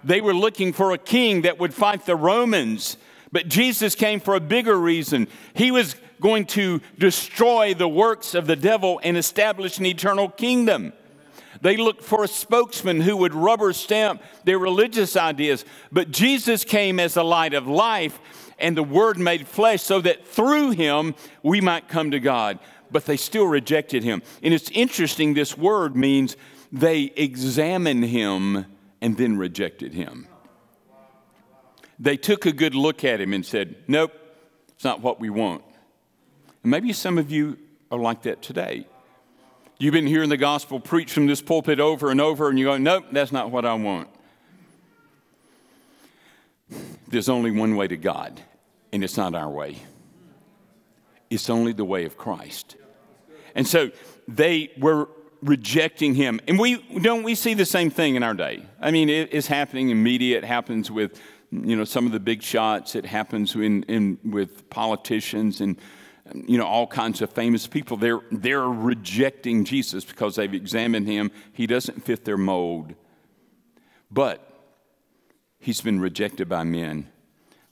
They 0.04 0.22
were 0.22 0.34
looking 0.34 0.74
for 0.74 0.92
a 0.92 0.98
king 0.98 1.42
that 1.44 1.58
would 1.58 1.74
fight 1.74 2.06
the 2.06 2.16
Romans, 2.16 2.98
but 3.32 3.48
Jesus 3.48 3.96
came 3.96 4.20
for 4.20 4.36
a 4.36 4.40
bigger 4.40 4.78
reason. 4.78 5.28
He 5.54 5.72
was 5.72 5.96
going 6.22 6.46
to 6.46 6.82
destroy 6.98 7.74
the 7.74 7.88
works 7.88 8.34
of 8.34 8.48
the 8.48 8.56
devil 8.56 9.00
and 9.04 9.18
establish 9.18 9.78
an 9.78 9.86
eternal 9.86 10.30
kingdom. 10.30 10.94
They 11.62 11.78
looked 11.78 12.04
for 12.04 12.24
a 12.24 12.28
spokesman 12.28 13.02
who 13.02 13.18
would 13.18 13.34
rubber 13.34 13.74
stamp 13.74 14.22
their 14.44 14.60
religious 14.60 15.16
ideas. 15.16 15.66
But 15.92 16.12
Jesus 16.12 16.64
came 16.64 17.00
as 17.00 17.16
the 17.16 17.24
light 17.24 17.54
of 17.54 17.68
life, 17.68 18.20
and 18.60 18.76
the 18.76 18.84
Word 18.84 19.18
made 19.18 19.48
flesh 19.48 19.82
so 19.82 20.02
that 20.02 20.28
through 20.28 20.72
him 20.72 21.16
we 21.44 21.62
might 21.62 21.88
come 21.88 22.12
to 22.12 22.20
God. 22.20 22.60
But 22.92 23.06
they 23.06 23.18
still 23.18 23.46
rejected 23.46 24.04
him. 24.04 24.22
And 24.42 24.54
it's 24.54 24.72
interesting, 24.72 25.34
this 25.34 25.58
word 25.58 25.96
means 25.96 26.38
they 26.72 27.12
examined 27.16 28.06
him 28.06 28.66
and 29.02 29.18
then 29.18 29.38
rejected 29.38 29.94
him. 29.94 30.28
They 32.00 32.16
took 32.16 32.46
a 32.46 32.52
good 32.52 32.76
look 32.76 33.04
at 33.04 33.20
him 33.20 33.34
and 33.34 33.46
said, 33.46 33.76
Nope, 33.88 34.14
it's 34.70 34.84
not 34.84 35.02
what 35.02 35.20
we 35.20 35.30
want. 35.30 35.64
Maybe 36.68 36.92
some 36.92 37.18
of 37.18 37.32
you 37.32 37.58
are 37.92 37.98
like 37.98 38.24
that 38.24 38.42
today. 38.42 38.86
You've 39.80 39.94
been 39.94 40.08
hearing 40.08 40.30
the 40.30 40.38
gospel 40.38 40.80
preached 40.80 41.12
from 41.12 41.28
this 41.28 41.42
pulpit 41.42 41.80
over 41.80 42.12
and 42.12 42.20
over, 42.20 42.50
and 42.50 42.60
you 42.60 42.66
go, 42.66 42.78
nope, 42.78 43.06
that's 43.12 43.32
not 43.32 43.52
what 43.52 43.66
I 43.66 43.74
want. 43.76 44.10
There's 47.08 47.30
only 47.30 47.52
one 47.52 47.78
way 47.78 47.88
to 47.88 47.96
God, 47.96 48.42
and 48.92 49.02
it's 49.02 49.16
not 49.16 49.34
our 49.34 49.50
way. 49.50 49.78
It's 51.30 51.50
only 51.50 51.72
the 51.72 51.86
way 51.86 52.04
of 52.04 52.18
Christ. 52.18 52.76
And 53.56 53.66
so 53.66 53.92
they 54.28 54.72
were 54.78 55.08
rejecting 55.42 56.16
him. 56.16 56.42
And 56.50 56.60
we 56.60 56.84
don't 57.00 57.24
we 57.24 57.36
see 57.36 57.54
the 57.54 57.66
same 57.66 57.90
thing 57.90 58.16
in 58.16 58.24
our 58.24 58.34
day. 58.34 58.66
I 58.82 58.92
mean, 58.92 59.08
it 59.10 59.32
is 59.32 59.48
happening 59.48 59.90
in 59.90 60.04
media, 60.04 60.38
it 60.38 60.44
happens 60.44 60.92
with 60.92 61.22
you 61.50 61.78
know 61.78 61.86
some 61.86 62.06
of 62.06 62.12
the 62.12 62.20
big 62.20 62.42
shots, 62.42 62.96
it 62.96 63.06
happens 63.06 63.56
in, 63.56 63.84
in 63.84 64.20
with 64.26 64.70
politicians 64.70 65.62
and 65.62 65.78
you 66.34 66.58
know, 66.58 66.66
all 66.66 66.88
kinds 66.88 67.22
of 67.22 67.32
famous 67.32 67.68
people. 67.68 67.98
They're, 67.98 68.22
they're 68.32 68.68
rejecting 68.68 69.66
Jesus 69.66 70.04
because 70.06 70.36
they've 70.36 70.54
examined 70.54 71.08
him. 71.08 71.32
He 71.54 71.68
doesn't 71.68 72.04
fit 72.04 72.26
their 72.26 72.38
mold. 72.38 72.94
But 74.12 74.48
he's 75.60 75.82
been 75.82 76.00
rejected 76.00 76.48
by 76.48 76.64
men, 76.64 77.10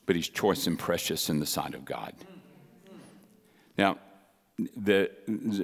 but 0.06 0.16
he's 0.16 0.28
choice 0.28 0.68
and 0.68 0.78
precious 0.78 1.30
in 1.30 1.40
the 1.40 1.46
sight 1.46 1.74
of 1.74 1.86
God. 1.86 2.14
Now, 3.78 3.98
the, 4.58 5.12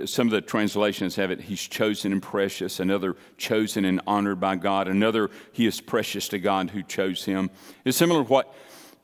some 0.05 0.27
of 0.27 0.31
the 0.31 0.41
translations 0.41 1.15
have 1.15 1.31
it, 1.31 1.41
he's 1.41 1.61
chosen 1.61 2.11
and 2.11 2.21
precious, 2.21 2.79
another 2.79 3.15
chosen 3.37 3.85
and 3.85 4.01
honored 4.05 4.39
by 4.39 4.57
God, 4.57 4.87
another, 4.87 5.29
he 5.53 5.65
is 5.65 5.79
precious 5.79 6.27
to 6.29 6.39
God 6.39 6.71
who 6.71 6.83
chose 6.83 7.23
him. 7.23 7.49
It's 7.85 7.97
similar 7.97 8.23
to 8.23 8.29
what 8.29 8.53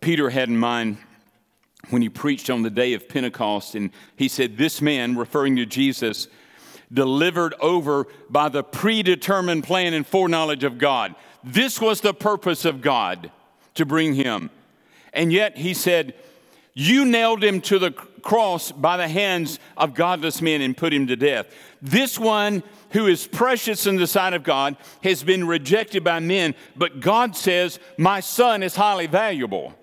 Peter 0.02 0.30
had 0.30 0.50
in 0.50 0.58
mind 0.58 0.98
when 1.90 2.02
he 2.02 2.10
preached 2.10 2.50
on 2.50 2.64
the 2.64 2.70
day 2.70 2.94
of 2.94 3.08
Pentecost, 3.08 3.76
and 3.76 3.92
he 4.16 4.28
said, 4.28 4.58
This 4.58 4.82
man, 4.82 5.18
referring 5.18 5.56
to 5.58 5.66
Jesus, 5.66 6.28
delivered 6.92 7.54
over 7.60 8.08
by 8.30 8.50
the 8.50 8.64
predetermined 8.64 9.64
plan 9.64 9.94
and 9.94 10.06
foreknowledge 10.06 10.64
of 10.64 10.78
God. 10.78 11.16
This 11.44 11.80
was 11.80 12.02
the 12.02 12.14
purpose 12.14 12.66
of 12.66 12.82
God 12.82 13.32
to 13.76 13.86
bring 13.86 14.16
him. 14.16 14.50
And 15.14 15.32
yet 15.32 15.58
he 15.58 15.74
said, 15.74 16.14
You 16.74 17.06
nailed 17.06 17.44
him 17.44 17.62
to 17.62 17.80
the 17.80 17.92
cross 17.92 18.72
by 18.72 18.98
the 18.98 19.08
hands 19.08 19.60
of 19.78 19.94
godless 19.94 20.42
men 20.42 20.62
and 20.62 20.76
put 20.76 20.94
him 20.94 21.08
to 21.08 21.16
death. 21.16 21.48
This 21.82 22.20
one 22.20 22.64
who 22.92 23.08
is 23.08 23.28
precious 23.28 23.86
in 23.86 23.98
the 23.98 24.08
sight 24.08 24.34
of 24.34 24.44
God 24.44 24.76
has 25.04 25.24
been 25.24 25.48
rejected 25.48 26.04
by 26.04 26.20
men, 26.20 26.56
but 26.76 27.00
God 27.00 27.36
says, 27.36 27.80
My 27.98 28.20
son 28.20 28.64
is 28.64 28.76
highly 28.76 29.08
valuable. 29.08 29.74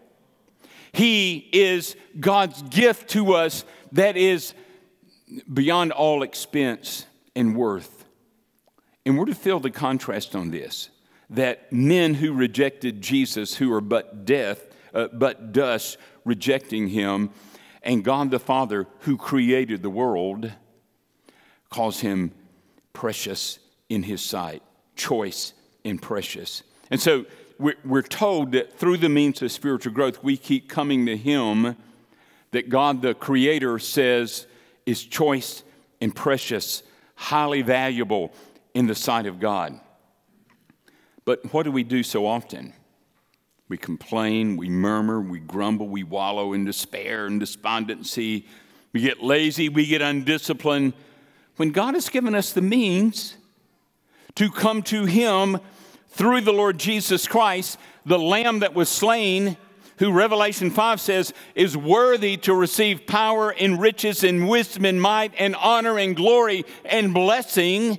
He 0.95 1.49
is 1.53 1.97
God's 2.21 2.63
gift 2.63 3.11
to 3.11 3.35
us 3.35 3.65
that 3.93 4.17
is 4.17 4.55
beyond 5.53 5.91
all 5.91 6.23
expense 6.23 7.05
and 7.35 7.57
worth. 7.57 8.05
And 9.05 9.19
we're 9.19 9.25
to 9.27 9.35
feel 9.35 9.59
the 9.59 9.71
contrast 9.71 10.37
on 10.37 10.51
this 10.51 10.91
that 11.31 11.73
men 11.73 12.15
who 12.15 12.33
rejected 12.33 13.01
Jesus, 13.01 13.57
who 13.57 13.73
are 13.73 13.81
but 13.81 14.25
death, 14.25 14.69
uh, 14.93 15.09
but 15.13 15.53
dust, 15.53 15.97
rejecting 16.25 16.87
him, 16.89 17.31
and 17.83 18.05
God 18.05 18.31
the 18.31 18.39
Father, 18.39 18.87
who 19.01 19.17
created 19.17 19.83
the 19.83 19.91
world, 19.91 20.53
calls 21.71 22.01
him 22.01 22.31
precious 22.93 23.59
in 23.89 24.05
his 24.05 24.23
sight, 24.23 24.63
choice 24.95 25.55
and 25.85 26.01
precious. 26.01 26.63
And 26.91 27.01
so 27.01 27.25
we're 27.59 28.03
told 28.03 28.53
that 28.53 28.79
through 28.79 28.99
the 28.99 29.09
means 29.09 29.41
of 29.43 29.53
spiritual 29.53 29.93
growth, 29.93 30.23
we 30.23 30.37
keep 30.37 30.69
coming 30.69 31.07
to 31.07 31.17
Him 31.17 31.77
that 32.51 32.69
God 32.69 33.03
the 33.03 33.15
Creator 33.15 33.79
says 33.79 34.47
is 34.87 35.03
choice 35.03 35.63
and 36.01 36.15
precious, 36.15 36.83
highly 37.15 37.63
valuable 37.63 38.33
in 38.75 38.87
the 38.87 38.95
sight 38.95 39.27
of 39.27 39.41
God. 39.41 39.79
But 41.25 41.53
what 41.53 41.63
do 41.63 41.73
we 41.73 41.85
do 41.85 42.03
so 42.03 42.27
often? 42.27 42.75
We 43.69 43.79
complain, 43.79 44.57
we 44.57 44.69
murmur, 44.69 45.21
we 45.21 45.41
grumble, 45.41 45.89
we 45.89 46.03
wallow 46.03 46.53
in 46.53 46.65
despair 46.65 47.27
and 47.27 47.41
despondency. 47.41 48.47
We 48.93 49.01
get 49.01 49.23
lazy, 49.23 49.69
we 49.69 49.87
get 49.87 50.03
undisciplined. 50.03 50.93
When 51.57 51.71
God 51.71 51.95
has 51.95 52.09
given 52.09 52.35
us 52.35 52.53
the 52.53 52.63
means 52.63 53.37
to 54.35 54.51
come 54.51 54.83
to 54.83 55.07
Him 55.07 55.61
through 56.15 56.43
the 56.43 56.53
Lord 56.53 56.79
Jesus 56.79 57.27
Christ, 57.27 57.77
the 58.07 58.19
Lamb 58.19 58.61
that 58.61 58.75
was 58.75 58.89
slain, 58.89 59.57
who 59.99 60.13
Revelation 60.13 60.71
5 60.71 61.01
says 61.01 61.33
is 61.55 61.77
worthy 61.77 62.37
to 62.39 62.55
receive 62.55 63.07
power 63.07 63.51
and 63.51 63.81
riches 63.81 64.23
and 64.23 64.49
wisdom 64.49 64.85
and 64.85 65.03
might 65.03 65.33
and 65.39 65.57
honor 65.57 65.99
and 65.99 66.15
glory 66.15 66.65
and 66.85 67.13
blessing, 67.13 67.99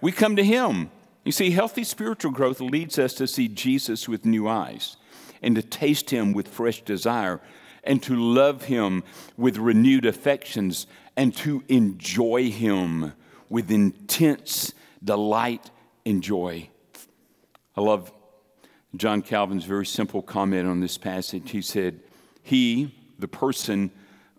we 0.00 0.10
come 0.10 0.36
to 0.36 0.44
Him. 0.44 0.90
You 1.24 1.30
see, 1.30 1.50
healthy 1.50 1.84
spiritual 1.84 2.32
growth 2.32 2.60
leads 2.60 2.98
us 2.98 3.14
to 3.14 3.28
see 3.28 3.46
Jesus 3.46 4.08
with 4.08 4.24
new 4.24 4.48
eyes 4.48 4.96
and 5.40 5.54
to 5.54 5.62
taste 5.62 6.10
Him 6.10 6.32
with 6.32 6.48
fresh 6.48 6.82
desire 6.82 7.40
and 7.84 8.02
to 8.02 8.16
love 8.16 8.64
Him 8.64 9.04
with 9.36 9.58
renewed 9.58 10.06
affections 10.06 10.88
and 11.16 11.34
to 11.36 11.62
enjoy 11.68 12.50
Him 12.50 13.12
with 13.48 13.70
intense 13.70 14.72
delight 15.04 15.70
and 16.04 16.20
joy. 16.20 16.68
I 17.76 17.80
love 17.80 18.12
John 18.96 19.22
Calvin's 19.22 19.64
very 19.64 19.86
simple 19.86 20.22
comment 20.22 20.68
on 20.68 20.80
this 20.80 20.98
passage. 20.98 21.50
He 21.50 21.62
said, 21.62 22.00
He, 22.42 22.94
the 23.18 23.28
person, 23.28 23.90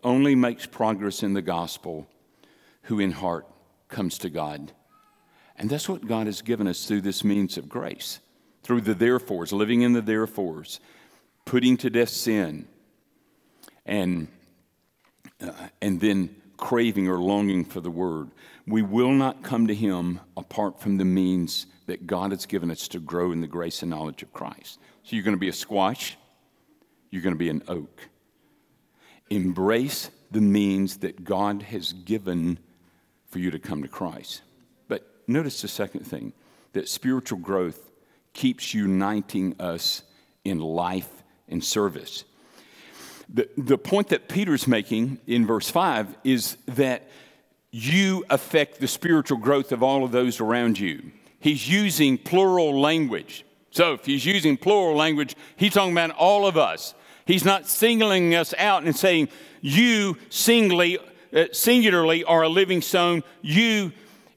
only 0.04 0.36
makes 0.36 0.66
progress 0.66 1.24
in 1.24 1.34
the 1.34 1.42
gospel 1.42 2.08
who 2.84 3.00
in 3.00 3.12
heart 3.12 3.48
comes 3.88 4.18
to 4.20 4.30
God. 4.30 4.72
And 5.56 5.70
that's 5.70 5.88
what 5.88 6.06
God 6.06 6.28
has 6.28 6.42
given 6.42 6.68
us 6.68 6.86
through 6.86 7.02
this 7.02 7.24
means 7.24 7.58
of 7.58 7.70
grace, 7.70 8.20
through 8.64 8.82
the 8.82 8.94
therefores, 8.94 9.54
living 9.54 9.82
in 9.82 9.94
the 9.94 10.02
therefores, 10.02 10.80
putting 11.46 11.78
to 11.78 11.90
death 11.90 12.10
sin, 12.10 12.68
and, 13.86 14.28
uh, 15.42 15.52
and 15.82 16.00
then 16.00 16.36
craving 16.58 17.08
or 17.08 17.18
longing 17.18 17.66
for 17.66 17.82
the 17.82 17.91
word. 17.91 18.30
We 18.68 18.82
will 18.82 19.12
not 19.12 19.43
come 19.43 19.68
to 19.68 19.76
Him 19.76 20.20
apart 20.38 20.80
from 20.80 20.97
the 20.97 21.06
means 21.06 21.66
that 21.88 22.08
God 22.08 22.32
has 22.32 22.45
given 22.45 22.72
us 22.72 22.88
to 22.89 22.99
grow 22.99 23.32
in 23.32 23.41
the 23.41 23.47
grace 23.47 23.82
and 23.82 23.91
knowledge 23.91 24.24
of 24.24 24.32
Christ. 24.32 24.80
So 25.04 25.16
you're 25.16 25.26
going 25.26 25.36
to 25.36 25.39
be 25.39 25.49
a 25.49 25.54
squash, 25.54 26.18
you're 27.10 27.22
going 27.22 27.36
to 27.36 27.39
be 27.39 27.49
an 27.49 27.64
oak. 27.68 28.08
Embrace 29.30 30.10
the 30.32 30.41
means 30.41 30.97
that 30.97 31.24
God 31.24 31.64
has 31.64 31.93
given 31.93 32.58
for 33.28 33.39
you 33.39 33.51
to 33.51 33.60
come 33.60 33.82
to 33.82 33.88
Christ 33.88 34.41
But 34.88 35.08
notice 35.28 35.62
the 35.62 35.68
second 35.68 36.06
thing 36.06 36.34
that 36.74 36.88
spiritual 36.88 37.39
growth 37.39 37.91
keeps 38.34 38.74
uniting 38.74 39.56
us 39.60 40.04
in 40.43 40.60
life 40.60 41.24
and 41.47 41.64
service. 41.64 42.26
The, 43.30 43.49
the 43.57 43.78
point 43.78 44.09
that 44.09 44.28
Peter's 44.28 44.67
making 44.67 45.19
in 45.28 45.45
verse 45.45 45.69
5 45.69 46.15
is 46.24 46.57
that 46.67 47.09
you 47.71 48.24
affect 48.30 48.80
the 48.80 48.88
spiritual 48.88 49.38
growth 49.38 49.71
of 49.71 49.82
all 49.82 50.03
of 50.03 50.11
those 50.11 50.39
around 50.39 50.80
you. 50.80 51.11
He's 51.39 51.67
using 51.67 52.17
plural 52.17 52.80
language. 52.80 53.45
So 53.71 53.93
if 53.93 54.05
he's 54.05 54.26
using 54.26 54.57
plural 54.57 54.95
language, 54.95 55.36
he's 55.55 55.74
talking 55.74 55.91
about 55.91 56.11
all 56.11 56.45
of 56.45 56.57
us. 56.57 56.93
He's 57.26 57.43
not 57.43 57.67
singling 57.67 58.36
us 58.36 58.53
out 58.57 58.84
and 58.84 58.95
saying, 58.95 59.30
you 59.61 60.17
singly, 60.30 60.99
uh, 61.34 61.45
singularly 61.51 62.24
are 62.24 62.43
a 62.43 62.49
living 62.49 62.82
stone, 62.82 63.24
you 63.41 63.91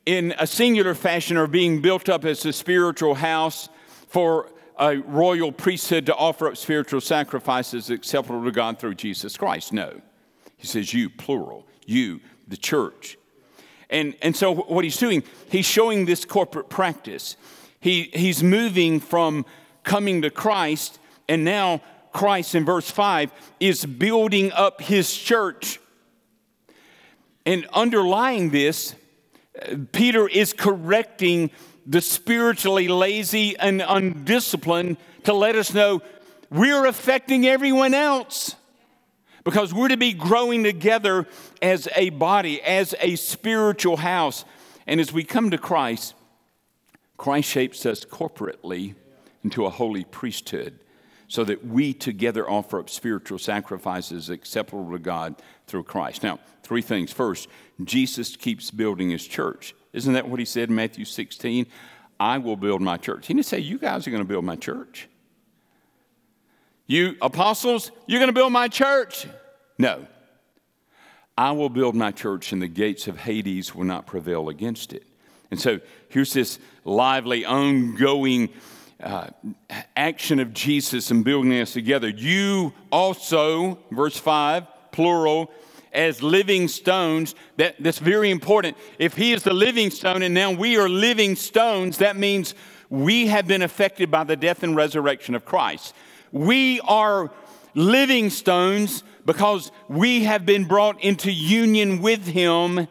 in 0.07 0.35
a 0.39 0.47
singular 0.47 0.95
fashion 0.95 1.37
are 1.37 1.49
being 1.49 1.83
built 1.83 2.09
up 2.09 2.25
as 2.25 2.47
a 2.47 2.53
spiritual 2.53 3.17
house 3.17 3.69
for 4.09 4.49
a 4.79 4.99
royal 4.99 5.53
priesthood 5.53 6.07
to 6.07 6.15
offer 6.15 6.49
up 6.49 6.57
spiritual 6.57 7.01
sacrifices 7.01 7.91
acceptable 7.91 8.45
to 8.45 8.51
God 8.51 8.79
through 8.79 8.95
Jesus 8.95 9.37
Christ. 9.37 9.73
No. 9.73 10.01
He 10.57 10.67
says 10.67 10.93
you, 10.93 11.11
plural, 11.11 11.67
you, 11.87 12.21
the 12.49 12.57
church. 12.57 13.19
And, 13.91 14.15
and 14.23 14.37
so 14.37 14.55
what 14.55 14.85
he's 14.85 14.97
doing, 14.97 15.23
he's 15.51 15.67
showing 15.67 16.07
this 16.07 16.25
corporate 16.25 16.69
practice. 16.69 17.37
He, 17.81 18.11
he's 18.15 18.43
moving 18.43 19.01
from 19.01 19.47
coming 19.85 20.23
to 20.23 20.31
Christ, 20.31 20.99
and 21.29 21.45
now 21.45 21.83
Christ 22.13 22.55
in 22.55 22.65
verse 22.65 22.91
5 22.91 23.31
is 23.61 23.85
building 23.85 24.51
up 24.53 24.81
his 24.81 25.15
church. 25.15 25.79
And 27.45 27.67
underlying 27.73 28.51
this 28.51 28.95
uh, 29.61 29.77
Peter 29.93 30.27
is 30.27 30.53
correcting 30.53 31.51
the 31.87 32.01
spiritually 32.01 32.89
lazy 32.89 33.57
and 33.57 33.83
undisciplined 33.87 34.97
to 35.25 35.33
let 35.33 35.55
us 35.55 35.73
know 35.73 36.03
we're 36.51 36.87
affecting 36.87 37.47
everyone 37.47 37.95
else 37.95 38.55
because 39.45 39.73
we're 39.73 39.89
to 39.89 39.97
be 39.97 40.13
growing 40.13 40.65
together 40.65 41.27
as 41.63 41.89
a 41.95 42.11
body, 42.11 42.61
as 42.63 42.95
a 43.01 43.15
spiritual 43.17 43.97
house. 43.97 44.45
And 44.87 45.01
as 45.01 45.13
we 45.13 45.23
come 45.23 45.51
to 45.51 45.59
Christ, 45.59 46.15
Christ 47.17 47.49
shapes 47.49 47.87
us 47.87 48.05
corporately 48.05 48.95
into 49.45 49.65
a 49.65 49.71
holy 49.71 50.05
priesthood 50.05 50.81
so 51.29 51.45
that 51.45 51.65
we 51.65 51.93
together 51.93 52.49
offer 52.49 52.79
up 52.79 52.91
spiritual 52.91 53.39
sacrifices 53.39 54.31
acceptable 54.31 54.91
to 54.91 54.99
God 54.99 55.37
through 55.67 55.85
Christ. 55.85 56.23
Now, 56.23 56.39
three 56.63 56.83
things. 56.83 57.13
First, 57.13 57.49
Jesus 57.83 58.37
keeps 58.37 58.71
building 58.71 59.11
his 59.11 59.27
church. 59.27 59.75
Isn't 59.97 60.13
that 60.13 60.29
what 60.29 60.39
he 60.39 60.45
said 60.45 60.69
in 60.69 60.75
Matthew 60.75 61.07
16? 61.07 61.67
I 62.21 62.39
will 62.39 62.57
build 62.57 62.83
my 62.83 62.99
church. 62.99 63.27
He 63.27 63.35
didn't 63.35 63.47
say, 63.47 63.59
You 63.59 63.79
guys 63.79 64.07
are 64.07 64.11
going 64.11 64.23
to 64.23 64.29
build 64.29 64.45
my 64.45 64.57
church. 64.57 65.09
You 66.87 67.17
apostles, 67.21 67.91
you're 68.07 68.21
going 68.21 68.29
to 68.29 68.35
build 68.35 68.53
my 68.53 68.69
church. 68.69 69.27
No. 69.79 70.07
I 71.37 71.53
will 71.53 71.71
build 71.71 71.95
my 71.95 72.13
church, 72.13 72.53
and 72.53 72.63
the 72.63 72.69
gates 72.69 73.09
of 73.09 73.19
Hades 73.19 73.75
will 73.75 73.85
not 73.85 74.07
prevail 74.07 74.49
against 74.51 74.93
it. 74.93 75.03
And 75.51 75.61
so 75.61 75.81
here's 76.11 76.33
this 76.33 76.59
lively, 76.85 77.45
ongoing 77.45 78.51
uh, 79.03 79.29
action 79.97 80.41
of 80.41 80.53
Jesus 80.53 81.11
and 81.11 81.25
building 81.25 81.53
us 81.55 81.73
together. 81.73 82.09
You 82.09 82.73
also, 82.93 83.79
verse 83.91 84.17
5, 84.19 84.67
plural, 84.93 85.51
as 85.97 86.23
living 86.23 86.69
stones. 86.69 87.35
That, 87.57 87.77
that's 87.81 87.99
very 87.99 88.31
important. 88.31 88.77
If 88.99 89.17
He 89.17 89.33
is 89.33 89.43
the 89.43 89.55
living 89.55 89.91
stone 89.91 90.23
and 90.23 90.35
now 90.35 90.53
we 90.53 90.77
are 90.77 90.89
living 90.89 91.35
stones, 91.35 91.99
that 91.99 92.17
means 92.17 92.55
we 92.91 93.27
have 93.27 93.47
been 93.47 93.63
affected 93.63 94.11
by 94.11 94.25
the 94.25 94.37
death 94.37 94.63
and 94.63 94.77
resurrection 94.77 95.35
of 95.35 95.45
Christ. 95.45 95.95
We 96.31 96.81
are 96.81 97.33
living 97.75 98.31
stones 98.31 99.03
because 99.25 99.73
we 99.89 100.25
have 100.25 100.47
been 100.47 100.65
brought 100.65 101.03
into 101.03 101.33
union 101.33 102.01
with 102.01 102.27
Him 102.27 102.87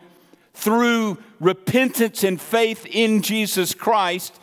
through 0.53 1.17
repentance 1.39 2.23
and 2.23 2.39
faith 2.39 2.85
in 2.85 3.21
Jesus 3.21 3.73
Christ 3.73 4.39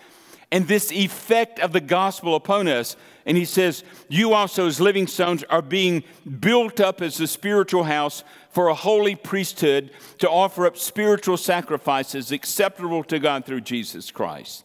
and 0.53 0.69
this 0.69 0.93
effect 0.93 1.59
of 1.59 1.73
the 1.73 1.81
gospel 1.81 2.37
upon 2.37 2.69
us. 2.69 2.95
And 3.25 3.37
he 3.37 3.47
says, 3.47 3.83
You 4.09 4.35
also, 4.35 4.67
as 4.67 4.81
living 4.81 5.07
stones, 5.07 5.43
are 5.45 5.63
being 5.63 6.05
built 6.41 6.79
up 6.79 7.01
as 7.01 7.19
a 7.19 7.27
spiritual 7.27 7.85
house 7.85 8.23
for 8.51 8.69
a 8.69 8.75
holy 8.75 9.17
priesthood 9.17 9.91
to 10.19 10.29
offer 10.29 10.67
up 10.67 10.77
spiritual 10.77 11.39
sacrifices 11.39 12.31
acceptable 12.31 13.03
to 13.05 13.19
God 13.19 13.47
through 13.47 13.63
Jesus 13.63 14.11
Christ. 14.11 14.65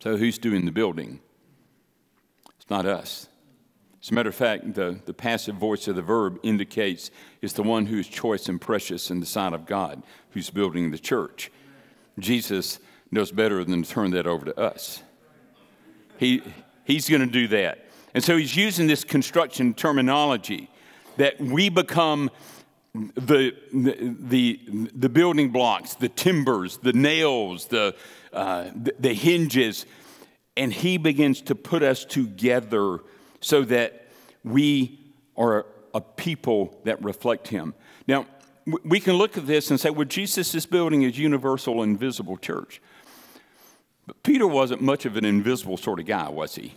So, 0.00 0.18
who's 0.18 0.38
doing 0.38 0.66
the 0.66 0.72
building? 0.72 1.20
It's 2.60 2.68
not 2.68 2.84
us. 2.84 3.26
As 4.02 4.10
a 4.10 4.14
matter 4.14 4.28
of 4.28 4.34
fact, 4.34 4.74
the, 4.74 5.00
the 5.06 5.14
passive 5.14 5.56
voice 5.56 5.88
of 5.88 5.96
the 5.96 6.02
verb 6.02 6.38
indicates 6.42 7.10
it's 7.40 7.54
the 7.54 7.62
one 7.62 7.86
who's 7.86 8.06
choice 8.06 8.48
and 8.48 8.60
precious 8.60 9.10
in 9.10 9.20
the 9.20 9.26
sight 9.26 9.54
of 9.54 9.64
God 9.64 10.02
who's 10.30 10.50
building 10.50 10.90
the 10.90 10.98
church. 10.98 11.50
Jesus 12.18 12.80
knows 13.10 13.32
better 13.32 13.64
than 13.64 13.82
to 13.82 13.88
turn 13.88 14.10
that 14.12 14.26
over 14.26 14.46
to 14.46 14.58
us. 14.58 15.02
He, 16.18 16.42
he's 16.84 17.08
going 17.08 17.20
to 17.20 17.26
do 17.26 17.48
that. 17.48 17.86
And 18.14 18.24
so 18.24 18.36
he's 18.36 18.56
using 18.56 18.86
this 18.86 19.04
construction 19.04 19.74
terminology 19.74 20.70
that 21.16 21.40
we 21.40 21.68
become 21.68 22.30
the, 22.94 23.54
the, 23.72 24.60
the 24.94 25.08
building 25.08 25.50
blocks, 25.50 25.94
the 25.94 26.08
timbers, 26.08 26.78
the 26.78 26.92
nails, 26.92 27.66
the, 27.66 27.94
uh, 28.32 28.70
the, 28.74 28.94
the 28.98 29.14
hinges, 29.14 29.86
and 30.56 30.72
he 30.72 30.96
begins 30.96 31.40
to 31.42 31.54
put 31.54 31.82
us 31.82 32.04
together 32.04 33.00
so 33.40 33.62
that 33.62 34.08
we 34.42 35.12
are 35.36 35.66
a 35.94 36.00
people 36.00 36.80
that 36.84 37.02
reflect 37.02 37.48
him. 37.48 37.74
Now, 38.06 38.26
we 38.84 39.00
can 39.00 39.14
look 39.14 39.38
at 39.38 39.46
this 39.46 39.70
and 39.70 39.80
say, 39.80 39.90
well, 39.90 40.04
Jesus 40.04 40.54
is 40.54 40.66
building 40.66 41.02
his 41.02 41.18
universal 41.18 41.82
invisible 41.82 42.36
church. 42.36 42.82
But 44.08 44.22
Peter 44.22 44.46
wasn't 44.46 44.80
much 44.80 45.04
of 45.04 45.18
an 45.18 45.26
invisible 45.26 45.76
sort 45.76 46.00
of 46.00 46.06
guy, 46.06 46.30
was 46.30 46.54
he? 46.54 46.72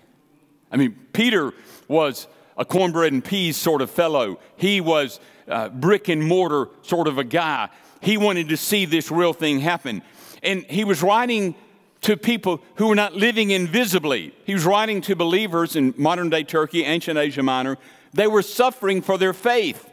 I 0.70 0.76
mean, 0.76 0.98
Peter 1.14 1.54
was 1.88 2.28
a 2.58 2.66
cornbread 2.66 3.14
and 3.14 3.24
peas 3.24 3.56
sort 3.56 3.82
of 3.82 3.90
fellow. 3.90 4.38
He 4.58 4.82
was 4.82 5.22
uh, 5.48 5.70
brick 5.70 6.10
and 6.10 6.22
mortar 6.22 6.68
sort 6.82 7.08
of 7.08 7.18
a 7.18 7.24
guy. 7.24 7.70
He 8.02 8.18
wanted 8.18 8.50
to 8.50 8.58
see 8.58 8.84
this 8.84 9.10
real 9.10 9.32
thing 9.32 9.62
happen. 9.62 10.02
And 10.44 10.66
he 10.66 10.84
was 10.84 11.02
writing 11.02 11.56
to 12.02 12.18
people 12.18 12.62
who 12.76 12.88
were 12.88 12.96
not 12.96 13.14
living 13.16 13.52
invisibly. 13.52 14.36
He 14.44 14.54
was 14.54 14.66
writing 14.66 15.00
to 15.02 15.16
believers 15.16 15.78
in 15.78 15.94
modern 15.98 16.30
day 16.30 16.44
Turkey, 16.44 16.84
ancient 16.84 17.18
Asia 17.18 17.44
Minor. 17.44 17.78
They 18.14 18.28
were 18.28 18.42
suffering 18.42 19.02
for 19.02 19.18
their 19.18 19.34
faith. 19.34 19.90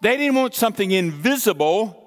They 0.00 0.16
didn't 0.16 0.36
want 0.36 0.54
something 0.54 0.92
invisible, 0.92 1.98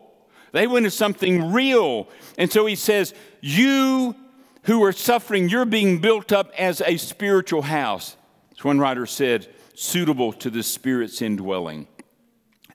they 0.51 0.67
wanted 0.67 0.91
something 0.91 1.51
real. 1.51 2.07
And 2.37 2.49
so 2.49 2.65
he 2.65 2.75
says, 2.75 3.13
You 3.47 4.15
who 4.63 4.83
are 4.83 4.91
suffering, 4.91 5.49
you're 5.49 5.65
being 5.65 5.99
built 5.99 6.31
up 6.31 6.51
as 6.57 6.81
a 6.81 6.97
spiritual 6.97 7.61
house. 7.61 8.17
As 8.57 8.63
one 8.63 8.79
writer 8.79 9.05
said, 9.05 9.47
suitable 9.75 10.33
to 10.33 10.49
the 10.49 10.63
Spirit's 10.63 11.21
indwelling. 11.21 11.85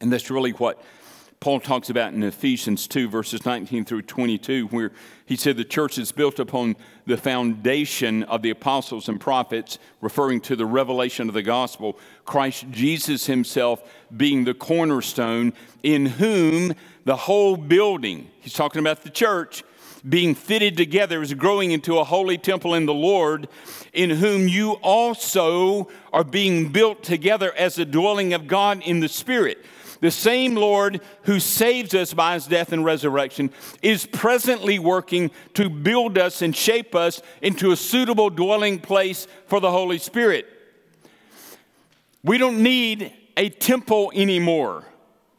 And 0.00 0.12
that's 0.12 0.30
really 0.30 0.52
what 0.52 0.80
Paul 1.40 1.58
talks 1.58 1.90
about 1.90 2.12
in 2.12 2.22
Ephesians 2.22 2.86
2, 2.86 3.08
verses 3.08 3.44
19 3.44 3.84
through 3.84 4.02
22, 4.02 4.68
where 4.68 4.92
he 5.26 5.34
said 5.34 5.56
the 5.56 5.64
church 5.64 5.98
is 5.98 6.12
built 6.12 6.38
upon 6.38 6.76
the 7.04 7.16
foundation 7.16 8.22
of 8.22 8.42
the 8.42 8.50
apostles 8.50 9.08
and 9.08 9.20
prophets, 9.20 9.80
referring 10.00 10.40
to 10.42 10.54
the 10.54 10.66
revelation 10.66 11.26
of 11.26 11.34
the 11.34 11.42
gospel, 11.42 11.98
Christ 12.24 12.66
Jesus 12.70 13.26
himself 13.26 13.82
being 14.16 14.44
the 14.44 14.54
cornerstone, 14.54 15.52
in 15.82 16.06
whom 16.06 16.74
the 17.06 17.16
whole 17.16 17.56
building, 17.56 18.30
he's 18.38 18.52
talking 18.52 18.78
about 18.78 19.02
the 19.02 19.10
church, 19.10 19.64
being 20.08 20.34
fitted 20.34 20.76
together 20.76 21.22
is 21.22 21.34
growing 21.34 21.70
into 21.72 21.98
a 21.98 22.04
holy 22.04 22.38
temple 22.38 22.74
in 22.74 22.86
the 22.86 22.94
Lord, 22.94 23.48
in 23.92 24.10
whom 24.10 24.48
you 24.48 24.72
also 24.82 25.88
are 26.12 26.24
being 26.24 26.70
built 26.72 27.02
together 27.02 27.52
as 27.56 27.78
a 27.78 27.84
dwelling 27.84 28.32
of 28.32 28.46
God 28.46 28.82
in 28.82 29.00
the 29.00 29.08
Spirit. 29.08 29.64
The 30.00 30.10
same 30.10 30.54
Lord 30.54 31.02
who 31.24 31.38
saves 31.40 31.94
us 31.94 32.14
by 32.14 32.34
his 32.34 32.46
death 32.46 32.72
and 32.72 32.84
resurrection 32.84 33.50
is 33.82 34.06
presently 34.06 34.78
working 34.78 35.30
to 35.54 35.68
build 35.68 36.16
us 36.16 36.40
and 36.40 36.56
shape 36.56 36.94
us 36.94 37.20
into 37.42 37.70
a 37.70 37.76
suitable 37.76 38.30
dwelling 38.30 38.78
place 38.78 39.26
for 39.46 39.60
the 39.60 39.70
Holy 39.70 39.98
Spirit. 39.98 40.46
We 42.24 42.38
don't 42.38 42.62
need 42.62 43.12
a 43.36 43.50
temple 43.50 44.10
anymore. 44.14 44.84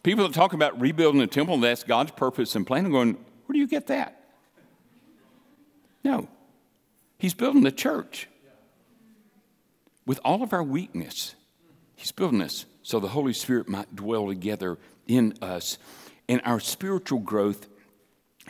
People 0.03 0.28
that 0.28 0.34
talk 0.34 0.53
about 0.53 0.80
rebuilding 0.80 1.22
a 1.22 1.28
temple, 1.28 1.59
that's 1.59 1.84
God's 1.84 2.12
purpose 2.12 2.55
and 2.55 2.66
plan. 2.66 2.86
I'm 2.86 2.91
going, 2.91 3.14
where 3.45 3.53
do 3.53 3.59
you 3.59 3.68
get 3.68 3.88
that? 3.88 4.20
No. 6.04 6.28
He's 7.18 7.34
building 7.34 7.64
the 7.64 7.72
church. 7.72 8.28
With 10.06 10.20
all 10.26 10.41
of 10.41 10.54
our 10.54 10.64
weakness, 10.64 11.36
He's 11.95 12.12
building 12.12 12.41
us 12.41 12.66
so 12.82 12.99
the 12.99 13.10
Holy 13.10 13.34
Spirit 13.34 13.70
might 13.70 13.95
dwell 13.95 14.28
together 14.28 14.80
in 15.08 15.36
us. 15.41 15.78
And 16.28 16.41
our 16.45 16.60
spiritual 16.60 17.20
growth 17.20 17.68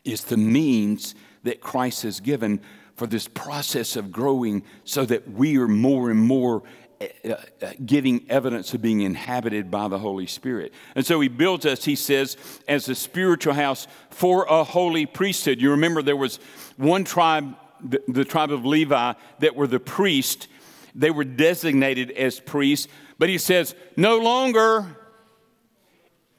is 0.05 0.23
the 0.23 0.37
means 0.37 1.15
that 1.43 1.59
Christ 1.59 2.03
has 2.03 2.19
given 2.19 2.61
for 2.95 3.07
this 3.07 3.27
process 3.27 3.95
of 3.95 4.11
growing 4.11 4.63
so 4.83 5.05
that 5.05 5.29
we 5.29 5.57
are 5.57 5.67
more 5.67 6.11
and 6.11 6.19
more 6.19 6.63
Uh, 7.01 7.29
uh, 7.61 7.71
giving 7.83 8.23
evidence 8.29 8.75
of 8.75 8.81
being 8.81 9.01
inhabited 9.01 9.71
by 9.71 9.87
the 9.87 9.97
Holy 9.97 10.27
Spirit. 10.27 10.71
And 10.93 11.03
so 11.03 11.19
he 11.19 11.29
builds 11.29 11.65
us, 11.65 11.83
he 11.83 11.95
says, 11.95 12.37
as 12.67 12.87
a 12.89 12.93
spiritual 12.93 13.55
house 13.55 13.87
for 14.11 14.45
a 14.47 14.63
holy 14.63 15.07
priesthood. 15.07 15.59
You 15.59 15.71
remember 15.71 16.03
there 16.03 16.15
was 16.15 16.39
one 16.77 17.03
tribe, 17.03 17.55
the, 17.83 18.03
the 18.07 18.23
tribe 18.23 18.51
of 18.51 18.65
Levi, 18.65 19.13
that 19.39 19.55
were 19.55 19.65
the 19.65 19.79
priest. 19.79 20.47
They 20.93 21.09
were 21.09 21.23
designated 21.23 22.11
as 22.11 22.39
priests, 22.39 22.87
but 23.17 23.29
he 23.29 23.39
says, 23.39 23.73
no 23.97 24.19
longer, 24.19 24.85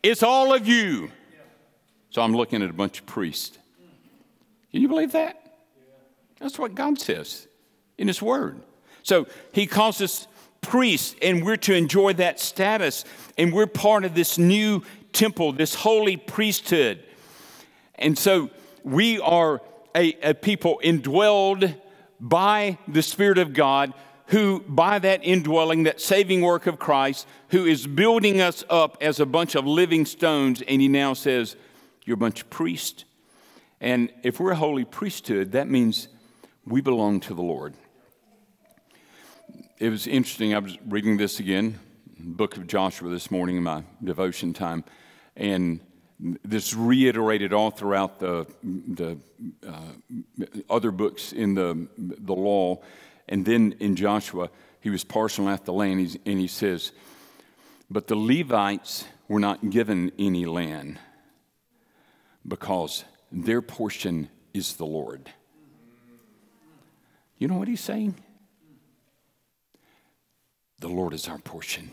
it's 0.00 0.22
all 0.22 0.54
of 0.54 0.68
you. 0.68 1.10
So 2.10 2.22
I'm 2.22 2.36
looking 2.36 2.62
at 2.62 2.70
a 2.70 2.74
bunch 2.74 3.00
of 3.00 3.06
priests. 3.06 3.58
Can 4.70 4.80
you 4.80 4.88
believe 4.88 5.12
that? 5.12 5.42
That's 6.38 6.58
what 6.58 6.76
God 6.76 7.00
says 7.00 7.48
in 7.98 8.06
His 8.06 8.22
Word. 8.22 8.60
So 9.02 9.26
He 9.52 9.66
calls 9.66 10.00
us 10.00 10.28
priests, 10.62 11.14
and 11.20 11.44
we're 11.44 11.56
to 11.58 11.74
enjoy 11.74 12.14
that 12.14 12.40
status, 12.40 13.04
and 13.36 13.52
we're 13.52 13.66
part 13.66 14.04
of 14.04 14.14
this 14.14 14.38
new 14.38 14.82
temple, 15.12 15.52
this 15.52 15.74
holy 15.74 16.16
priesthood. 16.16 17.02
And 17.96 18.18
so 18.18 18.48
we 18.82 19.20
are 19.20 19.60
a, 19.94 20.14
a 20.22 20.34
people 20.34 20.80
indwelled 20.82 21.74
by 22.18 22.78
the 22.88 23.02
Spirit 23.02 23.38
of 23.38 23.52
God 23.52 23.92
who, 24.28 24.60
by 24.66 24.98
that 24.98 25.22
indwelling, 25.22 25.82
that 25.82 26.00
saving 26.00 26.40
work 26.40 26.66
of 26.66 26.78
Christ, 26.78 27.26
who 27.48 27.66
is 27.66 27.86
building 27.86 28.40
us 28.40 28.64
up 28.70 28.96
as 29.02 29.20
a 29.20 29.26
bunch 29.26 29.54
of 29.54 29.66
living 29.66 30.06
stones, 30.06 30.62
and 30.62 30.80
he 30.80 30.88
now 30.88 31.12
says, 31.12 31.54
You're 32.06 32.14
a 32.14 32.16
bunch 32.16 32.40
of 32.40 32.48
priests. 32.48 33.04
And 33.78 34.10
if 34.22 34.40
we're 34.40 34.52
a 34.52 34.56
holy 34.56 34.84
priesthood, 34.84 35.52
that 35.52 35.68
means 35.68 36.08
we 36.64 36.80
belong 36.80 37.20
to 37.20 37.34
the 37.34 37.42
Lord 37.42 37.74
it 39.82 39.90
was 39.90 40.06
interesting. 40.06 40.54
I 40.54 40.60
was 40.60 40.78
reading 40.86 41.16
this 41.16 41.40
again, 41.40 41.76
book 42.16 42.56
of 42.56 42.68
Joshua 42.68 43.10
this 43.10 43.32
morning 43.32 43.56
in 43.56 43.64
my 43.64 43.82
devotion 44.04 44.52
time, 44.52 44.84
and 45.34 45.80
this 46.44 46.72
reiterated 46.72 47.52
all 47.52 47.72
throughout 47.72 48.20
the, 48.20 48.46
the 48.62 49.18
uh, 49.68 49.90
other 50.70 50.92
books 50.92 51.32
in 51.32 51.54
the, 51.54 51.88
the 51.98 52.32
law. 52.32 52.80
And 53.28 53.44
then 53.44 53.74
in 53.80 53.96
Joshua, 53.96 54.50
he 54.80 54.88
was 54.88 55.02
parceling 55.02 55.48
out 55.48 55.64
the 55.64 55.72
land, 55.72 56.16
and 56.24 56.38
he 56.38 56.46
says, 56.46 56.92
But 57.90 58.06
the 58.06 58.14
Levites 58.14 59.04
were 59.26 59.40
not 59.40 59.68
given 59.68 60.12
any 60.16 60.46
land 60.46 61.00
because 62.46 63.04
their 63.32 63.60
portion 63.60 64.28
is 64.54 64.76
the 64.76 64.86
Lord. 64.86 65.28
You 67.36 67.48
know 67.48 67.56
what 67.56 67.66
he's 67.66 67.80
saying? 67.80 68.14
The 70.82 70.88
Lord 70.88 71.14
is 71.14 71.28
our 71.28 71.38
portion 71.38 71.92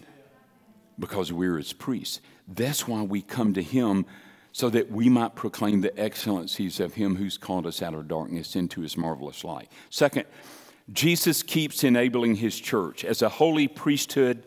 because 0.98 1.32
we're 1.32 1.58
his 1.58 1.74
priests. 1.74 2.22
That's 2.48 2.88
why 2.88 3.04
we 3.04 3.22
come 3.22 3.54
to 3.54 3.62
him 3.62 4.08
so 4.52 4.68
that 4.72 4.92
we 4.92 5.10
might 5.10 5.36
proclaim 5.36 5.82
the 5.82 5.98
excellencies 5.98 6.80
of 6.80 6.96
him 6.96 7.16
who's 7.16 7.38
called 7.38 7.68
us 7.68 7.84
out 7.84 7.94
of 7.94 8.08
darkness 8.08 8.56
into 8.56 8.82
his 8.82 8.98
marvelous 8.98 9.44
light. 9.44 9.72
Second, 9.92 10.26
Jesus 10.92 11.44
keeps 11.44 11.84
enabling 11.84 12.38
his 12.38 12.60
church. 12.60 13.06
As 13.06 13.22
a 13.22 13.30
holy 13.30 13.68
priesthood, 13.68 14.44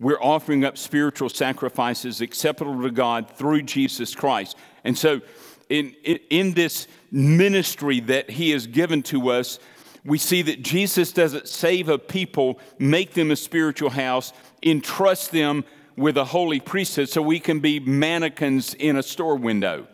we're 0.00 0.20
offering 0.20 0.64
up 0.64 0.76
spiritual 0.76 1.28
sacrifices 1.28 2.20
acceptable 2.20 2.82
to 2.82 2.90
God 2.90 3.30
through 3.30 3.62
Jesus 3.62 4.16
Christ. 4.16 4.56
And 4.82 4.98
so, 4.98 5.20
in, 5.68 5.94
in, 6.30 6.54
this 6.54 6.88
ministry 7.12 8.00
that 8.00 8.30
he 8.30 8.50
has 8.50 8.66
given 8.66 9.04
to 9.04 9.30
us, 9.30 9.60
we 10.04 10.18
see 10.18 10.42
that 10.42 10.62
Jesus 10.62 11.12
doesn't 11.12 11.48
save 11.48 11.88
a 11.88 11.98
people, 11.98 12.58
make 12.78 13.12
them 13.12 13.30
a 13.30 13.36
spiritual 13.36 13.90
house, 13.90 14.32
entrust 14.62 15.32
them 15.32 15.64
with 15.96 16.16
a 16.16 16.24
holy 16.24 16.60
priesthood 16.60 17.08
so 17.08 17.20
we 17.20 17.40
can 17.40 17.60
be 17.60 17.78
mannequins 17.80 18.74
in 18.74 18.96
a 18.96 19.02
store 19.02 19.36
window. 19.36 19.86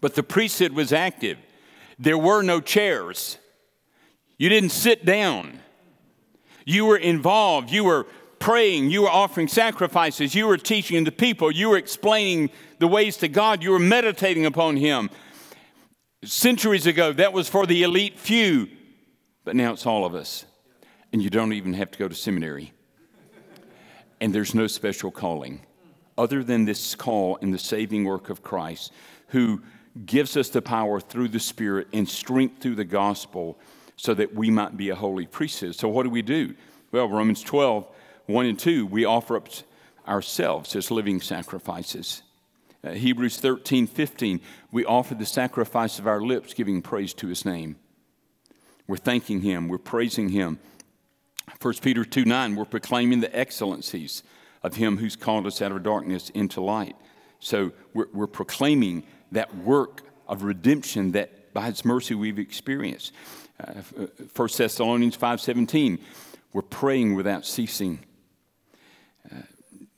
But 0.00 0.14
the 0.14 0.22
priesthood 0.22 0.72
was 0.72 0.92
active. 0.92 1.38
There 1.98 2.18
were 2.18 2.42
no 2.42 2.60
chairs. 2.60 3.38
You 4.38 4.48
didn't 4.48 4.70
sit 4.70 5.04
down. 5.04 5.60
You 6.64 6.86
were 6.86 6.96
involved. 6.96 7.70
You 7.70 7.84
were 7.84 8.06
praying. 8.38 8.90
You 8.90 9.02
were 9.02 9.10
offering 9.10 9.48
sacrifices. 9.48 10.34
You 10.34 10.46
were 10.46 10.58
teaching 10.58 11.04
the 11.04 11.12
people. 11.12 11.50
You 11.50 11.70
were 11.70 11.76
explaining 11.76 12.50
the 12.78 12.88
ways 12.88 13.16
to 13.18 13.28
God. 13.28 13.62
You 13.62 13.72
were 13.72 13.78
meditating 13.78 14.46
upon 14.46 14.76
Him. 14.76 15.10
Centuries 16.24 16.86
ago, 16.86 17.12
that 17.12 17.32
was 17.32 17.48
for 17.48 17.66
the 17.66 17.82
elite 17.82 18.18
few. 18.18 18.68
But 19.44 19.56
now 19.56 19.72
it's 19.72 19.86
all 19.86 20.04
of 20.04 20.14
us. 20.14 20.44
And 21.12 21.22
you 21.22 21.30
don't 21.30 21.52
even 21.52 21.74
have 21.74 21.90
to 21.90 21.98
go 21.98 22.08
to 22.08 22.14
seminary. 22.14 22.72
And 24.20 24.34
there's 24.34 24.54
no 24.54 24.66
special 24.66 25.10
calling 25.10 25.60
other 26.16 26.44
than 26.44 26.64
this 26.64 26.94
call 26.94 27.36
in 27.36 27.50
the 27.50 27.58
saving 27.58 28.04
work 28.04 28.30
of 28.30 28.42
Christ, 28.42 28.92
who 29.28 29.62
gives 30.06 30.36
us 30.36 30.48
the 30.48 30.62
power 30.62 31.00
through 31.00 31.28
the 31.28 31.40
Spirit 31.40 31.88
and 31.92 32.08
strength 32.08 32.62
through 32.62 32.76
the 32.76 32.84
gospel 32.84 33.58
so 33.96 34.14
that 34.14 34.34
we 34.34 34.50
might 34.50 34.76
be 34.76 34.90
a 34.90 34.94
holy 34.94 35.26
priesthood. 35.26 35.74
So, 35.74 35.88
what 35.88 36.04
do 36.04 36.10
we 36.10 36.22
do? 36.22 36.54
Well, 36.92 37.08
Romans 37.08 37.42
12, 37.42 37.86
1 38.26 38.46
and 38.46 38.58
2, 38.58 38.86
we 38.86 39.04
offer 39.04 39.36
up 39.36 39.48
ourselves 40.06 40.76
as 40.76 40.90
living 40.90 41.20
sacrifices. 41.20 42.22
Uh, 42.84 42.90
Hebrews 42.90 43.38
13, 43.38 43.86
15, 43.86 44.40
we 44.72 44.84
offer 44.84 45.14
the 45.14 45.26
sacrifice 45.26 45.98
of 45.98 46.06
our 46.06 46.20
lips, 46.20 46.52
giving 46.52 46.82
praise 46.82 47.14
to 47.14 47.28
his 47.28 47.44
name. 47.44 47.76
We're 48.86 48.96
thanking 48.96 49.40
Him, 49.40 49.68
we're 49.68 49.78
praising 49.78 50.30
Him. 50.30 50.58
1 51.60 51.74
Peter 51.82 52.04
2 52.04 52.24
9, 52.24 52.56
we're 52.56 52.64
proclaiming 52.64 53.20
the 53.20 53.36
excellencies 53.36 54.22
of 54.62 54.76
Him 54.76 54.98
who's 54.98 55.16
called 55.16 55.46
us 55.46 55.60
out 55.62 55.72
of 55.72 55.82
darkness 55.82 56.30
into 56.30 56.60
light. 56.60 56.96
So 57.40 57.72
we're, 57.94 58.08
we're 58.12 58.26
proclaiming 58.26 59.04
that 59.32 59.54
work 59.56 60.02
of 60.28 60.42
redemption 60.42 61.12
that 61.12 61.52
by 61.52 61.66
His 61.66 61.84
mercy 61.84 62.14
we've 62.14 62.38
experienced. 62.38 63.12
Uh, 63.60 63.82
1 64.34 64.48
Thessalonians 64.56 65.16
5:17, 65.16 65.98
we're 66.52 66.62
praying 66.62 67.14
without 67.14 67.44
ceasing. 67.44 68.00
Uh, 69.30 69.42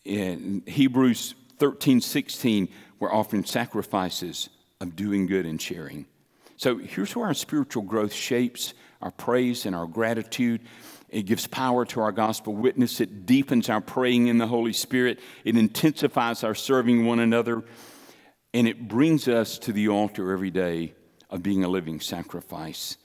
in 0.05 0.62
Hebrews 0.66 1.35
13:16, 1.59 2.68
we're 2.99 3.12
offering 3.12 3.45
sacrifices 3.45 4.49
of 4.80 4.97
doing 4.97 5.26
good 5.26 5.47
and 5.47 5.61
sharing. 5.61 6.07
So 6.64 6.78
here's 6.78 7.14
where 7.14 7.26
our 7.26 7.34
spiritual 7.34 7.82
growth 7.82 8.14
shapes 8.14 8.72
our 9.02 9.10
praise 9.10 9.66
and 9.66 9.76
our 9.76 9.86
gratitude. 9.86 10.62
It 11.10 11.24
gives 11.24 11.46
power 11.46 11.84
to 11.84 12.00
our 12.00 12.10
gospel 12.10 12.54
witness. 12.54 13.02
It 13.02 13.26
deepens 13.26 13.68
our 13.68 13.82
praying 13.82 14.28
in 14.28 14.38
the 14.38 14.46
Holy 14.46 14.72
Spirit. 14.72 15.20
It 15.44 15.58
intensifies 15.58 16.42
our 16.42 16.54
serving 16.54 17.04
one 17.04 17.20
another. 17.20 17.64
And 18.54 18.66
it 18.66 18.88
brings 18.88 19.28
us 19.28 19.58
to 19.58 19.74
the 19.74 19.90
altar 19.90 20.32
every 20.32 20.50
day 20.50 20.94
of 21.28 21.42
being 21.42 21.64
a 21.64 21.68
living 21.68 22.00
sacrifice. 22.00 22.96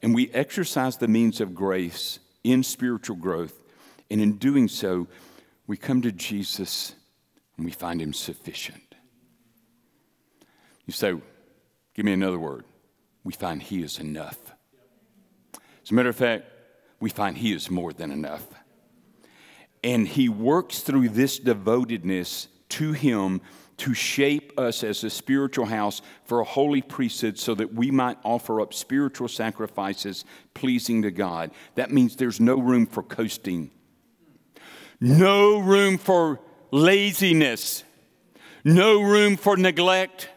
And 0.00 0.14
we 0.14 0.30
exercise 0.30 0.98
the 0.98 1.08
means 1.08 1.40
of 1.40 1.56
grace 1.56 2.20
in 2.44 2.62
spiritual 2.62 3.16
growth. 3.16 3.64
And 4.12 4.20
in 4.20 4.36
doing 4.36 4.68
so, 4.68 5.08
we 5.66 5.76
come 5.76 6.02
to 6.02 6.12
Jesus 6.12 6.94
and 7.56 7.66
we 7.66 7.72
find 7.72 8.00
him 8.00 8.12
sufficient. 8.12 8.94
You 10.86 10.92
say, 10.92 11.14
give 11.96 12.04
me 12.04 12.12
another 12.12 12.38
word. 12.38 12.64
We 13.24 13.32
find 13.32 13.62
he 13.62 13.82
is 13.82 13.98
enough. 13.98 14.38
As 15.84 15.90
a 15.90 15.94
matter 15.94 16.08
of 16.08 16.16
fact, 16.16 16.44
we 17.00 17.10
find 17.10 17.36
he 17.36 17.52
is 17.52 17.70
more 17.70 17.92
than 17.92 18.10
enough. 18.10 18.46
And 19.84 20.06
he 20.06 20.28
works 20.28 20.80
through 20.80 21.08
this 21.10 21.38
devotedness 21.38 22.48
to 22.70 22.92
him 22.92 23.40
to 23.78 23.94
shape 23.94 24.58
us 24.58 24.84
as 24.84 25.02
a 25.02 25.10
spiritual 25.10 25.66
house 25.66 26.02
for 26.24 26.40
a 26.40 26.44
holy 26.44 26.82
priesthood 26.82 27.36
so 27.36 27.54
that 27.54 27.74
we 27.74 27.90
might 27.90 28.16
offer 28.22 28.60
up 28.60 28.72
spiritual 28.72 29.26
sacrifices 29.26 30.24
pleasing 30.54 31.02
to 31.02 31.10
God. 31.10 31.50
That 31.74 31.90
means 31.90 32.14
there's 32.14 32.38
no 32.38 32.60
room 32.60 32.86
for 32.86 33.02
coasting, 33.02 33.72
no 35.00 35.58
room 35.58 35.98
for 35.98 36.38
laziness, 36.70 37.82
no 38.62 39.02
room 39.02 39.36
for 39.36 39.56
neglect. 39.56 40.28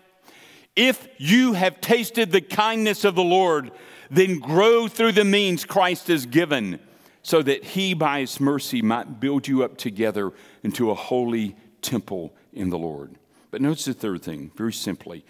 If 0.76 1.08
you 1.18 1.54
have 1.54 1.80
tasted 1.82 2.32
the 2.32 2.42
kindness 2.42 3.06
of 3.06 3.16
the 3.16 3.24
Lord, 3.24 3.72
then 4.10 4.40
grow 4.40 4.88
through 4.88 5.14
the 5.14 5.26
means 5.26 5.66
Christ 5.66 6.08
has 6.08 6.26
given, 6.26 6.80
so 7.24 7.42
that 7.42 7.64
he, 7.64 7.94
by 7.94 8.20
his 8.20 8.40
mercy, 8.40 8.82
might 8.82 9.20
build 9.20 9.48
you 9.48 9.64
up 9.64 9.78
together 9.78 10.32
into 10.64 10.92
a 10.92 10.96
holy 10.96 11.56
temple 11.82 12.36
in 12.54 12.70
the 12.70 12.78
Lord. 12.78 13.16
But 13.52 13.62
notice 13.62 13.86
the 13.86 13.94
third 13.94 14.22
thing, 14.22 14.52
very 14.56 14.74
simply 14.74 15.26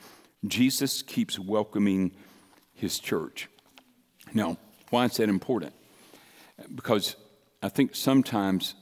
Jesus 0.47 1.01
keeps 1.01 1.39
welcoming 1.39 2.11
his 2.73 2.99
church. 2.99 3.47
Now, 4.33 4.57
why 4.89 5.05
is 5.05 5.17
that 5.17 5.29
important? 5.29 5.73
Because 6.73 7.15
I 7.61 7.69
think 7.69 7.95
sometimes 7.95 8.75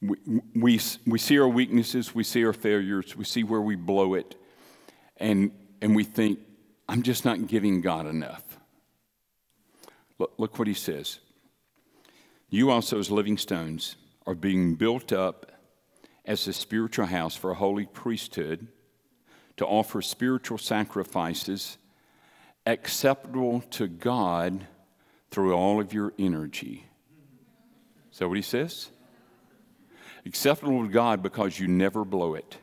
we, 0.00 0.16
we, 0.54 0.80
we 1.06 1.18
see 1.18 1.38
our 1.38 1.48
weaknesses, 1.48 2.14
we 2.14 2.24
see 2.24 2.44
our 2.44 2.52
failures, 2.52 3.16
we 3.16 3.24
see 3.24 3.44
where 3.44 3.60
we 3.60 3.76
blow 3.76 4.14
it, 4.14 4.36
and, 5.18 5.50
and 5.82 5.94
we 5.94 6.04
think, 6.04 6.38
I'm 6.88 7.02
just 7.02 7.24
not 7.24 7.46
giving 7.46 7.80
God 7.80 8.06
enough. 8.06 8.42
Look, 10.18 10.32
look 10.38 10.58
what 10.58 10.68
he 10.68 10.74
says. 10.74 11.20
You 12.48 12.70
also, 12.70 12.98
as 12.98 13.10
living 13.10 13.36
stones, 13.36 13.96
are 14.26 14.34
being 14.34 14.74
built 14.74 15.12
up 15.12 15.52
as 16.24 16.46
a 16.46 16.52
spiritual 16.52 17.06
house 17.06 17.36
for 17.36 17.50
a 17.50 17.54
holy 17.54 17.86
priesthood 17.86 18.68
to 19.56 19.66
offer 19.66 20.00
spiritual 20.00 20.58
sacrifices 20.58 21.78
acceptable 22.66 23.62
to 23.70 23.88
God 23.88 24.66
through 25.30 25.54
all 25.54 25.80
of 25.80 25.92
your 25.92 26.12
energy. 26.18 26.86
Is 28.12 28.18
that 28.18 28.28
what 28.28 28.36
he 28.36 28.42
says? 28.42 28.90
Acceptable 30.26 30.82
to 30.82 30.88
God 30.90 31.22
because 31.22 31.58
you 31.58 31.66
never 31.66 32.04
blow 32.04 32.34
it. 32.34 32.58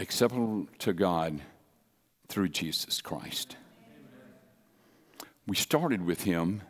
Acceptable 0.00 0.66
to 0.80 0.92
God 0.92 1.40
through 2.28 2.48
Jesus 2.48 3.00
Christ. 3.00 3.56
We 5.46 5.56
started 5.56 6.04
with 6.04 6.22
Him, 6.22 6.62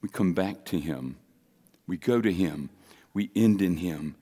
we 0.00 0.08
come 0.08 0.34
back 0.34 0.64
to 0.66 0.78
Him, 0.78 1.16
we 1.86 1.96
go 1.96 2.20
to 2.20 2.32
Him, 2.32 2.70
we 3.12 3.30
end 3.34 3.62
in 3.62 3.78
Him. 3.78 4.16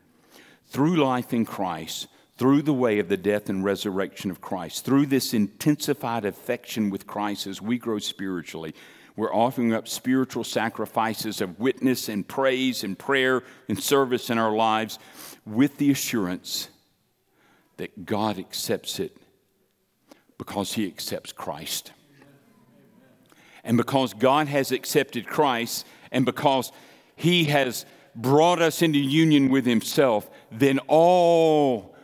Through 0.67 0.97
life 0.97 1.33
in 1.33 1.45
Christ, 1.45 2.07
through 2.37 2.63
the 2.63 2.73
way 2.73 2.99
of 2.99 3.09
the 3.09 3.17
death 3.17 3.49
and 3.49 3.65
resurrection 3.65 4.31
of 4.31 4.41
Christ, 4.41 4.85
through 4.85 5.07
this 5.07 5.35
intensified 5.35 6.25
affection 6.25 6.91
with 6.91 7.07
Christ 7.07 7.47
as 7.47 7.61
we 7.61 7.79
grow 7.79 7.99
spiritually, 7.99 8.75
we're 9.17 9.35
offering 9.35 9.75
up 9.75 9.87
spiritual 9.89 10.45
sacrifices 10.45 11.41
of 11.41 11.61
witness 11.61 12.09
and 12.09 12.27
praise 12.27 12.83
and 12.85 12.99
prayer 12.99 13.43
and 13.69 13.83
service 13.83 14.31
in 14.31 14.39
our 14.39 14.55
lives 14.55 14.99
with 15.45 15.77
the 15.77 15.91
assurance 15.91 16.69
that 17.83 18.07
God 18.07 18.39
accepts 18.39 19.01
it 19.01 19.17
because 20.39 20.75
He 20.75 20.87
accepts 20.87 21.33
Christ. 21.33 21.91
And 23.65 23.77
because 23.77 24.15
God 24.15 24.47
has 24.47 24.71
accepted 24.71 25.27
Christ 25.27 25.85
and 26.13 26.25
because 26.25 26.71
He 27.17 27.47
has 27.47 27.85
brought 28.15 28.63
us 28.63 28.83
into 28.83 29.01
union 29.01 29.49
with 29.49 29.67
Himself, 29.67 30.31
then 30.53 30.79
all 30.87 31.97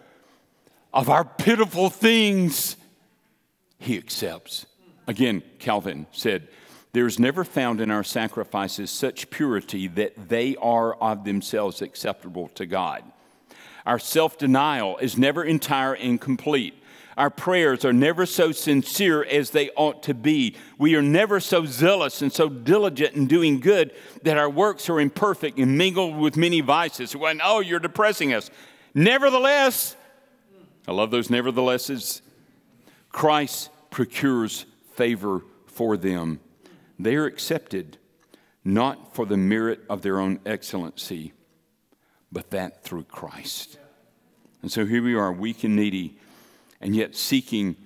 of 0.92 1.08
our 1.08 1.24
pitiful 1.24 1.90
things 1.90 2.76
He 3.78 3.96
accepts. 3.96 4.66
Again, 5.06 5.44
Calvin 5.60 6.08
said, 6.10 6.48
There 6.92 7.06
is 7.06 7.20
never 7.20 7.44
found 7.44 7.80
in 7.80 7.88
our 7.92 8.02
sacrifices 8.02 8.90
such 8.90 9.30
purity 9.30 9.86
that 9.86 10.28
they 10.28 10.56
are 10.56 10.94
of 10.94 11.22
themselves 11.22 11.82
acceptable 11.82 12.48
to 12.56 12.66
God. 12.66 13.04
Our 13.86 13.98
self 13.98 14.38
denial 14.38 14.98
is 14.98 15.16
never 15.18 15.44
entire 15.44 15.94
and 15.94 16.20
complete. 16.20 16.74
Our 17.16 17.30
prayers 17.30 17.84
are 17.84 17.92
never 17.92 18.26
so 18.26 18.52
sincere 18.52 19.24
as 19.24 19.50
they 19.50 19.70
ought 19.70 20.04
to 20.04 20.14
be. 20.14 20.54
We 20.78 20.94
are 20.94 21.02
never 21.02 21.40
so 21.40 21.64
zealous 21.64 22.22
and 22.22 22.32
so 22.32 22.48
diligent 22.48 23.16
in 23.16 23.26
doing 23.26 23.58
good 23.58 23.92
that 24.22 24.38
our 24.38 24.48
works 24.48 24.88
are 24.88 25.00
imperfect 25.00 25.58
and 25.58 25.76
mingled 25.76 26.16
with 26.16 26.36
many 26.36 26.60
vices. 26.60 27.16
When, 27.16 27.40
oh, 27.42 27.58
you're 27.58 27.80
depressing 27.80 28.32
us. 28.32 28.50
Nevertheless, 28.94 29.96
I 30.86 30.92
love 30.92 31.10
those 31.10 31.26
neverthelesses. 31.28 32.22
Christ 33.10 33.70
procures 33.90 34.64
favor 34.94 35.42
for 35.66 35.96
them. 35.96 36.38
They 37.00 37.16
are 37.16 37.26
accepted 37.26 37.98
not 38.64 39.14
for 39.14 39.26
the 39.26 39.36
merit 39.36 39.80
of 39.90 40.02
their 40.02 40.20
own 40.20 40.38
excellency, 40.46 41.32
but 42.30 42.50
that 42.50 42.82
through 42.82 43.04
Christ. 43.04 43.78
And 44.62 44.70
so 44.70 44.84
here 44.86 45.02
we 45.02 45.14
are, 45.14 45.32
weak 45.32 45.64
and 45.64 45.76
needy 45.76 46.18
and 46.80 46.94
yet 46.94 47.16
seeking 47.16 47.76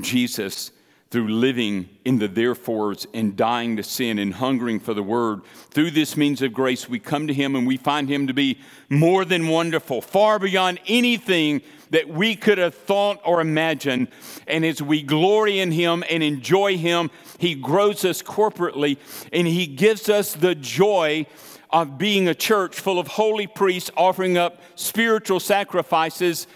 Jesus 0.00 0.70
through 1.10 1.28
living 1.28 1.88
in 2.04 2.18
the 2.18 2.26
therefores 2.26 3.06
and 3.14 3.36
dying 3.36 3.76
to 3.76 3.82
sin 3.82 4.18
and 4.18 4.34
hungering 4.34 4.80
for 4.80 4.92
the 4.92 5.02
word. 5.02 5.40
Through 5.70 5.92
this 5.92 6.16
means 6.16 6.42
of 6.42 6.52
grace, 6.52 6.88
we 6.88 6.98
come 6.98 7.28
to 7.28 7.34
him 7.34 7.54
and 7.54 7.66
we 7.66 7.76
find 7.76 8.08
him 8.08 8.26
to 8.26 8.34
be 8.34 8.58
more 8.88 9.24
than 9.24 9.46
wonderful, 9.46 10.00
far 10.00 10.38
beyond 10.38 10.80
anything 10.86 11.62
that 11.90 12.08
we 12.08 12.34
could 12.34 12.58
have 12.58 12.74
thought 12.74 13.20
or 13.24 13.40
imagined. 13.40 14.08
And 14.48 14.64
as 14.64 14.82
we 14.82 15.02
glory 15.02 15.60
in 15.60 15.70
him 15.70 16.02
and 16.10 16.24
enjoy 16.24 16.76
him, 16.76 17.10
he 17.38 17.54
grows 17.54 18.04
us 18.04 18.20
corporately 18.20 18.98
and 19.32 19.46
he 19.46 19.68
gives 19.68 20.08
us 20.08 20.34
the 20.34 20.56
joy 20.56 21.26
of 21.70 21.98
being 21.98 22.28
a 22.28 22.34
church 22.34 22.78
full 22.78 22.98
of 22.98 23.06
holy 23.06 23.46
priests 23.46 23.90
offering 23.96 24.38
up 24.38 24.60
spiritual 24.74 25.40
sacrifices 25.40 26.46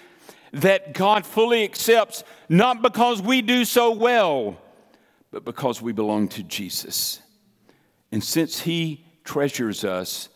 that 0.53 0.95
God 0.95 1.25
fully 1.25 1.65
accepts, 1.65 2.25
not 2.49 2.83
because 2.83 3.23
we 3.23 3.43
do 3.43 3.65
so 3.65 3.93
well, 3.93 4.61
but 5.31 5.45
because 5.45 5.81
we 5.81 5.93
belong 5.93 6.29
to 6.29 6.43
Jesus. 6.43 7.21
And 8.11 8.23
since 8.23 8.61
He 8.61 9.05
treasures 9.25 9.85
us, 9.85 10.29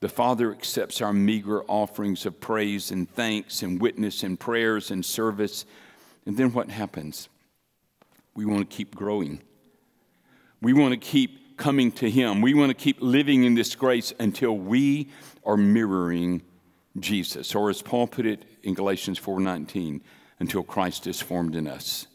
the 0.00 0.08
Father 0.08 0.52
accepts 0.52 1.00
our 1.00 1.12
meager 1.12 1.62
offerings 1.64 2.26
of 2.26 2.38
praise 2.38 2.90
and 2.90 3.10
thanks 3.10 3.62
and 3.62 3.80
witness 3.80 4.22
and 4.22 4.38
prayers 4.38 4.90
and 4.90 5.04
service. 5.04 5.64
And 6.26 6.36
then 6.36 6.52
what 6.52 6.68
happens? 6.68 7.28
We 8.34 8.44
want 8.44 8.68
to 8.68 8.76
keep 8.76 8.94
growing. 8.94 9.40
We 10.60 10.74
want 10.74 10.92
to 10.92 10.98
coming 11.56 11.92
to 11.92 12.10
Him. 12.10 12.40
We 12.40 12.54
want 12.54 12.70
to 12.70 12.74
keep 12.74 12.98
living 13.00 13.44
in 13.44 13.54
this 13.54 13.74
grace 13.74 14.12
until 14.18 14.56
we 14.56 15.10
are 15.44 15.56
mirroring 15.56 16.42
Jesus, 16.98 17.54
or 17.54 17.70
as 17.70 17.82
Paul 17.82 18.06
put 18.06 18.26
it 18.26 18.44
in 18.62 18.74
Galatians 18.74 19.18
4:19, 19.18 20.00
until 20.38 20.62
Christ 20.62 21.06
is 21.06 21.20
formed 21.20 21.54
in 21.54 21.66
us. 21.66 22.06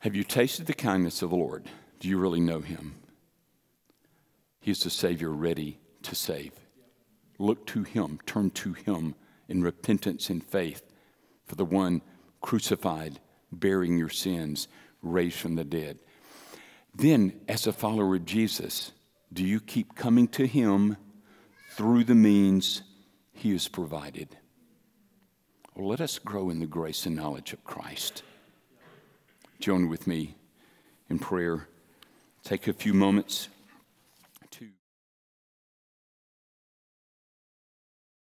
Have 0.00 0.14
you 0.14 0.24
tasted 0.24 0.66
the 0.66 0.74
kindness 0.74 1.22
of 1.22 1.30
the 1.30 1.36
Lord? 1.36 1.68
Do 1.98 2.08
you 2.08 2.18
really 2.18 2.40
know 2.40 2.60
him? 2.60 2.94
He's 4.60 4.82
the 4.82 4.90
Savior 4.90 5.30
ready 5.30 5.78
to 6.02 6.14
save. 6.14 6.52
Look 7.38 7.66
to 7.66 7.82
him, 7.82 8.20
turn 8.24 8.50
to 8.50 8.74
him 8.74 9.14
in 9.48 9.62
repentance 9.62 10.30
and 10.30 10.44
faith 10.44 10.82
for 11.46 11.56
the 11.56 11.64
one 11.64 12.02
crucified, 12.40 13.18
bearing 13.50 13.98
your 13.98 14.08
sins, 14.08 14.68
raised 15.02 15.38
from 15.38 15.56
the 15.56 15.64
dead. 15.64 15.98
Then, 16.98 17.40
as 17.48 17.66
a 17.66 17.72
follower 17.72 18.16
of 18.16 18.26
Jesus, 18.26 18.92
do 19.32 19.42
you 19.42 19.60
keep 19.60 19.94
coming 19.94 20.28
to 20.28 20.46
him? 20.46 20.96
through 21.78 22.02
the 22.02 22.14
means 22.16 22.82
He 23.30 23.52
has 23.52 23.68
provided. 23.68 24.36
Well, 25.76 25.86
let 25.86 26.00
us 26.00 26.18
grow 26.18 26.50
in 26.50 26.58
the 26.58 26.66
grace 26.66 27.06
and 27.06 27.14
knowledge 27.14 27.52
of 27.52 27.62
Christ. 27.62 28.24
Join 29.60 29.88
with 29.88 30.08
me 30.08 30.34
in 31.08 31.20
prayer. 31.20 31.68
Take 32.42 32.66
a 32.66 32.72
few 32.72 32.94
moments 32.94 33.48